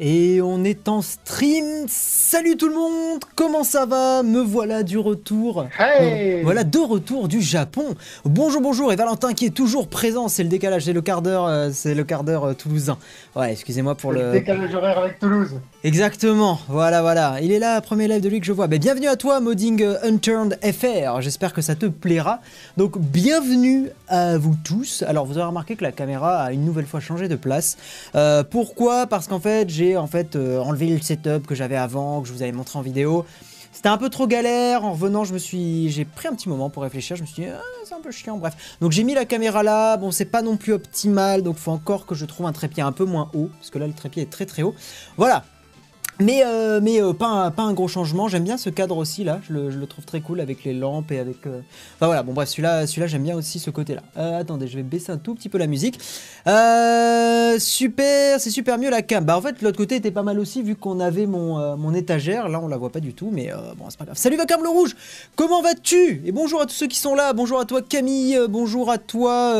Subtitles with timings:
[0.00, 1.84] Et on est en stream.
[1.86, 4.22] Salut tout le monde, comment ça va?
[4.22, 5.66] Me voilà du retour.
[5.78, 7.94] Hey voilà de retour du Japon.
[8.24, 8.90] Bonjour, bonjour.
[8.90, 10.28] Et Valentin qui est toujours présent.
[10.28, 12.96] C'est le décalage, c'est le quart d'heure, euh, c'est le quart d'heure euh, toulousain.
[13.36, 14.32] Ouais, excusez-moi pour le le.
[14.32, 15.60] décalage horaire avec Toulouse.
[15.84, 16.60] Exactement.
[16.68, 17.40] Voilà, voilà.
[17.42, 18.68] Il est là, premier live de lui que je vois.
[18.68, 21.20] Mais bienvenue à toi, Modding euh, Unturned FR.
[21.20, 22.38] J'espère que ça te plaira.
[22.76, 25.02] Donc, bienvenue à vous tous.
[25.02, 27.78] Alors, vous avez remarqué que la caméra a une nouvelle fois changé de place.
[28.14, 29.08] Euh, pourquoi?
[29.08, 32.32] Parce qu'en fait, j'ai en fait euh, enlevé le setup que j'avais avant, que je
[32.32, 33.26] vous avais montré en vidéo.
[33.72, 34.84] C'était un peu trop galère.
[34.84, 37.16] En revenant, je me suis, j'ai pris un petit moment pour réfléchir.
[37.16, 38.36] Je me suis dit, ah, c'est un peu chiant.
[38.36, 39.96] Bref, donc j'ai mis la caméra là.
[39.96, 41.42] Bon, c'est pas non plus optimal.
[41.42, 43.88] Donc, faut encore que je trouve un trépied un peu moins haut, parce que là,
[43.88, 44.76] le trépied est très très haut.
[45.16, 45.42] Voilà.
[46.20, 48.28] Mais, euh, mais euh, pas, un, pas un gros changement.
[48.28, 49.40] J'aime bien ce cadre aussi là.
[49.48, 51.46] Je le, je le trouve très cool avec les lampes et avec.
[51.46, 51.60] euh,
[51.96, 52.22] Enfin voilà.
[52.22, 54.02] Bon bref, celui-là, celui-là, j'aime bien aussi ce côté-là.
[54.38, 55.98] Attendez, je vais baisser un tout petit peu la musique.
[57.58, 59.24] Super, c'est super mieux la cam.
[59.24, 62.48] Bah en fait, l'autre côté était pas mal aussi vu qu'on avait mon, mon étagère.
[62.48, 64.16] Là, on la voit pas du tout, mais bon, c'est pas grave.
[64.16, 64.94] Salut Vacarme le rouge.
[65.36, 66.22] Comment vas-tu?
[66.24, 67.32] Et bonjour à tous ceux qui sont là.
[67.32, 68.38] Bonjour à toi Camille.
[68.48, 69.54] Bonjour à toi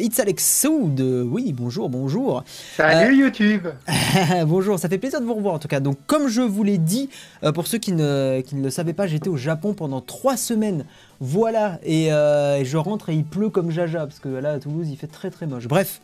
[0.00, 1.00] It's Alex Soud.
[1.00, 2.44] Oui, bonjour, bonjour.
[2.76, 3.66] Salut YouTube
[4.46, 5.77] Bonjour, ça fait plaisir de vous revoir en tout cas.
[5.80, 7.08] Donc comme je vous l'ai dit,
[7.44, 10.84] euh, pour ceux qui ne, qui le savaient pas, j'étais au Japon pendant trois semaines.
[11.20, 14.58] Voilà, et, euh, et je rentre et il pleut comme jaja, parce que là à
[14.58, 15.66] Toulouse il fait très très moche.
[15.66, 16.00] Bref.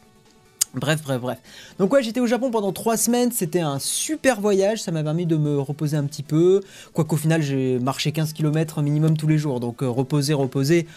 [0.74, 1.38] Bref, bref, bref.
[1.78, 5.24] Donc ouais, j'étais au Japon pendant trois semaines, c'était un super voyage, ça m'a permis
[5.24, 9.38] de me reposer un petit peu, quoiqu'au final j'ai marché 15 km minimum tous les
[9.38, 10.88] jours, donc euh, reposer, reposer,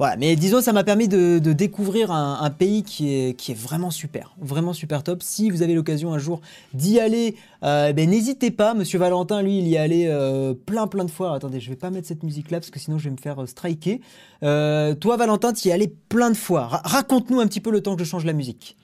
[0.00, 4.72] voilà, mais disons, ça m'a permis de, découvrir un, pays qui est, vraiment super, vraiment
[4.72, 5.22] super top.
[5.22, 6.40] Si vous avez l'occasion un jour
[6.72, 8.72] d'y aller, euh, ben, n'hésitez pas.
[8.72, 11.34] Monsieur Valentin, lui, il y est allé euh, plein plein de fois.
[11.34, 13.42] Attendez, je vais pas mettre cette musique là parce que sinon je vais me faire
[13.42, 14.00] euh, striker.
[14.42, 16.68] Euh, toi, Valentin, tu y es allé plein de fois.
[16.68, 18.78] Ra- Raconte-nous un petit peu le temps que je change la musique.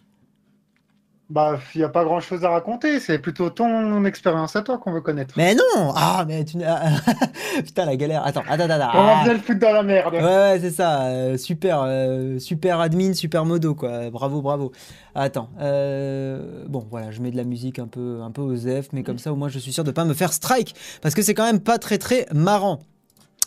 [1.29, 4.79] Bah, il n'y a pas grand chose à raconter, c'est plutôt ton expérience à toi
[4.79, 5.35] qu'on veut connaître.
[5.37, 6.59] Mais non Ah, mais tu...
[7.65, 8.25] Putain, la galère.
[8.25, 8.91] Attends, attends, attends.
[8.93, 9.21] Comment ah.
[9.25, 11.07] faisait le foot dans la merde Ouais, ouais, c'est ça.
[11.07, 14.09] euh, super, euh, super admin, super modo, quoi.
[14.11, 14.71] Bravo, bravo.
[15.17, 15.49] Attends.
[15.61, 19.03] euh, bon, voilà, je mets de la musique un peu, un peu aux F, mais
[19.03, 20.77] comme ça, au moins, je suis sûr de pas me faire strike.
[21.03, 22.79] Parce que c'est quand même pas très, très marrant.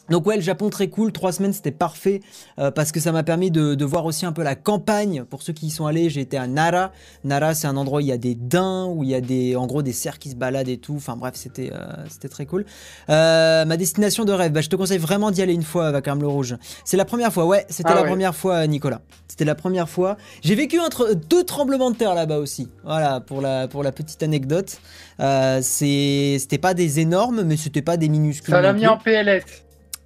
[0.09, 2.22] Donc ouais, le Japon très cool, trois semaines c'était parfait
[2.58, 5.24] euh, parce que ça m'a permis de, de voir aussi un peu la campagne.
[5.24, 6.92] Pour ceux qui y sont allés, j'ai été à Nara.
[7.24, 9.56] Nara c'est un endroit où il y a des daims, où il y a des,
[9.56, 10.96] en gros des cerfs qui se baladent et tout.
[10.96, 12.66] Enfin bref, c'était euh, c'était très cool.
[13.09, 16.08] Euh, ma destination de rêve, bah, je te conseille vraiment d'y aller une fois avec
[16.08, 16.56] le Rouge.
[16.86, 18.08] C'est la première fois, ouais, c'était Ah la ouais.
[18.08, 19.02] première fois Nicolas.
[19.28, 20.18] C'était la première fois.
[20.42, 22.68] J'ai vécu entre deux tremblements de terre là-bas aussi.
[22.84, 24.80] Voilà pour la pour la petite anecdote.
[25.62, 28.53] C'est c'était pas des énormes, mais c'était pas des minuscules.
[28.53, 28.90] Ça l'a mis plus.
[28.90, 29.44] en PLS.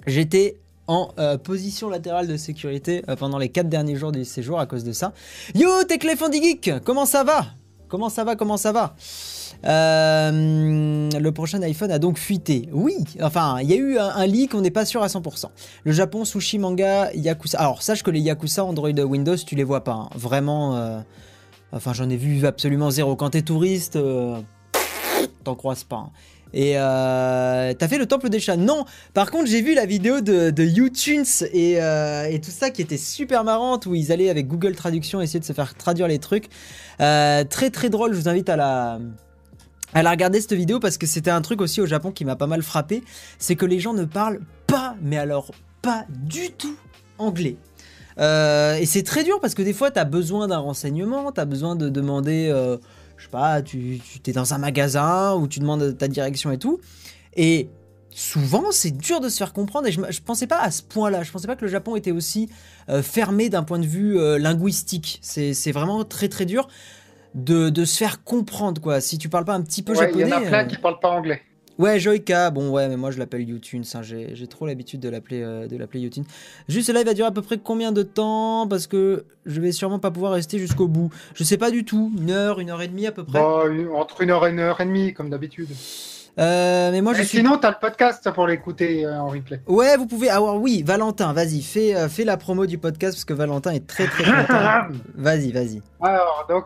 [0.08, 4.59] J'étais en euh, position latérale de sécurité euh, pendant les 4 derniers jours du séjour
[4.59, 5.14] à cause de ça.
[5.56, 7.46] Yo, Teclef Geek, comment ça va?
[7.88, 8.96] Comment ça va Comment ça va?
[9.63, 12.68] Le prochain iPhone a donc fuité.
[12.74, 15.46] Oui, enfin, il y a eu un, leak, on n'est pas sûr à 100%.
[15.84, 17.59] Le Japon, sushi, manga, Yakuza.
[17.59, 19.94] Alors, sache que les Yakuza, Android, Windows, tu les vois pas.
[19.94, 20.09] hein.
[20.16, 20.75] Vraiment.
[20.75, 21.00] euh,
[21.72, 23.16] Enfin, j'en ai vu absolument zéro.
[23.16, 23.97] Quand t'es touriste,
[25.44, 25.96] t'en croises pas.
[25.97, 26.09] hein.
[26.53, 30.22] Et euh, t'as fait le temple des chats Non Par contre, j'ai vu la vidéo
[30.22, 34.30] de, de YouTunes et, euh, et tout ça qui était super marrante où ils allaient
[34.30, 36.46] avec Google Traduction essayer de se faire traduire les trucs.
[37.02, 39.00] Euh, très très drôle, je vous invite à la,
[39.94, 42.36] à la regarder cette vidéo parce que c'était un truc aussi au Japon qui m'a
[42.36, 43.03] pas mal frappé.
[43.40, 46.75] C'est que les gens ne parlent pas, mais alors pas du tout
[47.18, 47.58] anglais.
[48.19, 51.46] Et c'est très dur parce que des fois, tu as besoin d'un renseignement, tu as
[51.46, 52.53] besoin de demander,
[53.23, 56.57] je sais pas, tu, tu es dans un magasin où tu demandes ta direction et
[56.57, 56.79] tout.
[57.35, 57.69] Et
[58.09, 59.88] souvent, c'est dur de se faire comprendre.
[59.88, 61.23] Et je, je pensais pas à ce point-là.
[61.23, 62.50] Je pensais pas que le Japon était aussi
[62.89, 65.19] euh, fermé d'un point de vue euh, linguistique.
[65.22, 66.67] C'est vraiment très très dur
[67.33, 69.00] de, de se faire comprendre, quoi.
[69.00, 70.35] Si tu parles pas un petit peu Ouais, il y japonais.
[70.35, 71.41] en a plein euh, qui parlent pas anglais.
[71.79, 75.41] Ouais, Joyka, bon ouais, mais moi je l'appelle YouTunes, hein, j'ai trop l'habitude de l'appeler
[75.41, 75.67] euh.
[76.67, 78.67] Juste là, il va durer à peu près combien de temps?
[78.67, 81.09] Parce que je vais sûrement pas pouvoir rester jusqu'au bout.
[81.33, 83.39] Je sais pas du tout, une heure, une heure et demie à peu près.
[83.39, 83.63] Bah,
[83.95, 85.69] entre une heure et une heure et demie, comme d'habitude.
[86.39, 87.38] Euh, mais moi je Et suis.
[87.39, 89.62] sinon, t'as le podcast pour l'écouter euh, en replay.
[89.68, 90.30] Ouais, vous pouvez.
[90.30, 93.85] Alors oui, Valentin, vas-y, fais, euh, fais la promo du podcast parce que Valentin est
[93.85, 94.88] très très content.
[95.15, 95.81] vas-y, vas-y.
[96.01, 96.65] Alors, donc,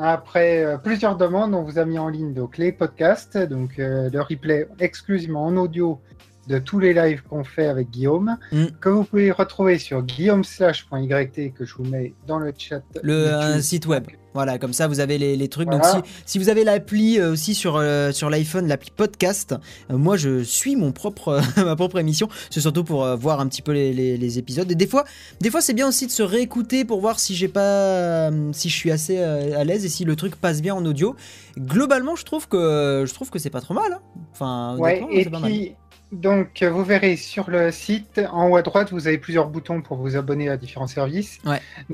[0.00, 4.66] après plusieurs demandes, on vous a mis en ligne donc, les podcasts, donc le replay
[4.80, 6.00] exclusivement en audio
[6.48, 8.64] de tous les lives qu'on fait avec Guillaume, Mm.
[8.80, 12.82] que vous pouvez retrouver sur guillaumeslash.yt que je vous mets dans le chat.
[13.02, 14.04] Le un site web.
[14.34, 15.68] Voilà, comme ça vous avez les, les trucs.
[15.68, 15.96] Donc si,
[16.26, 19.54] si, vous avez l'appli euh, aussi sur, euh, sur l'iPhone, l'appli podcast,
[19.90, 22.28] euh, moi je suis mon propre, ma propre émission.
[22.50, 24.70] C'est surtout pour voir un petit peu les, les, les, épisodes.
[24.70, 25.04] Et des fois,
[25.40, 28.76] des fois c'est bien aussi de se réécouter pour voir si j'ai pas, si je
[28.76, 31.14] suis assez à l'aise et si le truc passe bien en audio.
[31.58, 33.92] Globalement, je trouve que je trouve que c'est pas trop mal.
[33.92, 34.00] Hein.
[34.32, 35.74] Enfin, ouais, et puis,
[36.12, 39.96] donc, vous verrez sur le site, en haut à droite, vous avez plusieurs boutons pour
[39.96, 41.38] vous abonner à différents services.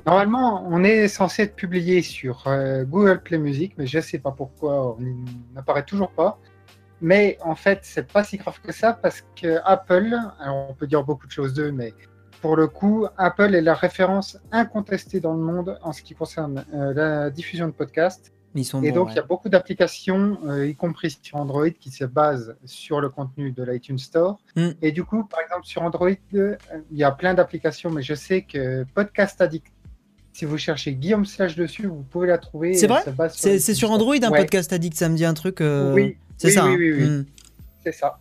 [0.07, 4.19] Normalement, on est censé être publié sur euh, Google Play Music, mais je ne sais
[4.19, 6.41] pas pourquoi on n'apparaît toujours pas.
[7.01, 10.89] Mais en fait, c'est pas si grave que ça parce que Apple, alors on peut
[10.89, 11.95] dire beaucoup de choses d'eux, mais
[12.43, 16.65] pour le coup, Apple est la référence incontestée dans le monde en ce qui concerne
[16.75, 18.33] euh, la diffusion de podcasts
[18.83, 22.57] et donc, il y a beaucoup d'applications, euh, y compris sur Android, qui se basent
[22.65, 24.39] sur le contenu de l'iTunes Store.
[24.57, 24.71] Mm.
[24.81, 26.57] Et du coup, par exemple, sur Android, euh,
[26.91, 29.67] il y a plein d'applications, mais je sais que Podcast Addict,
[30.33, 32.75] si vous cherchez Guillaume Slash dessus, vous pouvez la trouver.
[32.75, 35.61] C'est vrai C'est sur, Android, un Podcast Addict, ça me dit un truc.
[35.61, 36.67] Euh, oui, c'est ça.
[36.67, 37.09] Oui, oui, oui.
[37.09, 37.27] Mm.
[37.85, 38.19] C'est ça.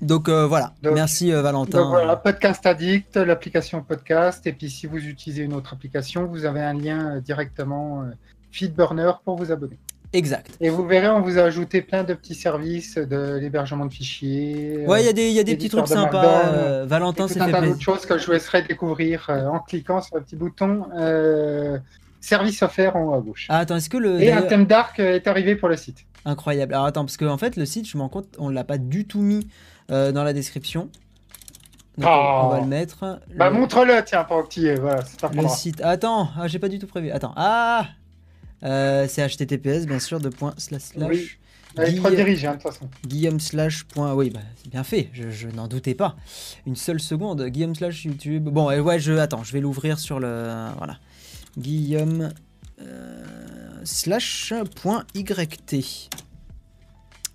[0.00, 1.78] Donc voilà, merci Valentin.
[1.78, 4.44] Donc voilà, Podcast Addict, l'application podcast.
[4.48, 8.04] Et puis si vous utilisez une autre application, vous avez un lien directement
[8.52, 9.78] Feedburner pour vous abonner.
[10.12, 10.50] Exact.
[10.60, 14.84] Et vous verrez, on vous a ajouté plein de petits services de l'hébergement de fichiers.
[14.86, 16.48] Ouais, il y a des, y a des petits trucs sympas.
[16.48, 17.62] Euh, Valentin, c'est fait plaisir.
[17.62, 21.78] d'autres choses que je vous laisserai découvrir euh, en cliquant sur le petit bouton euh,
[22.20, 23.46] service offert en haut à gauche.
[23.48, 24.20] Ah, attends, est-ce que le.
[24.20, 26.04] Et un thème dark est arrivé pour le site.
[26.26, 26.74] Incroyable.
[26.74, 29.06] Alors attends, parce qu'en en fait, le site, je m'en compte, on l'a pas du
[29.06, 29.48] tout mis
[29.88, 30.90] dans la description.
[31.96, 33.20] Donc, on va le mettre.
[33.36, 35.02] Bah, montre-le, tiens, pour que Voilà,
[35.34, 35.80] Le site.
[35.82, 37.10] Attends, ah, j'ai pas du tout prévu.
[37.10, 37.32] Attends.
[37.36, 37.86] Ah
[38.64, 41.10] euh, c'est https bien sûr de point slash slash.
[41.10, 41.30] Oui.
[41.76, 42.88] Avec trois dirigeants hein, de toute façon.
[43.06, 44.12] Guillaume slash point.
[44.14, 45.08] Oui, bah, c'est bien fait.
[45.14, 46.16] Je, n'en doutais pas.
[46.66, 47.46] Une seule seconde.
[47.46, 48.44] Guillaume slash YouTube.
[48.44, 49.42] Bon, ouais, je attends.
[49.42, 50.98] Je vais l'ouvrir sur le voilà.
[51.56, 52.30] Guillaume
[52.80, 53.24] euh,
[53.84, 56.10] slash point yt.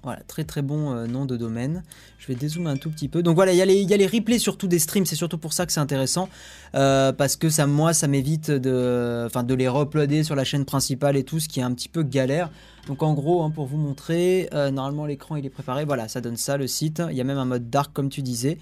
[0.04, 1.84] Voilà, très très bon euh, nom de domaine.
[2.28, 3.24] Je vais dézoomer un tout petit peu.
[3.24, 5.72] Donc voilà, il y, a les, replays surtout des streams, c'est surtout pour ça que
[5.72, 6.28] c'est intéressant.
[6.76, 10.66] Euh, parce que ça, moi, ça m'évite de, enfin, de les uploader sur la chaîne
[10.66, 12.50] principale et tout, ce qui est un petit peu galère.
[12.88, 15.84] Donc en gros, hein, pour vous montrer, euh, normalement l'écran il est préparé.
[15.84, 17.02] Voilà, ça donne ça le site.
[17.10, 18.58] Il y a même un mode dark comme tu disais.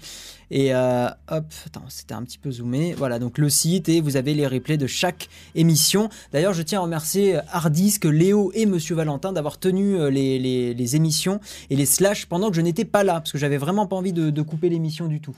[0.50, 1.44] Et euh, hop,
[1.88, 2.94] c'était un petit peu zoomé.
[2.94, 6.08] Voilà, donc le site et vous avez les replays de chaque émission.
[6.32, 10.38] D'ailleurs, je tiens à remercier Hardisk, Léo et Monsieur Valentin d'avoir tenu les,
[10.74, 11.40] les, émissions
[11.70, 14.12] et les slash pendant que je n'étais pas là, parce que j'avais vraiment pas envie
[14.12, 15.36] de couper l'émission du tout.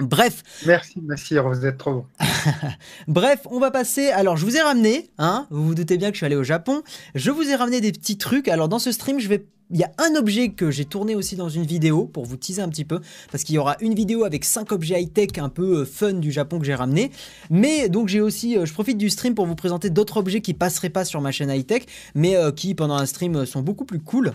[0.00, 0.42] Bref.
[0.66, 2.04] Merci, merci, vous êtes trop bon.
[3.08, 4.08] Bref, on va passer.
[4.08, 6.42] Alors, je vous ai ramené, hein, vous vous doutez bien que je suis allé au
[6.42, 6.82] Japon.
[7.14, 8.48] Je vous ai ramené des petits trucs.
[8.48, 9.46] Alors, dans ce stream, je vais.
[9.72, 12.60] Il y a un objet que j'ai tourné aussi dans une vidéo pour vous teaser
[12.60, 12.98] un petit peu,
[13.30, 16.32] parce qu'il y aura une vidéo avec 5 objets high-tech un peu euh, fun du
[16.32, 17.12] Japon que j'ai ramené.
[17.50, 20.54] Mais donc j'ai aussi, euh, je profite du stream pour vous présenter d'autres objets qui
[20.54, 21.84] passeraient pas sur ma chaîne high-tech,
[22.16, 24.32] mais euh, qui pendant un stream sont beaucoup plus cool.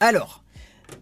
[0.00, 0.39] Alors,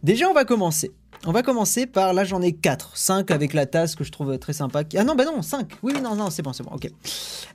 [0.02, 0.92] déjà on va commencer.
[1.26, 4.38] On va commencer par, là j'en ai 4, 5 avec la tasse que je trouve
[4.38, 4.82] très sympa.
[4.96, 5.68] Ah non, bah non, 5.
[5.82, 6.88] Oui, non, non, c'est bon, c'est bon, ok.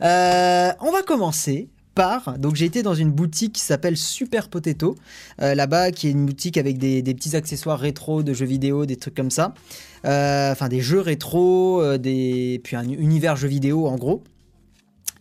[0.01, 4.95] Euh, on va commencer par, donc j'ai été dans une boutique qui s'appelle Super Potato,
[5.41, 8.97] euh, là-bas, qui est une boutique avec des, petits accessoires rétro de jeux vidéo, des
[8.97, 9.53] trucs comme ça.
[10.05, 14.23] Euh, enfin, des jeux rétro, puis un univers jeux vidéo en gros.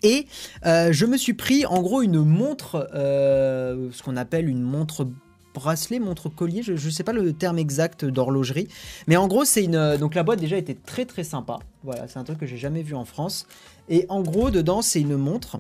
[0.03, 0.27] Et
[0.65, 5.07] je me suis pris en gros une montre, ce qu'on appelle une montre
[5.55, 8.69] bracelet, montre collier, je ne sais pas le terme exact d'horlogerie,
[9.07, 11.59] mais en gros c'est une euh, donc la boîte déjà était très très sympa.
[11.85, 13.47] Voilà, c'est un truc que j'ai jamais vu en France.
[13.89, 15.59] Et en gros dedans c'est une montre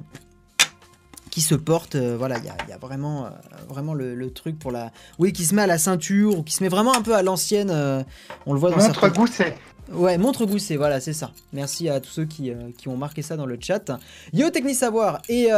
[1.30, 3.30] qui se porte, euh, voilà, il y, a, vraiment, euh,
[3.66, 6.62] vraiment le, truc pour la, oui, qui se met à la ceinture ou qui se
[6.62, 7.70] met vraiment un peu à l'ancienne.
[8.44, 9.08] on le voit dans montre certains...
[9.08, 9.54] gousset.
[9.90, 11.32] Ouais, montre gousset, voilà, c'est ça.
[11.54, 13.92] Merci à tous ceux qui, qui, ont marqué ça dans le chat.
[14.34, 15.48] Yo Techni Savoir et,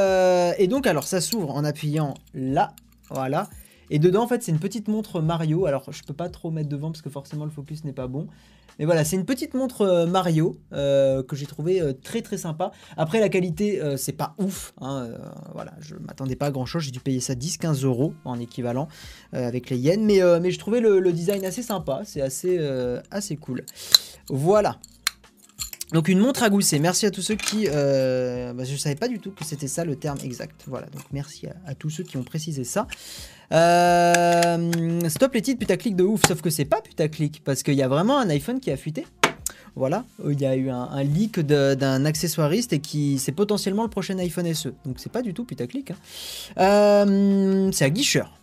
[0.58, 2.72] et donc alors ça s'ouvre en appuyant là,
[3.10, 3.48] voilà.
[3.90, 5.66] Et dedans, en fait, c'est une petite montre Mario.
[5.66, 8.28] Alors, je peux pas trop mettre devant parce que forcément le focus n'est pas bon.
[8.78, 12.36] Mais voilà, c'est une petite montre euh, Mario euh, que j'ai trouvé euh, très très
[12.36, 12.72] sympa.
[12.96, 14.72] Après, la qualité, c'est pas ouf.
[14.80, 15.08] Hein,
[15.52, 16.82] voilà, je m'attendais pas à grand chose.
[16.82, 18.88] J'ai dû payer ça 10-15 euros en équivalent
[19.32, 20.02] avec les yens.
[20.04, 22.02] Mais, je trouvais le, design assez sympa.
[22.04, 23.64] C'est assez cool.
[24.28, 24.78] Voilà.
[25.94, 26.80] Donc une montre à gousset.
[26.80, 27.66] Merci à tous ceux qui...
[27.66, 30.64] Bah, je ne savais pas du tout que c'était ça le terme exact.
[30.66, 32.86] Voilà, donc merci à tous ceux qui ont précisé ça.
[33.52, 37.82] Euh, stop les titres putaclic de ouf, sauf que c'est pas putaclic, parce qu'il y
[37.82, 39.06] a vraiment un iPhone qui a fuité.
[39.76, 44.18] Voilà, il y a eu un, leak d'un accessoiriste et qui c'est potentiellement le prochain
[44.18, 44.68] iPhone SE.
[44.84, 45.90] Donc c'est pas du tout putaclic.
[45.90, 45.96] Hein.
[46.58, 48.38] Euh, c'est à guicheur.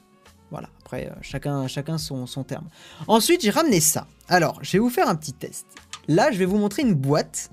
[0.52, 2.68] Voilà, après euh, chacun, chacun son terme.
[3.08, 4.08] Ensuite, j'ai ramené ça.
[4.28, 5.66] Alors, je vais vous faire un petit test.
[6.08, 7.50] Là, je vais vous montrer une boîte.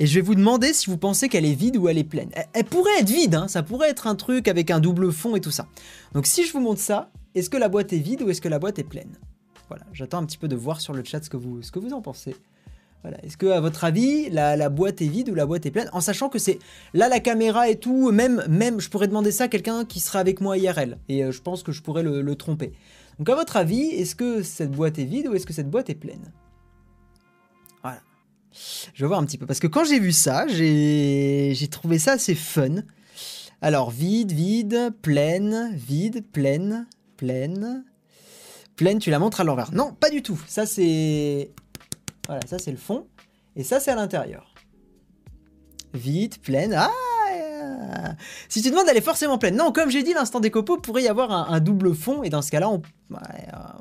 [0.00, 2.30] et je vais vous demander si vous pensez qu'elle est vide ou elle est pleine.
[2.52, 5.40] Elle, pourrait être vide, hein, ça pourrait être un truc avec un double fond et
[5.40, 5.66] tout ça.
[6.14, 8.48] Donc si je vous montre ça, est-ce que la boîte est vide ou est-ce que
[8.48, 9.18] la boîte est pleine?
[9.68, 12.34] Voilà, j'attends un petit peu de voir sur le chat ce que vous, en pensez.
[13.02, 13.22] Voilà.
[13.24, 15.88] Est-ce que, à votre avis, la, boîte est vide ou la boîte est pleine?
[15.92, 16.58] En sachant que c'est
[16.94, 20.18] là la caméra et tout, même, même je pourrais demander ça à quelqu'un qui sera
[20.18, 20.98] avec moi IRL.
[21.08, 22.72] Et euh, je pense que je pourrais le, tromper.
[23.18, 25.90] Donc, à votre avis, est-ce que cette boîte est vide ou est-ce que cette boîte
[25.90, 26.32] est pleine?
[28.94, 29.46] Je vais voir un petit peu.
[29.46, 32.82] Parce que quand j'ai vu ça, j'ai trouvé ça assez fun.
[33.60, 36.86] Alors, vide, vide, pleine, vide, pleine,
[37.16, 37.84] pleine.
[38.76, 39.72] Pleine, tu la montres à l'envers.
[39.72, 40.40] Non, pas du tout.
[40.46, 41.50] Ça, c'est
[42.28, 43.06] voilà, ça c'est le fond.
[43.56, 44.54] Et ça c'est à l'intérieur.
[45.94, 46.74] Vite, pleine.
[46.76, 46.90] Ah
[48.48, 49.56] Si tu demandes, elle est forcément pleine.
[49.56, 52.22] Non, comme j'ai dit, l'instant des copeaux pourrait y avoir un, double fond.
[52.22, 52.82] Et dans ce cas-là, on...
[53.12, 53.16] Euh,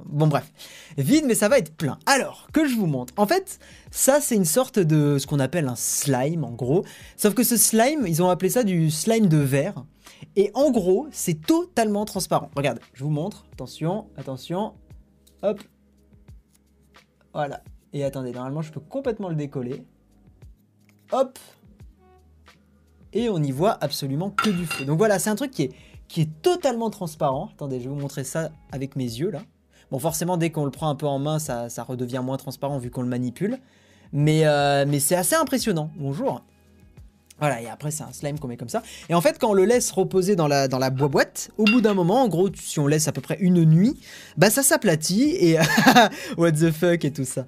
[0.06, 0.52] bon bref.
[0.98, 2.00] Vide, mais ça va être plein.
[2.06, 3.14] Alors, que je vous montre.
[3.18, 3.60] En fait,
[3.92, 6.86] ça c'est une sorte de ce qu'on appelle un slime, en gros.
[7.18, 9.84] Sauf que ce slime, ils ont appelé ça du slime de verre.
[10.36, 12.50] Et en gros, c'est totalement transparent.
[12.56, 13.46] Regarde, je vous montre.
[13.54, 14.74] Attention, attention.
[15.44, 15.62] Hop.
[17.34, 17.62] Voilà.
[17.94, 19.84] Et attendez, normalement, je peux complètement le décoller.
[21.12, 21.40] Hop
[23.18, 24.86] Et on n'y voit absolument que du feu.
[24.86, 25.72] Donc voilà, c'est un truc qui est,
[26.08, 27.50] qui est totalement transparent.
[27.52, 29.42] Attendez, je vais vous montrer ça avec mes yeux, là.
[29.90, 32.92] Bon, forcément, dès qu'on le prend un peu en main, ça, redevient moins transparent vu
[32.92, 33.58] qu'on le manipule.
[34.14, 35.90] Mais, euh, mais c'est assez impressionnant.
[35.96, 36.44] Bonjour.
[37.40, 38.84] Voilà, et après c'est un slime qu'on met comme ça.
[39.10, 41.82] Et en fait, quand on le laisse reposer dans la, dans la boîte, au bout
[41.82, 44.00] d'un moment, en gros, si on laisse à peu près une nuit,
[44.38, 45.58] bah ça s'aplatit et
[46.38, 47.46] what the fuck et tout ça.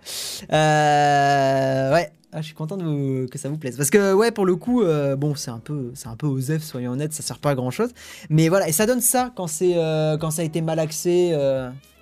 [0.52, 3.76] Euh, ouais, ah, je suis content de que ça vous plaise.
[3.76, 6.62] Parce que, ouais, pour le coup, euh, bon, c'est un peu, c'est un peu osef,
[6.64, 7.90] soyons honnêtes, ça sert pas à grand chose.
[8.30, 11.36] Mais voilà, et ça donne ça quand c'est, euh, quand ça a été malaxé,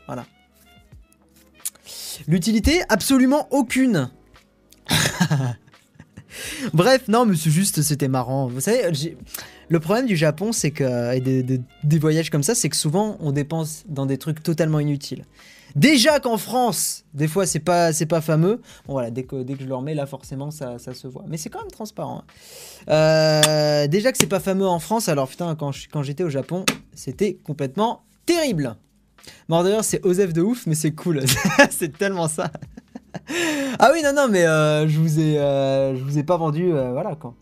[0.05, 0.25] voilà.
[2.27, 4.09] L'utilité, absolument aucune.
[6.73, 8.47] Bref, non, mais c'est juste, c'était marrant.
[8.47, 8.91] Vous savez,
[9.69, 13.31] le problème du Japon, c'est que, et des, voyages comme ça, c'est que souvent, on
[13.31, 15.25] dépense dans des trucs totalement inutiles.
[15.75, 18.61] Déjà qu'en France, des fois, c'est pas, c'est pas fameux.
[18.87, 21.23] Bon, voilà, dès que, dès que je le remets, là, forcément, ça, ça se voit.
[21.27, 22.23] Mais c'est quand même transparent.
[22.23, 22.91] Hein.
[22.91, 26.65] Euh, déjà que c'est pas fameux en France, alors putain, quand, quand j'étais au Japon,
[26.93, 28.75] c'était complètement terrible.
[29.49, 31.23] Bon, d'ailleurs, c'est Osef de ouf, mais c'est cool.
[31.69, 32.51] c'est tellement ça.
[33.79, 36.71] ah oui, non, non, mais euh, je vous ai, euh, je vous ai pas vendu,
[36.71, 37.33] voilà quoi.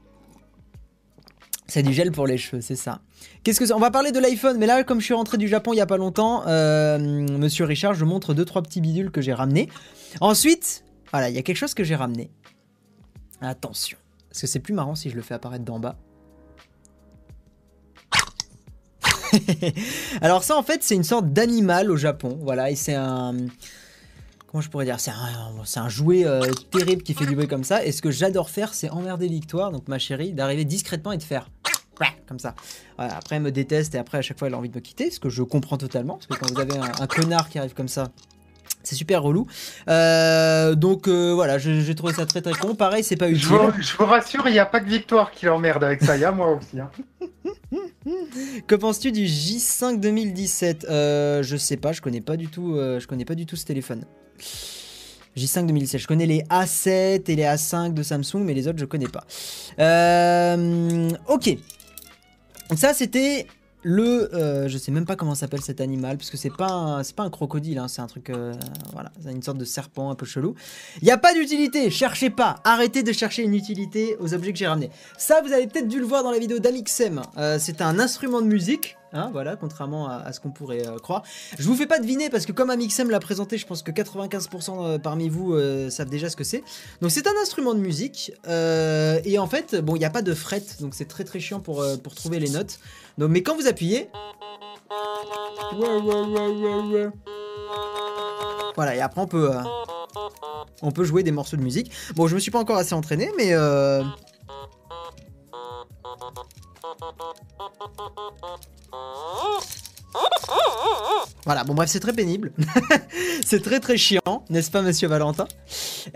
[1.67, 3.01] C'est du gel pour les cheveux, c'est ça.
[3.43, 5.74] Qu'est-ce que On va parler de l'iPhone, mais là, comme je suis rentré du Japon
[5.74, 9.34] il y a pas longtemps, Monsieur Richard, je montre deux trois petits bidules que j'ai
[9.34, 9.69] ramenés.
[10.22, 12.29] Ensuite, voilà, il y a quelque chose que j'ai ramené.
[13.41, 13.98] Attention,
[14.29, 15.98] parce que c'est plus marrant si je le fais apparaître d'en bas.
[20.22, 23.36] Alors ça, en fait, c'est une sorte d'animal au Japon, voilà, et c'est un
[24.55, 26.39] comment je pourrais dire, c'est un, jouet euh,
[26.72, 27.84] terrible qui fait du bruit comme ça.
[27.86, 31.24] Et ce que j'adore faire, c'est emmerder Victoire, donc ma chérie, d'arriver discrètement et de
[31.24, 31.50] faire
[32.27, 32.55] comme ça.
[32.97, 35.11] après, elle me déteste et après, à chaque fois, elle a envie de me quitter,
[35.11, 36.15] ce que je comprends totalement.
[36.15, 38.09] Parce que quand vous avez un, connard qui arrive comme ça,
[38.83, 39.47] c'est super relou.
[39.87, 42.75] Euh, donc euh, voilà, j'ai trouvé ça très très con.
[42.75, 43.47] Pareil, c'est pas utile.
[43.79, 46.25] Je vous, rassure, il n'y a pas que Victoire qui l'emmerde avec ça, il y
[46.25, 46.79] a moi aussi.
[46.79, 46.91] Hein.
[48.67, 53.25] que penses-tu du J5 2017 Je sais pas, je connais pas du tout, je connais
[53.25, 54.05] pas du tout ce téléphone.
[55.37, 56.01] J5 2017.
[56.01, 59.25] Je connais les A7 et les A5 de Samsung, mais les autres, je connais pas.
[59.79, 61.57] Euh, ok.
[62.69, 63.48] Donc ça, c'était
[63.84, 64.34] le...
[64.34, 67.29] Euh, je sais même pas comment s'appelle cet animal, parce que c'est pas, pas un
[67.29, 68.29] crocodile, hein, c'est un truc...
[68.29, 68.53] Euh,
[68.93, 70.55] voilà, c'est une sorte de serpent un peu chelou.
[71.01, 72.55] Il n'y a pas d'utilité, cherchez pas.
[72.63, 74.89] Arrêtez de chercher une utilité aux objets que j'ai ramenés.
[75.17, 77.22] Ça, vous avez peut-être dû le voir dans la vidéo d'Amixem.
[77.60, 81.24] c'est un instrument de musique Hein, voilà, contrairement à, ce qu'on pourrait euh, croire.
[81.57, 84.84] Je vous fais pas deviner parce que comme Amixem l'a présenté, je pense que 95%
[84.84, 86.63] euh, parmi vous euh, savent déjà ce que c'est.
[87.00, 90.34] Donc c'est un instrument de musique et en fait, bon, il n'y a pas de
[90.34, 92.79] fret, donc c'est très très chiant pour, trouver les notes.
[93.17, 94.10] Donc, mais quand vous appuyez,
[98.75, 99.50] voilà, et après on peut
[100.81, 101.91] on peut jouer des morceaux de musique.
[102.15, 103.55] Bon, je me suis pas encore assez entraîné, mais
[111.45, 112.51] voilà, bon bref, c'est très pénible.
[113.45, 115.47] c'est très très chiant, n'est-ce pas, monsieur Valentin?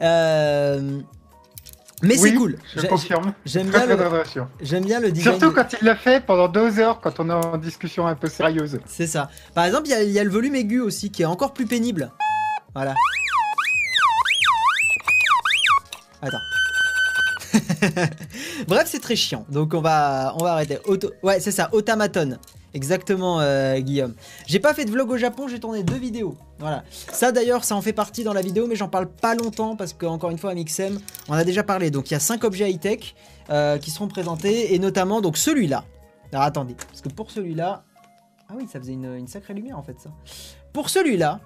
[0.01, 0.99] Euh,
[2.01, 2.57] Mais c'est cool.
[2.75, 3.33] Je confirme.
[3.45, 3.97] J'aime bien, le...
[4.61, 5.39] J'aime bien le design.
[5.39, 8.27] Surtout quand il l'a fait pendant deux heures, quand on est en discussion un peu
[8.27, 8.79] sérieuse.
[8.85, 9.29] C'est ça.
[9.53, 12.11] Par exemple, il y, a le volume aigu aussi, qui est encore plus pénible.
[12.73, 12.95] Voilà.
[16.21, 16.37] Attends.
[18.67, 19.45] Bref, c'est très chiant.
[19.49, 20.77] Donc on va, on va arrêter.
[20.85, 21.11] Auto...
[21.23, 22.37] Ouais, c'est ça, automaton.
[22.73, 24.13] Exactement, euh, Guillaume.
[24.45, 26.35] J'ai pas fait de vlog au Japon, j'ai tourné deux vidéos.
[26.59, 26.83] Voilà.
[27.11, 29.93] Ça d'ailleurs, ça en fait partie dans la vidéo, mais j'en parle pas longtemps parce
[29.93, 31.89] que encore une fois, Mixem, on a déjà parlé.
[31.89, 33.15] Donc il y a cinq objets high-tech
[33.49, 35.83] euh, qui seront présentés et notamment donc celui-là.
[36.31, 37.83] Alors attendez, parce que pour celui-là,
[38.49, 40.11] ah oui, ça faisait une, sacrée lumière en fait ça.
[40.71, 41.39] Pour celui-là,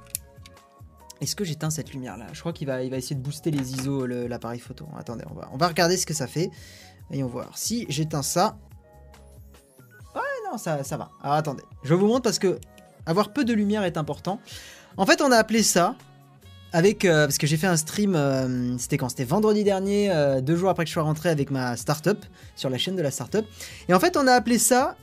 [1.23, 3.51] est-ce que j'éteins cette lumière là Je crois qu'il va, il va essayer de booster
[3.51, 4.85] les ISO l'appareil photo.
[4.97, 6.51] Attendez, on va, on va regarder ce que ça fait.
[7.09, 7.57] Voyons voir.
[7.57, 8.57] Si j'éteins ça,
[10.57, 11.11] ça, va.
[11.21, 12.59] Alors attendez, je vous montre parce que
[13.05, 14.39] avoir peu de lumière est important.
[14.97, 15.95] En fait, on a appelé ça
[16.71, 19.09] avec euh, parce que j'ai fait un stream, euh, c'était quand?
[19.09, 22.25] C'était vendredi dernier, euh, deux jours après que je sois rentré avec ma startup
[22.55, 23.45] sur la chaîne de la startup.
[23.87, 24.95] Et en fait, on a appelé ça.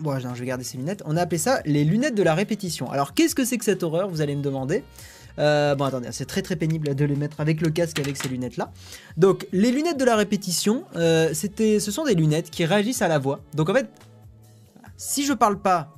[0.00, 1.02] Bon, je vais garder ces lunettes.
[1.06, 2.90] On a appelé ça les lunettes de la répétition.
[2.90, 4.08] Alors, qu'est-ce que c'est que cette horreur?
[4.08, 4.84] Vous allez me demander.
[5.36, 8.56] Bon, attendez, c'est très très pénible de les mettre avec le casque avec ces lunettes
[8.56, 8.72] là.
[9.16, 10.84] Donc, les lunettes de la répétition,
[11.32, 13.40] c'était, ce sont des lunettes qui réagissent à la voix.
[13.54, 13.88] Donc, en fait,
[14.96, 15.94] si je parle pas,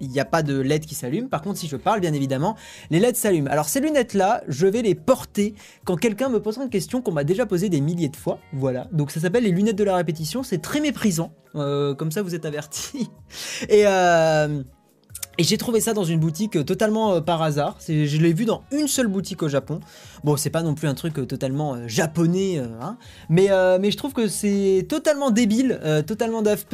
[0.00, 1.28] il n'y a pas de LED qui s'allume.
[1.28, 2.56] Par contre, si je parle, bien évidemment,
[2.90, 3.50] les LED s'allument.
[3.50, 7.24] Alors ces lunettes-là, je vais les porter quand quelqu'un me posera une question qu'on m'a
[7.24, 8.38] déjà posée des milliers de fois.
[8.52, 8.88] Voilà.
[8.92, 10.42] Donc ça s'appelle les lunettes de la répétition.
[10.42, 11.32] C'est très méprisant.
[11.54, 13.08] Euh, comme ça, vous êtes avertis.
[13.68, 14.62] Et euh,
[15.38, 17.76] et j'ai trouvé ça dans une boutique euh, totalement euh, par hasard.
[17.86, 19.80] Je l'ai vu dans une seule boutique au Japon.
[20.24, 22.96] Bon, c'est pas non plus un truc euh, totalement japonais, hein.
[23.28, 26.68] mais, mais je trouve que c'est totalement débile, totalement Daft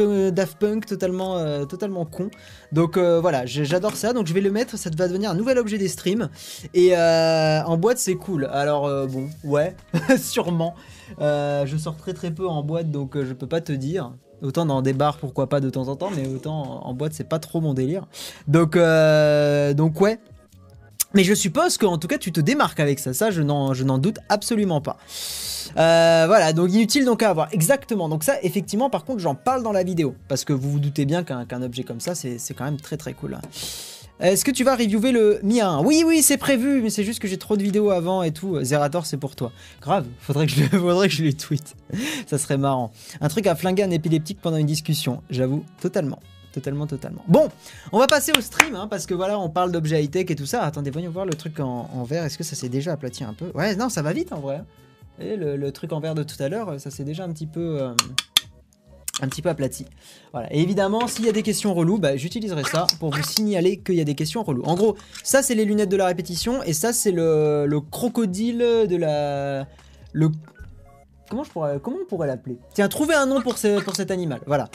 [0.59, 2.31] Punk, totalement, totalement con.
[2.73, 4.13] Donc voilà, j'adore ça.
[4.13, 6.29] Donc je vais le mettre, ça va devenir un nouvel objet des streams.
[6.75, 8.47] Et en boîte, c'est cool.
[8.47, 9.75] Alors bon, ouais,
[10.19, 10.75] sûrement.
[11.19, 14.13] je sors très très peu en boîte, donc je peux pas te dire.
[14.43, 17.29] Autant dans des bars, pourquoi pas de temps en temps, mais autant en boîte, c'est
[17.29, 18.07] pas trop mon délire.
[18.49, 20.19] Donc, euh, donc ouais.
[21.15, 23.13] Mais je suppose qu'en tout cas, tu te démarques avec ça.
[23.13, 24.97] Ça, je n'en doute absolument pas.
[25.77, 27.49] Euh, voilà, donc inutile donc à avoir.
[27.53, 28.09] Exactement.
[28.09, 30.15] Donc ça, effectivement, par contre, j'en parle dans la vidéo.
[30.29, 33.13] Parce que vous vous doutez bien qu'un objet comme ça, c'est quand même très très
[33.13, 33.39] cool.
[34.23, 37.19] Est-ce que tu vas reviewer le Mi 1 Oui, oui, c'est prévu, mais c'est juste
[37.19, 38.63] que j'ai trop de vidéos avant et tout.
[38.63, 39.51] Zerator, c'est pour toi.
[39.81, 41.75] Grave, faudrait que je, lui tweet.
[42.29, 42.93] Ça serait marrant.
[43.21, 46.21] Un truc à flinguer un épileptique pendant une discussion, j'avoue, totalement.
[46.53, 47.25] Totalement, totalement.
[47.27, 47.49] Bon,
[47.91, 50.47] on va passer au stream, hein, parce que voilà, on parle d'objets high-tech et tout
[50.47, 50.63] ça.
[50.63, 52.23] Attendez, voyons voir le truc en, vert.
[52.23, 53.51] Est-ce que ça s'est déjà aplati un peu?
[53.57, 54.63] Ouais, non, ça va vite en vrai.
[55.19, 57.83] Et le, truc en vert de tout à l'heure, ça s'est déjà un petit peu...
[57.83, 57.95] Euh,
[59.23, 59.87] un petit peu aplati.
[60.33, 60.53] Voilà.
[60.53, 63.95] Et évidemment, s'il y a des questions reloues, bah, j'utiliserai ça pour vous signaler qu'il
[63.95, 64.65] y a des questions reloues.
[64.65, 68.59] En gros, ça c'est les lunettes de la répétition et ça c'est le, le, crocodile
[68.59, 69.67] de la...
[70.13, 70.31] Le...
[71.31, 71.45] Comment,
[71.87, 72.59] on pourrait l'appeler?
[72.75, 74.41] Tiens, trouver un nom pour cet animal.
[74.47, 74.69] Voilà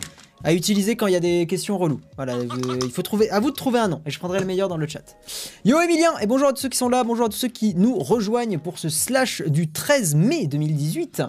[0.44, 2.00] à utiliser quand il y a des questions reloues.
[2.16, 2.36] Voilà,
[2.84, 4.78] il faut trouver, à vous de trouver un nom et je prendrai le meilleur dans
[4.78, 5.18] le chat.
[5.66, 7.76] Yo Emilien et bonjour à tous ceux qui sont là, bonjour à tous ceux qui
[7.76, 11.24] nous rejoignent pour ce slash du 13 mai 2018.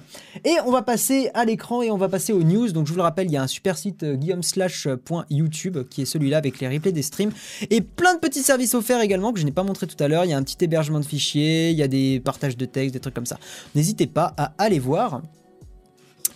[0.44, 2.70] Et on va passer à l'écran et on va passer aux news.
[2.72, 6.06] Donc je vous le rappelle, il y a un super site euh, guillaumeslash.youtube qui est
[6.06, 7.32] celui-là avec les replays des streams
[7.70, 10.24] et plein de petits services offerts également que je n'ai pas montré tout à l'heure.
[10.24, 12.94] Il y a un petit hébergement de fichiers, il y a des partages de textes,
[12.94, 13.38] des trucs comme ça.
[13.74, 15.22] N'hésitez pas à aller voir.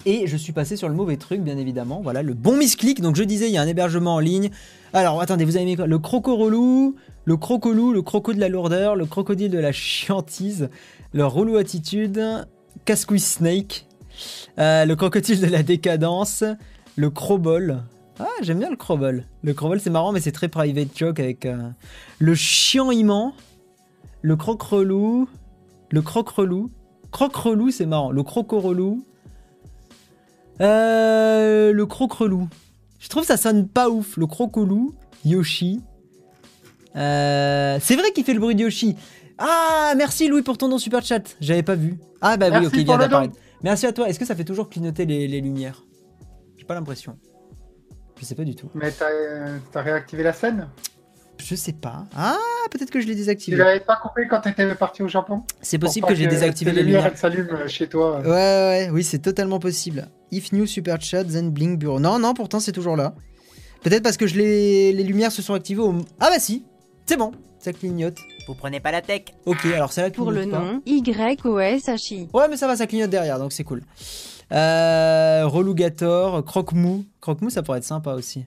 [0.05, 2.01] Et je suis passé sur le mauvais truc, bien évidemment.
[2.03, 3.01] Voilà, le bon misclick.
[3.01, 4.51] Donc je disais, il y a un hébergement en ligne.
[4.93, 5.87] Alors, attendez, vous avez mis quoi?
[5.87, 10.69] Le croco-relou, le crocolou, le croco de la lourdeur, le crocodile de la chiantise,
[11.13, 12.21] le relou attitude,
[12.85, 13.87] cascouille snake,
[14.59, 16.43] euh, le crocodile de la décadence,
[16.97, 17.83] le crobol.
[18.19, 19.25] Ah, j'aime bien le crobol.
[19.43, 21.57] Le crobol, c'est marrant, mais c'est très private joke avec euh,
[22.19, 23.35] le chiant aimant,
[24.21, 25.29] le croc-relou,
[25.91, 26.71] le croc-relou.
[27.13, 28.11] Croc-relou, c'est marrant.
[28.11, 29.05] Le croco-relou,
[30.61, 32.49] euh, le croc-relou.
[32.99, 34.17] Je trouve ça sonne pas ouf.
[34.17, 35.81] Le crocolou, Yoshi.
[36.95, 38.97] Euh, c'est vrai qu'il fait le bruit de Yoshi.
[39.39, 41.37] Ah, merci Louis pour ton nom super chat.
[41.41, 41.99] J'avais pas vu.
[42.21, 43.35] Ah bah oui, ok, il vient d'apparaître.
[43.63, 44.09] Merci à toi.
[44.09, 45.85] Est-ce que ça fait toujours clignoter les, lumières?
[46.57, 47.19] J'ai pas l'impression.
[48.21, 48.71] Je sais pas du tout.
[48.75, 50.69] Mais t'as réactivé la scène?
[51.45, 52.07] Je sais pas.
[52.17, 52.37] Ah,
[52.71, 53.57] peut-être que je l'ai désactivé.
[53.57, 56.73] Tu l'avais pas coupé quand tu étais parti au Japon C'est possible que j'ai désactivé
[56.73, 57.17] les lumières.
[57.17, 58.21] s'allument chez toi.
[58.21, 60.09] Ouais, ouais, oui, c'est totalement possible.
[60.31, 62.01] If new super chat, then blink bureau.
[62.01, 63.15] Non, non, pourtant c'est toujours là.
[63.83, 64.93] Peut-être parce que je les...
[64.93, 65.93] les lumières se sont activées au.
[66.21, 66.65] Ah bah si,
[67.07, 68.19] c'est bon, ça clignote.
[68.47, 69.23] Vous prenez pas la tech.
[69.47, 72.29] Ok, alors ça la Pour le nom, Y-O-S-H-I.
[72.33, 73.83] Ouais, mais ça va, ça clignote derrière, donc c'est cool.
[74.53, 77.05] Euh, Relougator, Croque-Mou.
[77.21, 78.45] Croque-Mou, ça pourrait être sympa aussi.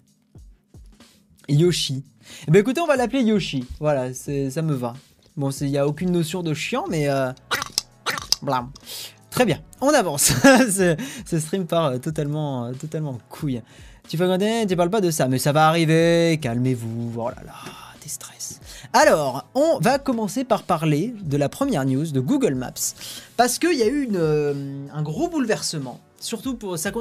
[1.50, 2.04] Yoshi.
[2.48, 3.66] Eh ben écoutez, on va l'appeler Yoshi.
[3.80, 4.94] Voilà, ça me va.
[5.38, 7.10] Bon, il n'y a aucune notion de chiant, mais...
[7.10, 7.32] Euh...
[8.42, 8.70] Blam.
[9.36, 10.28] Très bien, on avance.
[10.70, 13.62] ce, stream part euh, totalement, euh, totalement couille.
[14.08, 17.12] Tu fais tu parles pas de ça, mais ça va arriver, calmez-vous.
[17.18, 17.54] Oh là là,
[18.02, 18.62] des stress.
[18.94, 22.96] Alors, on va commencer par parler de la première news de Google Maps.
[23.36, 26.96] Parce qu'il y a eu euh, un gros bouleversement Surtout pour cette,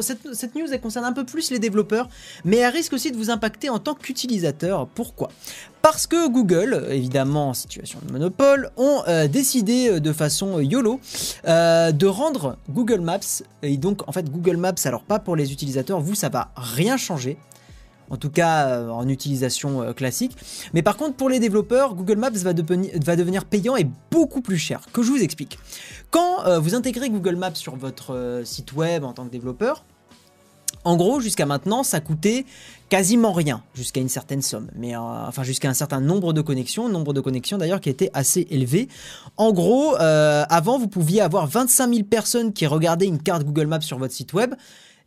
[0.55, 2.09] news, elle concerne un peu plus les développeurs,
[2.45, 4.87] mais elle risque aussi de vous impacter en tant qu'utilisateur.
[4.89, 5.31] Pourquoi?
[5.83, 11.01] Parce que Google, évidemment en situation de monopole, ont euh, décidé euh, de façon YOLO
[11.47, 15.53] euh, de rendre Google Maps, et donc en fait Google Maps, alors pas pour les
[15.53, 17.37] utilisateurs, vous ça va rien changer,
[18.11, 20.37] en tout cas euh, en utilisation euh, classique.
[20.73, 24.81] Mais par contre, pour les développeurs, Google Maps va, devenir payant et beaucoup plus cher.
[24.93, 25.59] Que je vous explique.
[26.11, 29.85] Quand euh, vous intégrez Google Maps sur votre site web en tant que développeur,
[30.85, 32.45] en gros, jusqu'à maintenant, ça coûtait
[32.91, 37.15] quasiment rien, jusqu'à une certaine somme, mais enfin jusqu'à un certain nombre de connexions, nombre
[37.15, 38.89] de connexions d'ailleurs qui était assez élevé.
[39.39, 43.81] En gros, avant, vous pouviez avoir 25 000 personnes qui regardaient une carte Google Maps
[43.81, 44.55] sur votre site web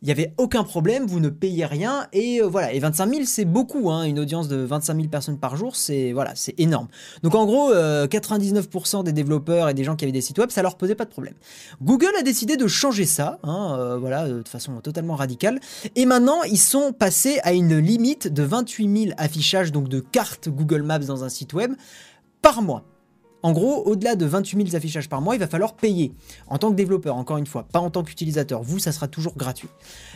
[0.02, 3.22] il n'y avait aucun problème, vous ne payez rien, et euh, voilà, et 25 000
[3.24, 6.86] c'est beaucoup, hein, une audience de 25 000 personnes par jour, c'est voilà, c'est énorme.
[7.24, 10.50] Donc en gros, 99% euh, des développeurs et des gens qui avaient des sites web,
[10.50, 11.34] ça leur posait pas de problème.
[11.82, 15.58] Google a décidé de changer ça, hein, euh, voilà, de façon totalement radicale,
[15.96, 20.48] et maintenant ils sont passés à une limite de 28 000 affichages, donc de cartes
[20.48, 21.72] Google Maps dans un site web,
[22.40, 22.84] par mois.
[23.42, 26.12] En gros, au-delà de 28 000 affichages par mois, il va falloir payer
[26.48, 28.62] en tant que développeur, encore une fois, pas en tant qu'utilisateur.
[28.62, 29.68] Vous, ça sera toujours gratuit.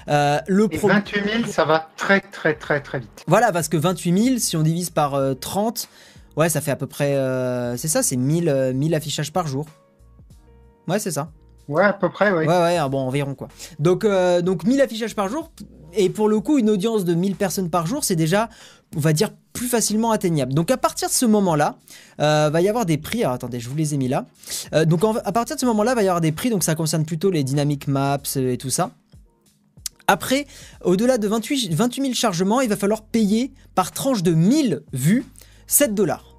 [0.09, 3.25] Euh, le Et 28 000, ça va très très très très vite.
[3.29, 5.89] Voilà, parce que 28 000, si on divise par 30,
[6.37, 9.47] euh, ouais, ça fait à peu près, euh, c'est ça, c'est 1000, 1000 affichages par
[9.47, 9.67] jour.
[10.89, 11.31] Ouais, c'est ça.
[11.69, 12.47] Ouais, à peu près, ouais.
[12.47, 13.47] Ouais, ouais, ah bon, environ quoi.
[13.79, 15.53] Donc, donc 1000 affichages par jour,
[15.95, 18.49] et pour le coup, une audience de 1000 personnes par jour, c'est déjà,
[18.97, 20.55] on va dire, plus facilement atteignable.
[20.55, 21.77] Donc à partir de ce moment-là,
[22.21, 23.23] euh, va y avoir des prix.
[23.23, 24.27] Alors attendez, je vous les ai mis là.
[24.73, 26.51] Euh, donc à partir de ce moment-là, va y avoir des prix.
[26.51, 28.91] Donc ça concerne plutôt les dynamic maps et tout ça.
[30.07, 30.47] Après,
[30.83, 35.25] au-delà de 28, 28 000 chargements, il va falloir payer par tranche de 1000 vues
[35.67, 36.32] 7 dollars.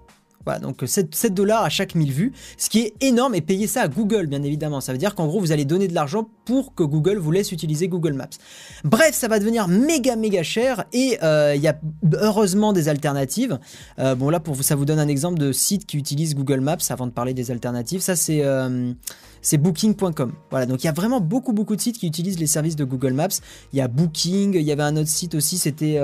[0.45, 3.83] Voilà, donc 7, dollars à chaque 1000 vues, ce qui est énorme et payer ça
[3.83, 4.81] à Google, bien évidemment.
[4.81, 7.51] Ça veut dire qu'en gros, vous allez donner de l'argent pour que Google vous laisse
[7.51, 8.27] utiliser Google Maps.
[8.83, 11.79] Bref, ça va devenir méga méga cher et euh, il y a
[12.13, 13.59] heureusement des alternatives.
[13.99, 16.59] Euh, bon, là, pour vous, ça vous donne un exemple de site qui utilise Google
[16.59, 18.01] Maps avant de parler des alternatives.
[18.01, 18.43] Ça, c'est.
[18.43, 18.91] Euh,
[19.45, 20.31] c'est booking.com.
[20.51, 22.85] Voilà, donc il y a vraiment beaucoup beaucoup de sites qui utilisent les services de
[22.85, 23.27] Google Maps.
[23.73, 25.99] Il y a Booking, il y avait un autre site aussi, c'était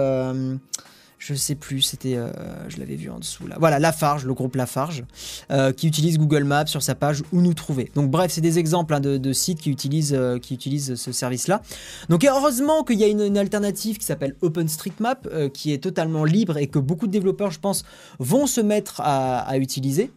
[1.20, 2.32] je sais plus, c'était, euh,
[2.70, 3.58] je l'avais vu en dessous là.
[3.60, 5.04] Voilà, Lafarge, le groupe Lafarge,
[5.52, 7.92] euh, qui utilise Google Maps sur sa page où nous trouver.
[7.94, 11.62] Donc bref, c'est des exemples hein, de, sites qui utilisent, euh, qui utilisent ce service-là.
[12.08, 16.68] Donc heureusement qu'il y a une, alternative qui s'appelle OpenStreetMap, qui est totalement libre et
[16.68, 17.84] que beaucoup de développeurs, je pense,
[18.18, 20.12] vont se mettre à, utiliser.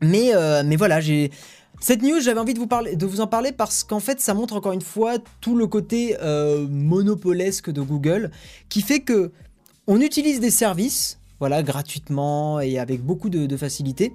[0.00, 0.32] Mais,
[0.64, 1.30] mais voilà, j'ai
[1.80, 4.34] cette news, j'avais envie de vous, parler, de vous en parler parce qu'en fait, ça
[4.34, 6.16] montre encore une fois tout le côté
[6.70, 8.30] monopolesque de Google
[8.68, 9.32] qui fait que
[9.86, 14.12] on utilise des services, voilà, gratuitement et avec beaucoup de, facilité.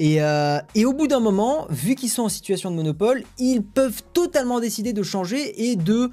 [0.00, 4.02] Euh, et, au bout d'un moment, vu qu'ils sont en situation de monopole, ils peuvent
[4.12, 6.10] totalement décider de changer et de,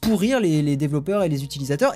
[0.00, 1.92] pourrir les, développeurs et les utilisateurs.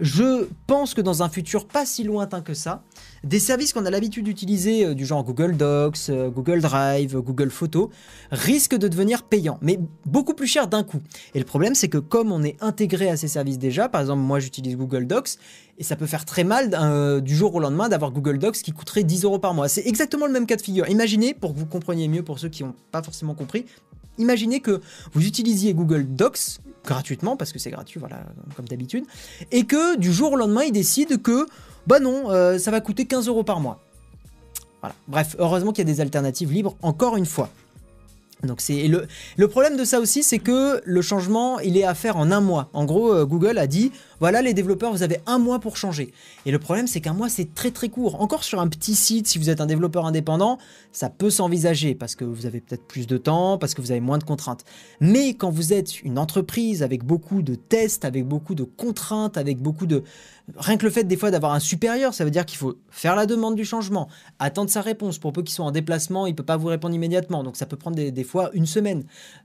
[0.00, 2.82] Je pense que dans un futur pas si lointain que ça,
[3.22, 7.50] des services qu'on a l'habitude d'utiliser, euh, du genre Google Docs, euh, Google Drive, Google
[7.50, 7.88] Photos,
[8.30, 11.00] risquent de devenir payants, mais beaucoup plus cher d'un coup.
[11.34, 14.22] Et le problème, c'est que comme on est intégré à ces services déjà, par exemple,
[14.22, 15.36] moi j'utilise Google Docs,
[15.78, 18.72] et ça peut faire très mal euh, du jour au lendemain d'avoir Google Docs qui
[18.72, 19.68] coûterait 10 euros par mois.
[19.68, 20.88] C'est exactement le même cas de figure.
[20.88, 23.64] Imaginez, pour que vous compreniez mieux pour ceux qui n'ont pas forcément compris,
[24.18, 24.80] imaginez que
[25.12, 28.24] vous utilisiez Google Docs gratuitement, parce que c'est gratuit, voilà,
[28.56, 29.04] comme d'habitude,
[29.50, 31.46] et que du jour au lendemain, ils décident que,
[31.86, 33.80] bah non, euh, ça va coûter 15 euros par mois.
[34.80, 34.94] Voilà.
[35.08, 37.50] Bref, heureusement qu'il y a des alternatives libres, encore une fois.
[38.44, 42.16] Donc c'est le, problème de ça aussi, c'est que le changement, il est à faire
[42.16, 42.70] en un mois.
[42.72, 46.12] En gros, euh, Google a dit, voilà les développeurs, vous avez un mois pour changer.
[46.46, 48.20] Et le problème, c'est qu'un mois, c'est très très court.
[48.20, 50.58] Encore sur un petit site, si vous êtes un développeur indépendant,
[50.92, 54.00] ça peut s'envisager parce que vous avez peut-être plus de temps, parce que vous avez
[54.00, 54.64] moins de contraintes.
[55.00, 59.58] Mais quand vous êtes une entreprise avec beaucoup de tests, avec beaucoup de contraintes, avec
[59.58, 60.02] beaucoup de,
[60.56, 63.16] Rien que le fait des fois d'avoir un supérieur, ça veut dire qu'il faut faire
[63.16, 64.08] la demande du changement,
[64.38, 65.18] attendre sa réponse.
[65.18, 67.42] Pour peu qu'il soit en déplacement, il ne peut pas vous répondre immédiatement.
[67.42, 69.04] Donc ça peut prendre des, fois une semaine.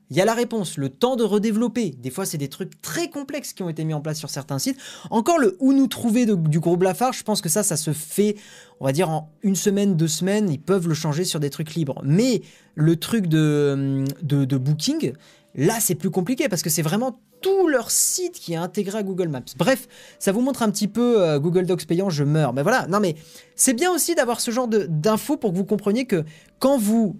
[0.09, 1.95] Il y a la réponse, le temps de redévelopper.
[1.97, 4.59] Des fois, c'est des trucs très complexes qui ont été mis en place sur certains
[4.59, 4.77] sites.
[5.09, 8.35] Encore le où nous trouver du gros blafard, je pense que ça, ça se fait,
[8.79, 10.49] on va dire, en une semaine, deux semaines.
[10.49, 12.01] Ils peuvent le changer sur des trucs libres.
[12.03, 12.41] Mais
[12.75, 15.13] le truc de, de booking,
[15.55, 19.03] Là, c'est plus compliqué parce que c'est vraiment tout leur site qui est intégré à
[19.03, 19.43] Google Maps.
[19.57, 19.87] Bref,
[20.19, 22.53] ça vous montre un petit peu euh, Google Docs payant, je meurs.
[22.53, 23.15] Mais voilà, non mais
[23.55, 26.23] c'est bien aussi d'avoir ce genre d'infos pour que vous compreniez que
[26.59, 27.15] quand vous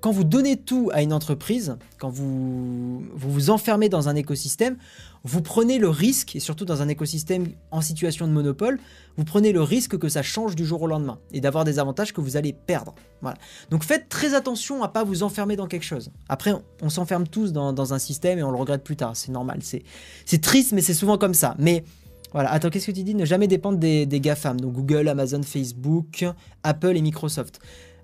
[0.00, 4.76] quand vous donnez tout à une entreprise, quand vous, vous enfermez dans un écosystème,
[5.24, 8.78] vous prenez le risque, et surtout dans un écosystème en situation de monopole,
[9.18, 12.14] vous prenez le risque que ça change du jour au lendemain et d'avoir des avantages
[12.14, 12.94] que vous allez perdre.
[13.20, 13.36] Voilà.
[13.70, 16.10] Donc faites très attention à pas vous enfermer dans quelque chose.
[16.28, 19.14] Après, on, s'enferme tous dans, un système et on le regrette plus tard.
[19.14, 19.60] C'est normal.
[19.62, 21.54] C'est triste, mais c'est souvent comme ça.
[21.58, 21.84] Mais
[22.32, 22.50] voilà.
[22.50, 23.14] Attends, qu'est-ce que tu dis?
[23.14, 24.58] Ne jamais dépendre des, des GAFAM.
[24.58, 26.24] Donc Google, Amazon, Facebook,
[26.62, 27.60] Apple et Microsoft.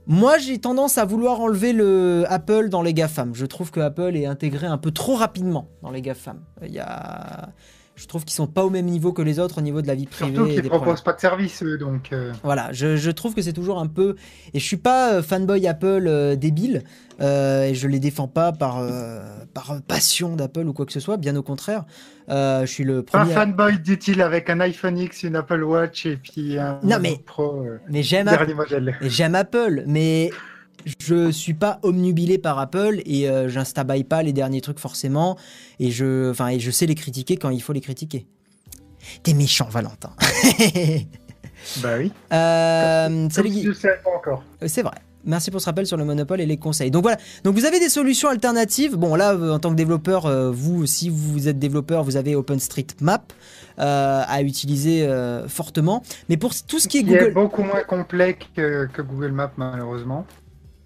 [0.08, 3.34] Moi, j'ai tendance à vouloir enlever le Apple dans les GAFAM.
[3.34, 6.40] Je trouve que Apple est intégré un peu trop rapidement dans les GAFAM.
[6.62, 7.48] Il y a
[7.96, 9.94] je trouve qu'ils sont pas au même niveau que les autres au niveau de la
[9.94, 10.34] vie privée.
[10.34, 12.10] Surtout qu'ils proposent pas de service, donc.
[12.12, 12.32] Euh.
[12.44, 14.16] Voilà, je, trouve que c'est toujours un peu.
[14.52, 16.82] Et je suis pas euh, fanboy Apple euh, débile,
[17.18, 18.86] et je les défends pas par,
[19.54, 21.84] par passion d'Apple ou quoi que ce soit, bien au contraire.
[22.28, 23.32] je suis le premier.
[23.32, 27.18] Un fanboy dit-il avec un iPhone X, une Apple Watch et puis un non, mais,
[27.24, 27.64] Pro.
[27.88, 28.30] mais j'aime
[29.00, 30.30] J'aime Apple, mais
[30.84, 35.36] je suis pas omnubilé par Apple et euh, j'instabaille pas les derniers trucs forcément
[35.80, 38.26] et je, enfin, et je sais les critiquer quand il faut les critiquer.
[39.22, 40.10] T'es méchant, Valentin.
[41.78, 42.12] bah oui.
[42.32, 44.42] Euh, salut Je sais pas encore.
[44.62, 44.96] Euh, c'est vrai.
[45.24, 46.92] Merci pour ce rappel sur le monopole et les conseils.
[46.92, 48.94] Donc voilà, donc vous avez des solutions alternatives.
[48.94, 53.32] Bon là, en tant que développeur, vous, si vous êtes développeur, vous avez OpenStreetMap
[53.76, 55.04] à utiliser
[55.48, 56.04] fortement.
[56.28, 57.24] Mais pour tout ce qui est Google...
[57.24, 60.24] est beaucoup moins complet que Google Maps malheureusement.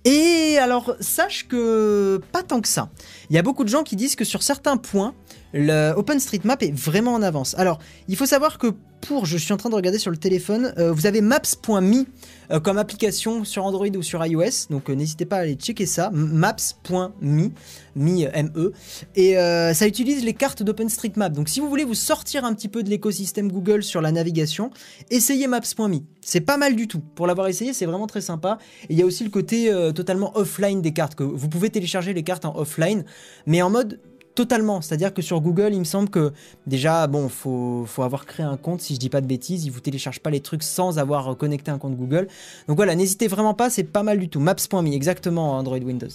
[0.05, 2.89] Et alors, sache que pas tant que ça.
[3.29, 5.15] Il y a beaucoup de gens qui disent que sur certains points,
[5.53, 7.55] le OpenStreetMap est vraiment en avance.
[7.59, 8.69] Alors, il faut savoir que
[9.01, 12.05] pour, je suis en train de regarder sur le téléphone, euh, vous avez maps.me
[12.51, 15.87] euh, comme application sur Android ou sur iOS, donc euh, n'hésitez pas à aller checker
[15.87, 17.51] ça, maps.me,
[17.97, 18.73] ME,
[19.17, 19.35] et
[19.75, 21.33] ça utilise les cartes d'OpenStreetMap.
[21.33, 24.71] Donc si vous voulez vous sortir un petit peu de l'écosystème Google sur la navigation,
[25.11, 26.01] essayez maps.me.
[26.21, 27.01] C'est pas mal du tout.
[27.01, 28.59] Pour l'avoir essayé, c'est vraiment très sympa.
[28.85, 32.13] Et il y a aussi le côté totalement offline des cartes, que vous pouvez télécharger
[32.13, 33.05] les cartes en offline,
[33.47, 34.01] mais en mode
[34.35, 34.81] totalement.
[34.81, 36.33] C'est-à-dire que sur Google, il me semble que
[36.67, 39.71] déjà, bon, faut, faut avoir créé un compte, si je dis pas de bêtises, il
[39.71, 42.29] vous télécharge pas les trucs sans avoir connecté un compte Google.
[42.69, 44.41] Donc voilà, n'hésitez vraiment pas, c'est pas mal du tout.
[44.41, 46.09] Maps.me, exactement, Android Windows.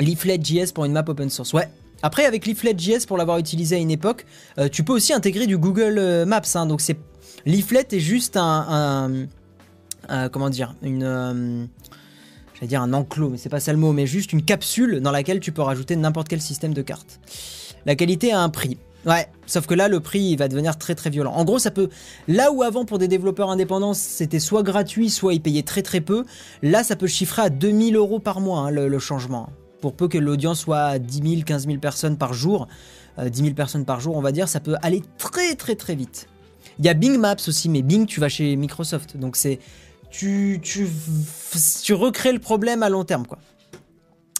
[0.00, 1.52] Leaflet.js pour une map open source.
[1.52, 1.68] Ouais.
[2.02, 4.24] Après, avec Leaflet.js, pour l'avoir utilisé à une époque,
[4.58, 6.42] euh, tu peux aussi intégrer du Google euh, Maps.
[6.54, 6.66] Hein.
[6.66, 6.96] donc c'est
[7.44, 9.26] Leaflet est juste un,
[10.32, 11.64] comment dire, une euh,
[12.58, 15.10] j'allais dire un enclos, mais c'est pas ça le mot, mais juste une capsule dans
[15.10, 17.20] laquelle tu peux rajouter n'importe quel système de cartes.
[17.86, 18.78] La qualité a un prix.
[19.06, 21.32] Ouais, sauf que là, le prix, va devenir très très violent.
[21.32, 21.88] En gros, ça peut.
[22.26, 26.00] Là où avant, pour des développeurs indépendants, c'était soit gratuit, soit ils payaient très très
[26.00, 26.24] peu,
[26.62, 29.50] là, ça peut chiffrer à 2000 euros par mois, hein, le, changement.
[29.80, 32.66] Pour peu que l'audience soit à 10 000, 15 000 personnes par jour,
[33.18, 35.94] 10 euh, 000 personnes par jour, on va dire, ça peut aller très très très
[35.94, 36.26] vite.
[36.80, 39.16] Il y a Bing Maps aussi, mais Bing, tu vas chez Microsoft.
[39.16, 39.60] Donc c'est
[40.10, 40.88] tu, tu,
[41.82, 43.38] tu recrées le problème à long terme, quoi.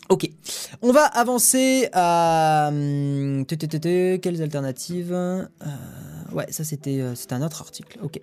[0.08, 0.30] Ok,
[0.80, 2.68] on va avancer à...
[2.72, 5.12] Hum, quelles alternatives?
[5.12, 5.44] Euh,
[6.32, 7.98] Ouais, ça c'était euh, un autre article.
[8.02, 8.20] Ok.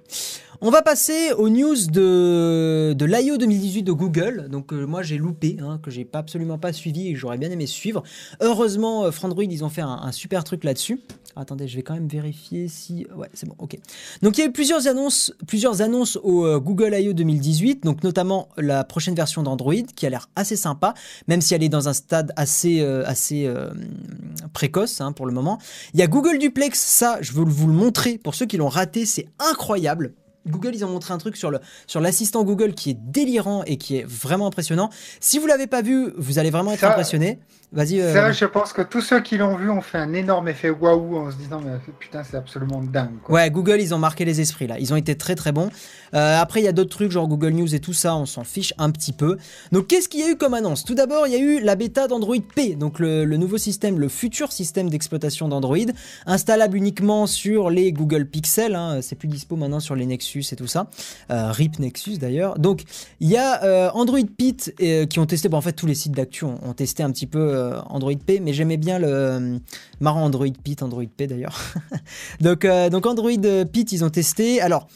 [0.61, 4.47] On va passer aux news de, de l'IO 2018 de Google.
[4.49, 7.49] Donc euh, moi j'ai loupé, hein, que j'ai pas absolument pas suivi et j'aurais bien
[7.49, 8.03] aimé suivre.
[8.41, 10.99] Heureusement, Frandroid, ils ont fait un super truc là-dessus.
[11.37, 13.05] Attendez, je vais quand même vérifier si.
[13.15, 13.77] Ouais, c'est bon, ok.
[14.21, 17.13] Donc il y a eu plusieurs annonces, plusieurs annonces au euh, Google I.O.
[17.13, 20.93] 2018, donc notamment la prochaine version d'Android qui a l'air assez sympa,
[21.27, 23.69] même si elle est dans un stade assez, euh, assez euh,
[24.53, 25.59] précoce hein, pour le moment.
[25.93, 28.69] Il y a Google Duplex, ça, je veux vous le montrer pour ceux qui l'ont
[28.69, 30.13] raté, c'est incroyable.
[30.47, 33.77] Google, ils ont montré un truc sur le sur l'assistant Google qui est délirant et
[33.77, 34.89] qui est vraiment impressionnant.
[35.19, 37.39] Si vous l'avez pas vu, vous allez vraiment être impressionné.
[37.75, 37.99] Vas-y.
[37.99, 40.69] Euh, ça, je pense que tous ceux qui l'ont vu ont fait un énorme effet
[40.69, 43.09] waouh en se disant mais putain c'est absolument dingue.
[43.27, 44.79] Ouais, Google, ils ont marqué les esprits là.
[44.79, 45.69] Ils ont été très très bons.
[46.13, 48.45] Euh, après, il y a d'autres trucs genre Google News et tout ça, on s'en
[48.45, 49.37] fiche un petit peu.
[49.73, 50.85] Donc, qu'est-ce qu'il y a eu comme annonce?
[50.85, 54.07] Tout d'abord, il y a eu la bêta d'Android P, donc le, nouveau système, le
[54.07, 55.77] futur système d'exploitation d'Android,
[56.25, 58.75] installable uniquement sur les Google Pixel.
[58.75, 58.99] Hein.
[59.01, 60.87] c'est plus dispo maintenant sur les Nexus et tout ça.
[61.29, 62.57] Euh, RIP Nexus d'ailleurs.
[62.57, 62.83] Donc,
[63.19, 64.73] il y a Android Pit
[65.09, 65.49] qui ont testé.
[65.49, 68.13] Bon, en fait, tous les sites d'actu ont, ont, testé un petit peu euh, Android
[68.25, 69.57] P, mais j'aimais bien le euh,
[69.99, 71.59] marrant Android Pit, Android P d'ailleurs.
[72.41, 73.31] donc, euh, donc Android
[73.71, 74.61] Pit, ils ont testé.
[74.61, 74.87] Alors,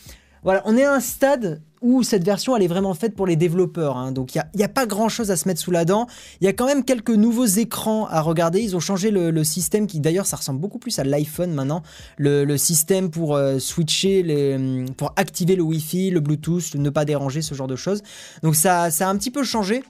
[0.44, 3.38] voilà, on est à un stade où cette version elle est vraiment faite pour les
[3.38, 3.96] développeurs.
[3.96, 4.12] Hein.
[4.12, 6.08] donc il n'y a, pas grand chose à se mettre sous la dent.
[6.42, 8.60] Il y a quand même quelques nouveaux écrans à regarder.
[8.62, 11.82] Ils ont changé le, système qui d'ailleurs ça ressemble beaucoup plus à l'iPhone maintenant.
[12.18, 14.58] Le, système pour switcher,
[14.98, 18.02] pour activer le Wi-Fi, le Bluetooth, ne pas déranger, ce genre de choses.
[18.44, 19.84] Donc ça, ça a un petit peu changé.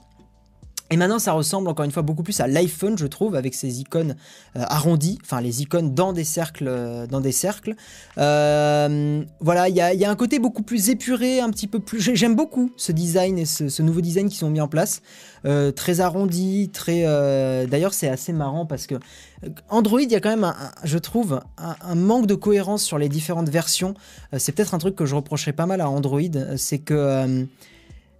[0.92, 3.80] Et maintenant, ça ressemble encore une fois beaucoup plus à l'iPhone, je trouve, avec ses
[3.80, 4.16] icônes
[4.56, 6.66] euh, arrondies, enfin les icônes dans des cercles.
[6.66, 7.76] Euh, dans des cercles.
[8.18, 12.00] Euh, voilà, il y a, un côté beaucoup plus épuré, un petit peu plus.
[12.14, 15.00] J'aime beaucoup ce design et ce, nouveau design qui sont mis en place,
[15.76, 17.02] très arrondi, très.
[17.66, 18.96] D'ailleurs, c'est assez marrant parce que
[19.68, 20.52] Android, il y a quand même,
[20.84, 23.94] je trouve, un, manque de cohérence sur les différentes versions.
[24.36, 26.20] c'est peut-être un truc que je reprocherais pas mal à Android,
[26.56, 27.46] c'est que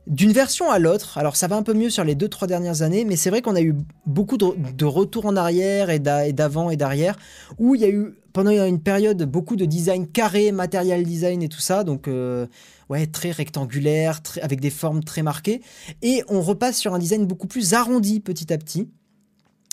[0.06, 3.04] d'une version à l'autre, alors ça va un peu mieux sur les 2-3 dernières années,
[3.04, 3.74] mais c'est vrai qu'on a eu
[4.06, 7.16] beaucoup de, retours en arrière et d'avant et d'arrière,
[7.58, 11.48] où il y a eu pendant une période beaucoup de design carré, matériel design et
[11.48, 12.46] tout ça, donc euh,
[12.88, 15.60] ouais, très rectangulaire, avec des formes très marquées,
[16.02, 18.88] et on repasse sur un design beaucoup plus arrondi petit à petit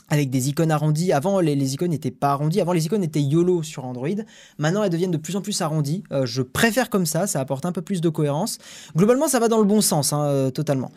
[0.10, 1.12] avec des icônes arrondies.
[1.12, 2.62] Avant, les, icônes n'étaient pas arrondies.
[2.62, 4.08] Avant, les icônes étaient YOLO sur Android.
[4.58, 6.04] Maintenant, elles deviennent de plus en plus arrondies.
[6.12, 8.58] Euh, je préfère comme ça, ça apporte un peu plus de cohérence.
[8.96, 10.92] Globalement, ça va dans le bon sens, hein, euh, totalement.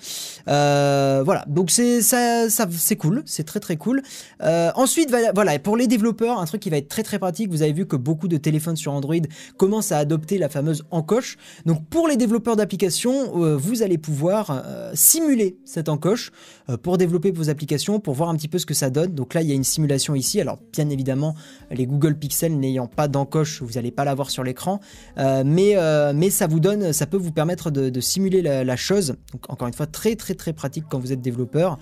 [0.48, 4.02] Euh, voilà, donc c'est ça, c'est cool, c'est très très cool.
[4.40, 7.50] ensuite, voilà, pour les développeurs, un truc qui va être très très pratique.
[7.50, 9.14] Vous avez vu que beaucoup de téléphones sur Android
[9.56, 11.36] commencent à adopter la fameuse encoche.
[11.66, 14.62] Donc, pour les développeurs d'applications, vous allez pouvoir
[14.94, 16.32] simuler cette encoche
[16.76, 19.42] pour développer vos applications, pour voir un petit peu ce que ça donne donc là,
[19.42, 20.40] il y a une simulation ici.
[20.40, 21.34] Alors, bien évidemment,
[21.70, 24.80] les Google Pixel n'ayant pas d'encoche, vous n'allez pas l'avoir sur l'écran.
[25.18, 29.16] Euh, mais, euh, mais ça vous donne, ça peut vous permettre de, simuler la, chose.
[29.32, 31.78] Donc, encore une fois, très, très, très pratique quand vous êtes développeur.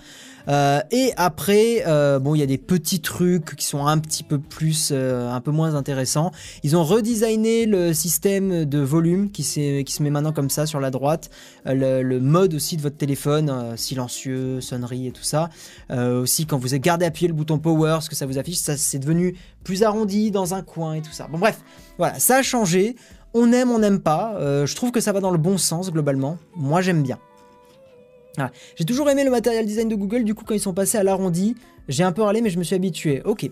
[0.48, 1.84] Euh, et après,
[2.20, 5.50] bon, il y a des petits trucs qui sont un petit peu plus, un peu
[5.50, 6.32] moins intéressants.
[6.62, 10.80] Ils ont redesigné le système de volume qui, qui se met maintenant comme ça sur
[10.80, 11.30] la droite.
[11.66, 15.50] Le, mode aussi de votre téléphone, silencieux, sonnerie et tout ça.
[15.90, 18.98] aussi, quand vous gardé appuyer le bouton power, ce que ça vous affiche, ça c'est
[18.98, 21.28] devenu plus arrondi dans un coin et tout ça.
[21.30, 21.60] Bon bref,
[21.98, 22.96] voilà, ça a changé.
[23.34, 24.34] On aime, on n'aime pas.
[24.36, 26.38] Euh, je trouve que ça va dans le bon sens globalement.
[26.56, 27.18] Moi j'aime bien.
[28.76, 31.02] J'ai toujours aimé le matériel design de Google, du coup quand ils sont passés à
[31.02, 31.56] l'arrondi,
[31.88, 33.22] j'ai un peu râlé mais je me suis habitué.
[33.24, 33.50] Ok.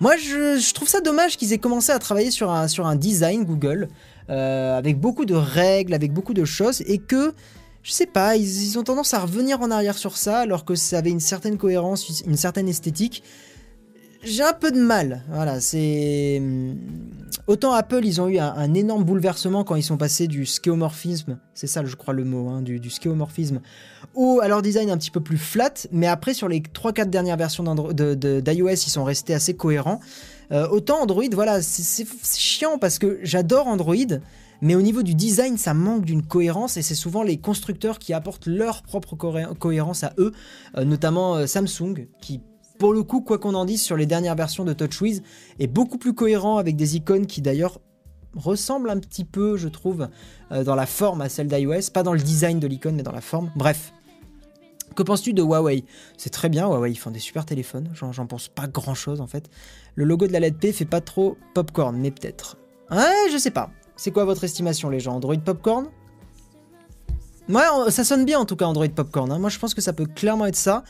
[0.00, 3.88] Moi je, trouve ça dommage qu'ils aient commencé à travailler sur un, design Google,
[4.28, 7.32] euh, avec beaucoup de règles, avec beaucoup de choses, et que
[7.82, 10.98] je sais pas, ils, ont tendance à revenir en arrière sur ça alors que ça
[10.98, 13.22] avait une certaine cohérence, une certaine esthétique.
[14.24, 15.22] J'ai un peu de mal.
[15.30, 16.42] Voilà, c'est.
[17.46, 21.68] Autant Apple, ils ont eu un, énorme bouleversement quand ils sont passés du skéomorphisme, c'est
[21.68, 22.90] ça, je crois, le mot, hein, du, du
[24.14, 25.72] au à leur design un petit peu plus flat.
[25.92, 30.00] Mais après, sur les 3-4 dernières versions d'iOS, ils sont restés assez cohérents.
[30.52, 32.06] Euh, autant Android, voilà, c'est
[32.36, 33.94] chiant parce que j'adore Android.
[34.62, 38.12] Mais au niveau du design, ça manque d'une cohérence et c'est souvent les constructeurs qui
[38.14, 40.32] apportent leur propre cohérence à eux,
[40.76, 42.40] euh, notamment euh, Samsung, qui
[42.78, 45.22] pour le coup, quoi qu'on en dise sur les dernières versions de TouchWiz,
[45.58, 47.80] est beaucoup plus cohérent avec des icônes qui d'ailleurs
[48.34, 50.08] ressemblent un petit peu, je trouve,
[50.52, 53.12] euh, dans la forme à celle d'iOS, pas dans le design de l'icône, mais dans
[53.12, 53.50] la forme.
[53.56, 53.92] Bref.
[54.94, 55.84] Que penses-tu de Huawei?
[56.16, 59.50] C'est très bien, Huawei, ils font des super téléphones, j'en pense pas grand-chose en fait.
[59.94, 62.56] Le logo de la LED P fait pas trop popcorn, mais peut-être.
[62.90, 63.70] Ouais, je sais pas.
[63.96, 65.14] C'est quoi votre estimation, les gens?
[65.14, 65.88] Android Popcorn?
[67.48, 69.30] Ouais, ça sonne bien en tout cas, Android Popcorn.
[69.30, 69.38] Hein.
[69.38, 70.84] Moi, je pense que ça peut clairement être ça.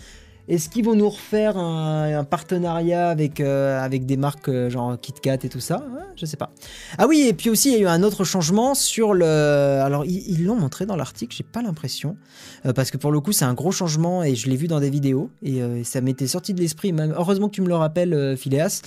[0.48, 5.38] Est-ce qu'ils vont nous refaire un, partenariat avec, euh, avec des marques euh, genre KitKat
[5.42, 6.52] et tout ça Je sais pas.
[6.98, 9.26] Ah oui, et puis aussi, il y a eu un autre changement sur le.
[9.26, 12.16] Alors, ils l'ont montré dans l'article, j'ai pas l'impression.
[12.64, 14.78] Euh, parce que pour le coup, c'est un gros changement et je l'ai vu dans
[14.78, 15.30] des vidéos.
[15.42, 16.92] Et ça m'était sorti de l'esprit.
[16.92, 17.12] Même...
[17.16, 18.82] Heureusement que tu me le rappelles, Phileas.